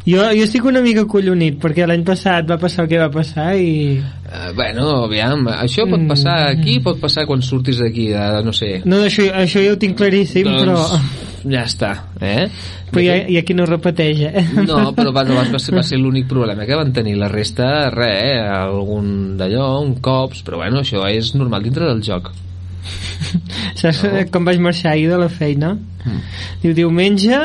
Jo, 0.08 0.22
jo 0.32 0.46
estic 0.46 0.64
una 0.64 0.80
mica 0.80 1.04
collonit, 1.10 1.58
perquè 1.60 1.84
l'any 1.84 2.06
passat 2.08 2.46
va 2.48 2.56
passar 2.62 2.86
el 2.86 2.90
que 2.94 3.00
va 3.02 3.10
passar 3.12 3.50
i... 3.60 3.98
Uh, 4.00 4.54
bueno, 4.56 4.86
aviam, 5.04 5.42
això 5.52 5.84
pot 5.90 6.00
Mm. 6.00 6.08
passar 6.08 6.36
aquí, 6.54 6.78
pot 6.80 7.02
passar 7.02 7.26
quan 7.28 7.42
surtis 7.44 7.82
d'aquí, 7.82 8.06
de, 8.14 8.22
no 8.46 8.54
sé. 8.56 8.70
No, 8.88 9.02
això, 9.04 9.26
això 9.36 9.60
ja 9.66 9.74
ho 9.74 9.80
tinc 9.82 9.98
claríssim, 10.00 10.48
doncs, 10.48 10.64
però... 10.64 11.52
ja 11.52 11.66
està, 11.68 11.92
eh? 12.22 12.48
Però 12.88 13.04
hi 13.04 13.10
ha, 13.12 13.18
hi 13.28 13.36
ha 13.36 13.44
qui 13.44 13.54
no 13.58 13.66
repeteix, 13.68 14.22
eh? 14.30 14.46
No, 14.64 14.94
però 14.96 15.12
va, 15.12 15.26
no, 15.28 15.36
va 15.42 15.60
ser, 15.60 15.76
va 15.76 15.84
ser 15.84 16.00
l'únic 16.00 16.30
problema 16.32 16.64
que 16.66 16.80
van 16.80 16.94
tenir. 16.96 17.18
La 17.20 17.28
resta, 17.28 17.90
res, 17.92 18.16
eh? 18.32 18.48
algun 18.48 19.36
d'allò, 19.36 19.82
un 19.84 19.98
cops, 20.00 20.40
però 20.48 20.62
bueno, 20.64 20.86
això 20.86 21.04
és 21.12 21.34
normal 21.36 21.68
dintre 21.68 21.84
del 21.90 22.00
joc. 22.06 22.32
Saps 23.80 24.04
no. 24.04 24.26
com 24.32 24.46
vaig 24.48 24.60
marxar 24.64 24.94
ahir 24.96 25.10
de 25.12 25.18
la 25.22 25.30
feina? 25.30 25.74
Mm. 26.06 26.22
Diu, 26.64 26.74
diumenge 26.78 27.40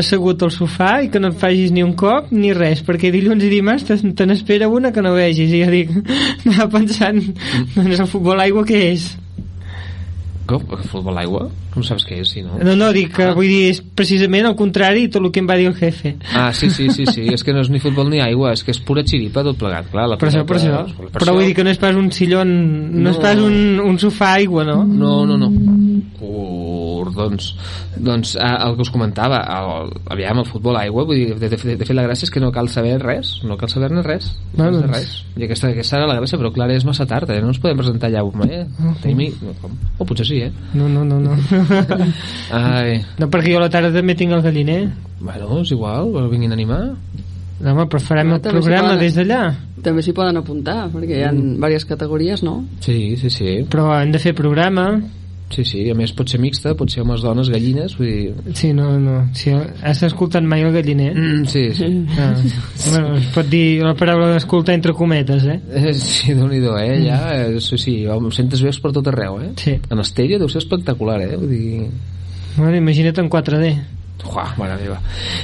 assegut 0.00 0.40
al 0.46 0.52
sofà 0.54 1.00
i 1.04 1.08
que 1.12 1.20
no 1.20 1.28
et 1.32 1.38
facis 1.40 1.72
ni 1.74 1.82
un 1.84 1.92
cop 1.98 2.30
ni 2.32 2.52
res, 2.56 2.80
perquè 2.86 3.10
dilluns 3.12 3.42
i 3.44 3.50
dimarts 3.52 3.84
te- 3.88 4.12
te 4.16 4.26
n'espera 4.26 4.68
una 4.70 4.92
que 4.94 5.02
no 5.04 5.12
vegis 5.16 5.50
i 5.52 5.60
jo 5.64 5.70
dic, 5.72 5.90
anava 6.46 6.68
pensant 6.78 7.18
doncs 7.74 7.98
el 8.00 8.08
futbol 8.08 8.40
aigua 8.40 8.64
què 8.68 8.80
és? 8.94 9.10
Com? 10.50 10.64
Futbol 10.90 11.18
aigua? 11.22 11.44
Com 11.70 11.84
saps 11.86 12.02
què 12.08 12.18
és, 12.24 12.32
si 12.34 12.42
no? 12.42 12.56
No, 12.58 12.74
no, 12.74 12.88
dic 12.96 13.12
que 13.14 13.28
vull 13.36 13.46
dir 13.46 13.68
és 13.70 13.78
precisament 13.96 14.48
el 14.50 14.56
contrari 14.58 15.06
tot 15.08 15.22
el 15.22 15.30
que 15.30 15.38
em 15.44 15.48
va 15.48 15.56
dir 15.60 15.68
el 15.70 15.76
jefe 15.78 16.16
Ah, 16.34 16.48
sí, 16.56 16.68
sí, 16.74 16.88
sí, 16.90 17.06
sí, 17.06 17.28
és 17.30 17.44
que 17.46 17.54
no 17.54 17.62
és 17.62 17.70
ni 17.70 17.78
futbol 17.82 18.10
ni 18.10 18.18
aigua, 18.24 18.52
és 18.56 18.64
que 18.66 18.74
és 18.74 18.80
pura 18.82 19.04
xiripa 19.06 19.44
tot 19.46 19.58
plegat, 19.60 19.86
clar. 19.92 20.08
La 20.10 20.18
per 20.18 20.28
això, 20.32 20.42
per 20.48 20.58
això, 20.58 20.82
per 20.98 21.12
però 21.22 21.36
vull 21.38 21.46
dir 21.46 21.54
que 21.54 21.64
no 21.64 21.70
és 21.70 21.78
pas 21.80 21.94
un 21.94 22.10
sillon 22.12 22.50
no, 22.50 23.04
No. 23.06 23.10
és 23.14 23.22
pas 23.22 23.38
un, 23.38 23.78
un 23.80 23.98
sofà 24.02 24.34
aigua, 24.40 24.64
no? 24.66 24.82
No, 24.84 25.24
no, 25.26 25.38
no. 25.38 25.48
Ur, 26.20 26.59
doncs, 27.20 27.50
doncs 27.96 28.34
eh, 28.36 28.48
el 28.66 28.74
que 28.78 28.82
us 28.86 28.90
comentava, 28.90 29.38
el, 29.58 29.92
aviam, 30.14 30.40
el 30.42 30.48
futbol 30.48 30.76
aigua, 30.80 31.04
vull 31.08 31.16
dir, 31.20 31.34
de, 31.38 31.48
de, 31.52 31.58
de 31.76 31.86
fet 31.88 31.96
la 31.96 32.04
gràcia 32.08 32.26
és 32.28 32.32
que 32.34 32.40
no 32.42 32.50
cal 32.52 32.68
saber 32.72 32.96
res, 33.02 33.36
no 33.44 33.56
cal 33.60 33.70
saber-ne 33.72 34.02
res. 34.06 34.30
Res, 34.56 34.58
de 34.58 34.70
doncs. 34.80 34.90
res. 34.90 35.14
I 35.36 35.46
aquesta, 35.48 35.70
aquesta 35.74 35.98
era 36.00 36.08
la 36.10 36.18
gràcia, 36.20 36.38
però 36.40 36.52
clar, 36.54 36.70
és 36.74 36.84
massa 36.88 37.06
tard, 37.06 37.30
eh? 37.30 37.40
no 37.44 37.52
ens 37.54 37.60
podem 37.62 37.78
presentar 37.80 38.10
allà, 38.10 38.24
home, 38.26 38.48
eh? 38.50 38.64
Tenim... 39.02 39.34
No, 39.44 39.54
com? 39.62 39.76
O 39.98 40.06
potser 40.08 40.26
sí, 40.26 40.40
eh? 40.48 40.52
No, 40.74 40.88
no, 40.88 41.04
no, 41.04 41.20
no. 41.20 41.36
Ai, 42.56 43.00
no, 43.18 43.28
perquè 43.30 43.52
jo 43.54 43.60
a 43.60 43.66
la 43.66 43.72
tarda 43.72 43.92
també 43.94 44.14
tinc 44.18 44.32
el 44.36 44.42
galliner. 44.44 44.82
bueno, 45.20 45.60
és 45.60 45.70
igual, 45.74 46.10
però 46.14 46.28
vinguin 46.32 46.52
a 46.54 46.56
animar. 46.56 46.82
No, 47.60 47.72
home, 47.74 47.84
però 47.92 48.00
farem 48.00 48.28
No, 48.30 48.36
el 48.36 48.40
programa 48.40 48.94
poden- 48.94 49.00
des 49.04 49.16
d'allà. 49.18 49.40
També 49.84 50.02
s'hi 50.04 50.12
poden 50.16 50.36
apuntar, 50.36 50.88
perquè 50.92 51.18
hi 51.18 51.22
ha 51.24 51.32
diverses 51.32 51.84
categories, 51.88 52.42
no? 52.44 52.64
Sí, 52.80 53.16
sí, 53.20 53.30
sí. 53.32 53.50
Però 53.68 53.90
hem 54.00 54.12
de 54.12 54.18
fer 54.20 54.34
programa. 54.36 54.86
Sí, 55.50 55.64
sí, 55.66 55.80
a 55.90 55.94
més 55.98 56.12
pot 56.14 56.30
ser 56.30 56.38
mixta, 56.42 56.76
pot 56.78 56.92
ser 56.92 57.02
homes, 57.02 57.24
dones, 57.26 57.48
gallines, 57.50 57.96
vull 57.98 58.06
dir... 58.06 58.54
Sí, 58.54 58.70
no, 58.76 58.92
no. 59.02 59.16
Si 59.34 59.50
has 59.50 60.02
escoltat 60.06 60.46
mai 60.46 60.62
el 60.62 60.70
galliner? 60.74 61.10
Mm, 61.10 61.44
sí, 61.50 61.64
sí. 61.74 61.88
Ah, 62.14 62.30
bueno, 62.86 63.16
es 63.18 63.26
pot 63.34 63.50
dir 63.50 63.82
la 63.82 63.96
paraula 63.98 64.36
escoltar 64.38 64.76
entre 64.78 64.94
cometes, 64.94 65.48
eh? 65.50 65.58
Eh, 65.74 65.94
Sí, 66.00 66.34
déu 66.38 66.46
nhi 66.48 66.62
eh? 66.62 66.98
Ja, 67.04 67.20
eh, 67.34 67.60
sí, 67.60 67.78
sí, 67.78 67.96
em 68.06 68.30
sentes 68.30 68.62
veus 68.62 68.78
per 68.80 68.92
tot 68.94 69.10
arreu, 69.10 69.40
eh? 69.42 69.50
Sí. 69.58 69.76
En 69.90 69.98
estèria 69.98 70.38
deu 70.38 70.48
ser 70.48 70.62
espectacular, 70.62 71.20
eh? 71.26 71.36
Vull 71.36 71.50
dir... 71.50 71.88
Bueno, 72.56 72.76
imagina't 72.76 73.18
en 73.18 73.30
4D. 73.30 73.74
Uah, 74.26 74.54
mare 74.58 74.76
meva. 74.80 74.98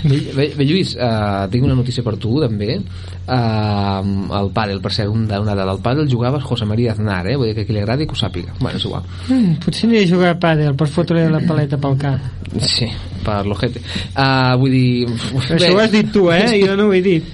Bé, 0.04 0.18
bé, 0.36 0.46
bé 0.56 0.64
Lluís, 0.68 0.92
uh, 0.94 1.46
tinc 1.50 1.64
una 1.64 1.74
notícia 1.74 2.02
per 2.04 2.16
tu, 2.22 2.36
també. 2.42 2.76
Uh, 3.26 4.02
el 4.38 4.50
pàdel, 4.54 4.80
per 4.84 4.92
cert, 4.94 5.08
un 5.10 5.24
de- 5.26 5.38
una 5.42 5.54
dada. 5.58 5.72
El 5.72 5.80
pàdel 5.82 6.08
jugava 6.10 6.40
José 6.40 6.64
María 6.68 6.92
Aznar, 6.92 7.26
eh? 7.26 7.36
Vull 7.36 7.48
dir 7.50 7.54
que 7.56 7.64
qui 7.66 7.72
li 7.74 7.80
agradi 7.82 8.06
que 8.06 8.12
ho 8.12 8.20
sàpiga. 8.20 8.52
Bueno, 8.60 8.78
és 8.78 8.84
igual. 8.84 9.02
Mm, 9.28 9.56
potser 9.64 9.88
aniré 9.88 10.04
a 10.04 10.10
jugar 10.12 10.30
a 10.34 10.38
pàdel 10.38 10.76
per 10.76 10.88
fotre 10.88 11.28
la 11.30 11.40
paleta 11.40 11.78
pel 11.78 11.96
cap. 11.98 12.20
Sí, 12.60 12.86
per 13.24 13.40
l'ojete. 13.46 13.80
Uh, 14.14 14.54
vull 14.60 14.70
dir... 14.70 15.08
Això 15.56 15.72
ho 15.74 15.80
has 15.82 15.90
dit 15.90 16.12
tu, 16.12 16.28
eh? 16.30 16.60
Jo 16.64 16.76
no 16.76 16.86
ho 16.90 16.92
he 16.94 17.02
dit. 17.02 17.24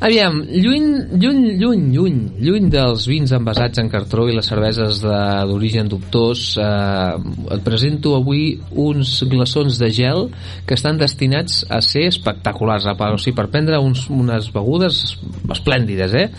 Aviam, 0.00 0.38
lluny, 0.48 0.84
lluny, 1.20 1.58
lluny, 1.60 1.80
lluny, 1.92 2.20
lluny 2.40 2.68
dels 2.72 3.02
vins 3.04 3.34
envasats 3.36 3.82
en 3.82 3.90
cartró 3.92 4.24
i 4.30 4.32
les 4.32 4.46
cerveses 4.48 5.02
d'origen 5.04 5.90
dubtós, 5.92 6.54
eh, 6.56 7.18
et 7.52 7.60
presento 7.60 8.14
avui 8.16 8.54
uns 8.72 9.18
glaçons 9.28 9.76
de 9.76 9.90
gel 9.92 10.30
que 10.64 10.78
estan 10.78 10.96
destinats 10.96 11.66
a 11.68 11.82
ser 11.84 12.06
espectaculars, 12.08 12.86
a, 12.88 12.94
o 12.96 13.18
sigui, 13.20 13.36
per 13.36 13.50
prendre 13.52 13.76
uns, 13.76 14.06
unes 14.08 14.48
begudes 14.54 15.02
esplèndides, 15.52 16.16
eh? 16.16 16.30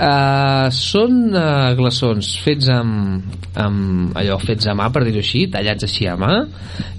Eh, 0.00 0.72
són 0.72 1.36
eh, 1.36 1.74
glaçons 1.76 2.32
fets 2.40 2.72
amb, 2.72 3.36
amb 3.60 4.16
allò 4.16 4.40
fets 4.40 4.64
a 4.72 4.74
mà, 4.80 4.88
per 4.88 5.04
dir-ho 5.04 5.20
així, 5.20 5.44
tallats 5.52 5.84
així 5.84 6.08
a 6.08 6.16
mà, 6.16 6.40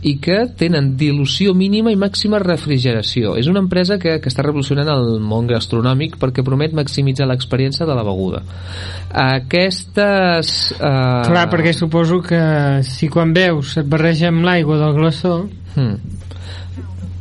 i 0.06 0.20
que 0.22 0.44
tenen 0.54 0.94
dilució 1.02 1.58
mínima 1.58 1.90
i 1.90 1.98
màxima 1.98 2.38
refrigeració. 2.46 3.34
És 3.42 3.50
una 3.50 3.66
empresa 3.66 3.98
que, 3.98 4.20
que 4.22 4.30
està 4.30 4.46
revolucionant 4.46 4.94
el 4.94 5.18
món 5.18 5.50
gastronòmic 5.50 5.95
perquè 6.22 6.44
promet 6.46 6.76
maximitzar 6.78 7.28
l'experiència 7.30 7.88
de 7.88 7.96
la 7.98 8.06
beguda. 8.06 8.44
Aquestes... 9.10 10.54
Eh... 10.76 11.24
Clar, 11.30 11.48
perquè 11.52 11.74
suposo 11.76 12.22
que 12.26 12.42
si 12.88 13.10
quan 13.12 13.34
veus 13.36 13.78
et 13.82 13.90
barreja 13.90 14.32
amb 14.34 14.46
l'aigua 14.48 14.80
del 14.82 14.96
glaçó... 15.00 15.38
Hmm. 15.76 15.98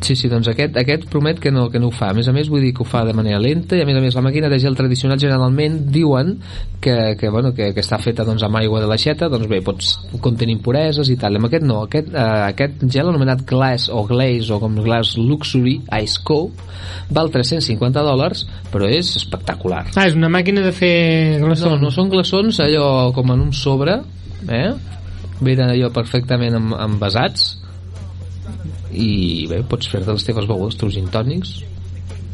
Sí, 0.04 0.12
sí, 0.20 0.28
doncs 0.28 0.50
aquest, 0.50 0.74
aquest 0.76 1.06
promet 1.08 1.38
que 1.40 1.48
no, 1.48 1.70
que 1.72 1.80
no 1.80 1.88
ho 1.88 1.94
fa. 1.94 2.10
A 2.12 2.16
més 2.16 2.26
a 2.28 2.32
més, 2.36 2.50
vull 2.52 2.60
dir 2.60 2.74
que 2.76 2.82
ho 2.84 2.88
fa 2.88 3.06
de 3.08 3.14
manera 3.16 3.38
lenta 3.40 3.78
i 3.78 3.80
a 3.80 3.86
més 3.88 3.96
a 3.96 4.02
més 4.04 4.16
la 4.18 4.22
màquina 4.26 4.50
de 4.52 4.58
gel 4.60 4.76
tradicional 4.76 5.16
generalment 5.20 5.78
diuen 5.94 6.34
que, 6.84 7.14
que, 7.16 7.30
bueno, 7.32 7.54
que, 7.56 7.70
que 7.72 7.80
està 7.80 7.96
feta 8.02 8.26
doncs, 8.28 8.44
amb 8.44 8.60
aigua 8.60 8.82
de 8.82 8.90
l'aixeta, 8.90 9.30
doncs 9.32 9.48
bé, 9.48 9.62
pots 9.64 9.94
contenir 10.20 10.58
impureses 10.58 11.08
i 11.08 11.16
tal. 11.20 11.40
Amb 11.40 11.48
aquest 11.48 11.64
no, 11.64 11.80
aquest, 11.88 12.12
eh, 12.12 12.26
aquest 12.50 12.84
gel 12.84 13.14
anomenat 13.14 13.46
Glass 13.48 13.88
o 13.88 14.04
Glaze 14.10 14.52
o 14.52 14.60
com 14.60 14.76
Glass 14.84 15.16
Luxury 15.16 15.78
Ice 16.02 16.20
Cope 16.20 16.68
val 17.14 17.32
350 17.32 18.04
dòlars, 18.04 18.44
però 18.72 18.92
és 18.92 19.16
espectacular. 19.16 19.86
Ah, 19.96 20.04
és 20.04 20.20
una 20.20 20.28
màquina 20.28 20.60
de 20.68 20.76
fer 20.76 20.94
glaçons. 21.40 21.78
No, 21.78 21.88
no 21.88 21.94
són 21.94 22.12
glaçons 22.12 22.60
allò 22.60 22.86
com 23.16 23.32
en 23.32 23.48
un 23.48 23.56
sobre, 23.56 24.02
eh? 24.52 24.68
Venen 25.40 25.70
allò 25.72 25.88
perfectament 25.96 26.60
envasats 26.60 27.63
i 28.92 29.46
bé, 29.50 29.62
pots 29.68 29.88
fer-te 29.90 30.12
les 30.12 30.26
teves 30.26 30.48
begudes, 30.50 30.78
teus 30.80 30.94
gin 30.96 31.10
tònics. 31.12 31.58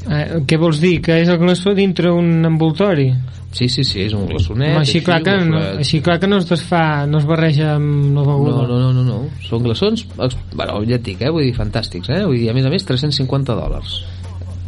Eh, 0.08 0.40
què 0.48 0.56
vols 0.60 0.80
dir? 0.80 0.98
Que 1.04 1.20
és 1.22 1.28
el 1.28 1.38
glaçó 1.40 1.74
dintre 1.76 2.12
un 2.14 2.44
envoltori? 2.48 3.10
Sí, 3.52 3.66
sí, 3.68 3.82
sí, 3.82 4.04
és 4.06 4.14
un 4.14 4.28
glaçonet. 4.30 4.76
Home, 4.76 4.84
així, 4.84 5.00
clar 5.02 5.18
que, 5.26 5.34
no, 5.42 5.58
així 5.82 5.98
clar 6.06 6.20
que 6.22 6.28
no 6.30 6.38
es 6.38 6.46
desfà, 6.46 7.04
no 7.10 7.18
es 7.18 7.26
barreja 7.26 7.74
amb 7.74 8.14
la 8.14 8.22
beguda. 8.22 8.62
No, 8.62 8.66
no, 8.68 8.78
no, 8.78 8.92
no, 8.94 9.04
no. 9.04 9.42
Són 9.42 9.64
glaçons, 9.66 10.06
bueno, 10.14 10.78
ja 10.86 11.00
et 11.00 11.04
dic, 11.08 11.20
eh? 11.24 11.32
vull 11.34 11.48
dir, 11.48 11.56
fantàstics, 11.56 12.12
eh? 12.14 12.22
Vull 12.28 12.38
dir, 12.38 12.48
a 12.52 12.54
més 12.56 12.68
a 12.68 12.72
més, 12.72 12.86
350 12.86 13.58
dòlars. 13.58 13.98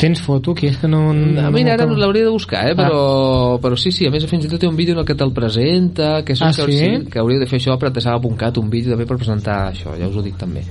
Tens 0.03 0.19
foto 0.19 0.51
aquí? 0.51 0.67
És 0.67 0.81
que 0.83 0.89
no... 0.91 1.13
A 1.13 1.51
mi 1.55 1.63
ara 1.71 1.87
no 1.87 1.95
l'hauria 1.95 2.27
de 2.27 2.33
buscar, 2.35 2.65
eh? 2.73 2.75
però, 2.75 3.61
però 3.63 3.79
sí, 3.79 3.93
sí, 3.95 4.09
a 4.09 4.11
més 4.11 4.27
fins 4.27 4.49
i 4.49 4.51
tot 4.51 4.59
té 4.59 4.67
un 4.67 4.75
vídeo 4.75 4.97
en 4.97 5.05
el 5.05 5.07
que 5.07 5.15
te'l 5.15 5.31
presenta, 5.37 6.25
que, 6.27 6.35
Ah, 6.43 6.51
que, 6.51 6.67
sí? 6.75 6.91
que 7.07 7.23
hauríeu 7.23 7.39
de 7.39 7.47
fer 7.47 7.61
això, 7.61 7.79
però 7.79 7.93
te 7.95 8.03
s'ha 8.03 8.17
apuncat 8.19 8.59
un 8.59 8.67
vídeo 8.73 8.97
també 8.97 9.07
per 9.07 9.21
presentar 9.21 9.69
això, 9.71 9.95
ja 9.95 10.11
us 10.11 10.19
ho 10.19 10.27
dic 10.27 10.35
també. 10.41 10.65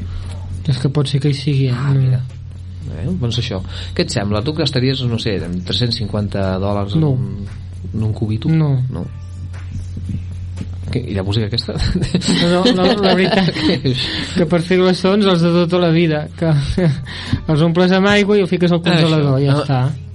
És 0.70 0.78
que 0.78 0.90
pot 0.94 1.08
ser 1.10 1.20
que 1.24 1.32
hi 1.32 1.38
sigui. 1.38 1.70
Ah, 1.74 1.90
mira. 1.96 2.22
Eh? 2.92 3.08
Doncs 3.08 3.40
això. 3.42 3.62
Què 3.96 4.04
et 4.06 4.14
sembla? 4.14 4.42
Tu 4.46 4.54
gastaries, 4.58 5.02
no 5.10 5.18
sé, 5.22 5.38
350 5.40 6.60
dòlars 6.62 6.96
No. 7.00 7.14
en, 7.16 7.26
un, 7.26 7.90
en 7.94 8.04
un 8.10 8.14
cubito? 8.14 8.50
No. 8.50 8.76
no. 8.90 9.06
Què? 10.92 11.00
I 11.08 11.16
la 11.16 11.24
música 11.24 11.48
aquesta? 11.48 11.74
No, 12.52 12.64
no, 12.76 12.84
la, 12.84 12.96
la 13.00 13.14
veritat 13.16 13.54
que 14.38 14.46
per 14.50 14.60
fer 14.66 14.78
glaçons 14.82 15.26
els 15.26 15.42
de 15.46 15.52
tota 15.56 15.80
la 15.80 15.92
vida 15.96 16.26
que 16.36 16.52
els 17.54 17.62
omples 17.64 17.94
amb 17.96 18.10
aigua 18.12 18.36
i 18.38 18.44
ho 18.44 18.50
fiques 18.50 18.74
al 18.76 18.82
congelador 18.84 19.40
i 19.40 19.46
ja 19.48 19.54
Això. 19.56 19.62
està 19.64 20.11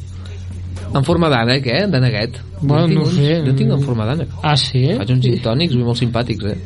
En 0.94 1.04
forma 1.04 1.28
d'ànec, 1.28 1.66
eh? 1.66 1.86
D'àneguet. 1.90 2.38
Bueno, 2.62 2.86
no 2.88 3.02
uns- 3.02 3.14
sé. 3.18 3.42
Jo 3.44 3.52
tinc 3.52 3.70
en 3.72 3.82
forma 3.82 4.06
d'ànec. 4.06 4.28
Ah, 4.42 4.56
sí? 4.56 4.86
Faig 4.96 5.10
uns 5.12 5.22
gin 5.26 5.40
tònics 5.44 5.74
molt 5.76 5.98
simpàtics, 5.98 6.44
eh? 6.46 6.56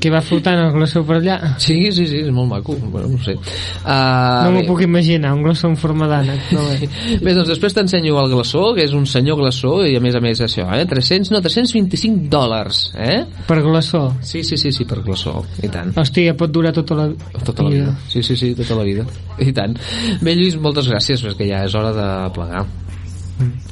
que 0.00 0.08
va 0.10 0.20
flotant 0.22 0.56
el 0.62 0.70
glaçó 0.72 1.02
per 1.04 1.16
allà 1.18 1.34
Sí, 1.58 1.90
sí, 1.92 2.06
sí, 2.06 2.20
és 2.22 2.30
molt 2.32 2.48
maco. 2.48 2.76
Bueno, 2.80 3.08
no 3.08 3.18
sé. 3.22 3.34
Uh, 3.34 4.46
no 4.46 4.52
m'ho 4.54 4.62
puc 4.66 4.80
imaginar, 4.86 5.34
un 5.34 5.42
glaçó 5.42 5.68
en 5.68 5.76
forma 5.76 6.06
d'ànec 6.08 6.46
però 6.48 6.62
bé. 6.70 6.88
Bé, 7.24 7.34
doncs 7.36 7.48
després 7.50 7.74
t'ensenyo 7.76 8.16
el 8.22 8.30
glaçó, 8.32 8.72
que 8.74 8.84
és 8.86 8.94
un 8.96 9.04
senyor 9.06 9.36
glaçó, 9.42 9.74
i 9.84 9.96
a 9.96 10.00
més 10.00 10.14
a 10.16 10.20
més 10.24 10.40
això, 10.40 10.64
eh? 10.78 10.86
300, 10.88 11.30
no, 11.34 11.42
325 11.44 12.30
dòlars, 12.32 12.92
eh? 12.96 13.24
per 13.46 13.60
glaçó 13.66 14.06
Sí, 14.22 14.42
sí, 14.42 14.56
sí, 14.56 14.72
sí, 14.72 14.84
per 14.88 15.02
glaçó, 15.04 15.44
i 15.62 15.68
tant. 15.68 15.92
hòstia, 16.00 16.32
pot 16.38 16.50
durar 16.50 16.72
tota 16.72 16.94
la 16.94 17.10
Tota 17.44 17.62
la 17.64 17.70
vida. 17.70 17.94
Sí, 18.08 18.22
sí, 18.22 18.36
sí, 18.36 18.54
tota 18.54 18.74
la 18.76 18.84
vida. 18.84 19.04
I 19.38 19.52
tant. 19.52 19.76
Bé, 20.22 20.34
Lluís, 20.34 20.56
moltes 20.56 20.88
gràcies, 20.88 21.20
perquè 21.26 21.48
ja 21.50 21.64
és 21.66 21.74
hora 21.74 21.92
de 21.92 22.08
plegar. 22.32 22.64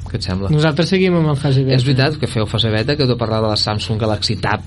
Què 0.09 0.17
et 0.19 0.25
sembla? 0.25 0.51
nosaltres 0.53 0.89
seguim 0.95 1.17
amb 1.21 1.33
el 1.35 1.41
fase 1.41 1.65
beta 1.65 1.77
És 1.77 1.85
veritat 1.87 2.19
que 2.21 2.31
feu 2.31 2.47
fase 2.49 2.71
beta, 2.73 2.97
que 2.97 3.07
t'ho 3.09 3.17
parlava 3.21 3.49
de 3.49 3.57
la 3.57 3.61
Samsung 3.61 4.01
Galaxy 4.01 4.37
Tab, 4.43 4.63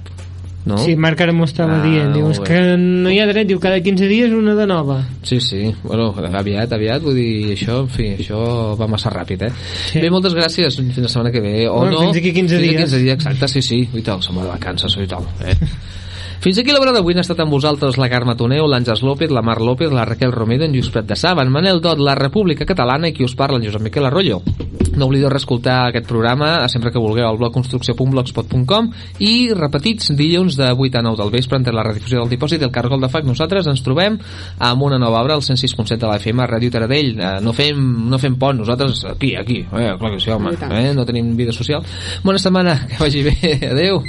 no? 0.66 0.78
Sí, 0.78 0.96
Marc 0.96 1.22
ara 1.26 1.34
m'ho 1.34 1.48
estava 1.50 1.80
Ah, 1.80 1.84
dient 1.86 2.12
diu, 2.14 2.28
és 2.30 2.40
que 2.46 2.60
no 2.78 3.10
hi 3.10 3.18
ha 3.22 3.26
dret, 3.30 3.48
diu 3.50 3.60
cada 3.60 3.80
15 3.82 4.10
dies 4.12 4.36
una 4.38 4.54
de 4.54 4.68
nova 4.70 5.00
Sí, 5.26 5.40
sí, 5.42 5.64
bueno, 5.84 6.12
aviat, 6.38 6.74
aviat, 6.78 7.02
vull 7.02 7.18
dir, 7.18 7.56
això, 7.56 7.80
en 7.82 7.90
fi, 7.90 8.12
això 8.22 8.42
va 8.78 8.88
massa 8.92 9.10
ràpid, 9.14 9.48
eh? 9.48 9.52
Sí. 9.90 10.04
Bé, 10.04 10.12
moltes 10.14 10.38
gràcies, 10.38 10.78
fins 10.78 11.02
la 11.02 11.10
setmana 11.10 11.32
que 11.34 11.42
ve, 11.42 11.56
o 11.70 11.80
Bueno, 11.80 11.98
no... 11.98 12.06
fins 12.06 12.22
aquí 12.22 12.34
15 12.38 12.60
fins 12.60 12.68
dies. 12.68 12.84
15 12.86 13.02
dies, 13.06 13.16
exacte, 13.18 13.48
sí, 13.48 13.62
sí, 13.66 13.82
i 13.94 14.06
tal, 14.06 14.22
som 14.22 14.38
de 14.38 14.46
vacances, 14.50 14.98
i 15.02 15.10
tal, 15.10 15.26
eh? 15.46 15.58
Fins 16.42 16.58
aquí 16.58 16.74
l'obra 16.74 16.90
d'avui 16.90 17.14
han 17.14 17.22
estat 17.22 17.38
amb 17.44 17.54
vosaltres 17.54 18.00
la 18.02 18.08
Carme 18.10 18.34
Toneu, 18.34 18.66
l'Àngels 18.66 19.04
López, 19.06 19.30
la 19.30 19.44
Mar 19.46 19.60
López, 19.62 19.92
la 19.94 20.08
Raquel 20.10 20.32
Romero, 20.34 20.66
en 20.66 20.74
Lluís 20.74 20.88
Prat 20.90 21.06
de 21.06 21.14
Saba, 21.14 21.44
en 21.46 21.52
Manel 21.54 21.78
Dot, 21.86 22.00
la 22.02 22.16
República 22.18 22.66
Catalana 22.66 23.12
i 23.12 23.14
qui 23.14 23.22
us 23.22 23.36
parla, 23.38 23.60
en 23.60 23.68
Josep 23.68 23.84
Miquel 23.86 24.08
Arroyo. 24.10 24.40
No 24.98 25.06
oblideu 25.06 25.30
reescoltar 25.30 25.92
aquest 25.92 26.08
programa 26.10 26.66
sempre 26.68 26.90
que 26.92 27.00
vulgueu 27.00 27.28
al 27.28 27.38
blog 27.38 27.54
construcció.blogspot.com 27.54 28.90
i 29.22 29.54
repetits 29.54 30.10
dilluns 30.18 30.58
de 30.58 30.72
8 30.74 30.98
a 30.98 31.04
9 31.06 31.22
del 31.22 31.30
vespre 31.36 31.60
entre 31.62 31.76
la 31.78 31.86
redifusió 31.86 32.24
del 32.24 32.34
dipòsit 32.34 32.66
i 32.66 32.68
el 32.68 32.74
cargol 32.74 33.06
de 33.06 33.12
fac. 33.14 33.30
Nosaltres 33.30 33.70
ens 33.70 33.86
trobem 33.86 34.18
amb 34.58 34.88
una 34.88 34.98
nova 34.98 35.22
obra 35.22 35.38
al 35.38 35.46
106.7 35.46 36.00
de 36.02 36.10
la 36.10 36.18
FM 36.18 36.42
a 36.42 36.50
Ràdio 36.50 36.74
Taradell. 36.74 37.14
Eh, 37.22 37.36
no, 37.46 37.54
fem, 37.54 37.86
no 38.10 38.18
fem 38.18 38.40
pont, 38.42 38.58
nosaltres 38.66 39.06
aquí, 39.14 39.36
aquí. 39.38 39.62
Eh, 39.62 39.94
clar 40.02 40.16
que 40.18 40.20
sí, 40.26 40.34
home. 40.34 40.58
Eh, 40.58 40.90
no 40.98 41.06
tenim 41.06 41.36
vida 41.38 41.54
social. 41.54 41.86
Bona 42.26 42.42
setmana, 42.42 42.80
que 42.90 43.00
vagi 43.06 43.24
bé. 43.30 43.38
Adeu. 43.76 44.02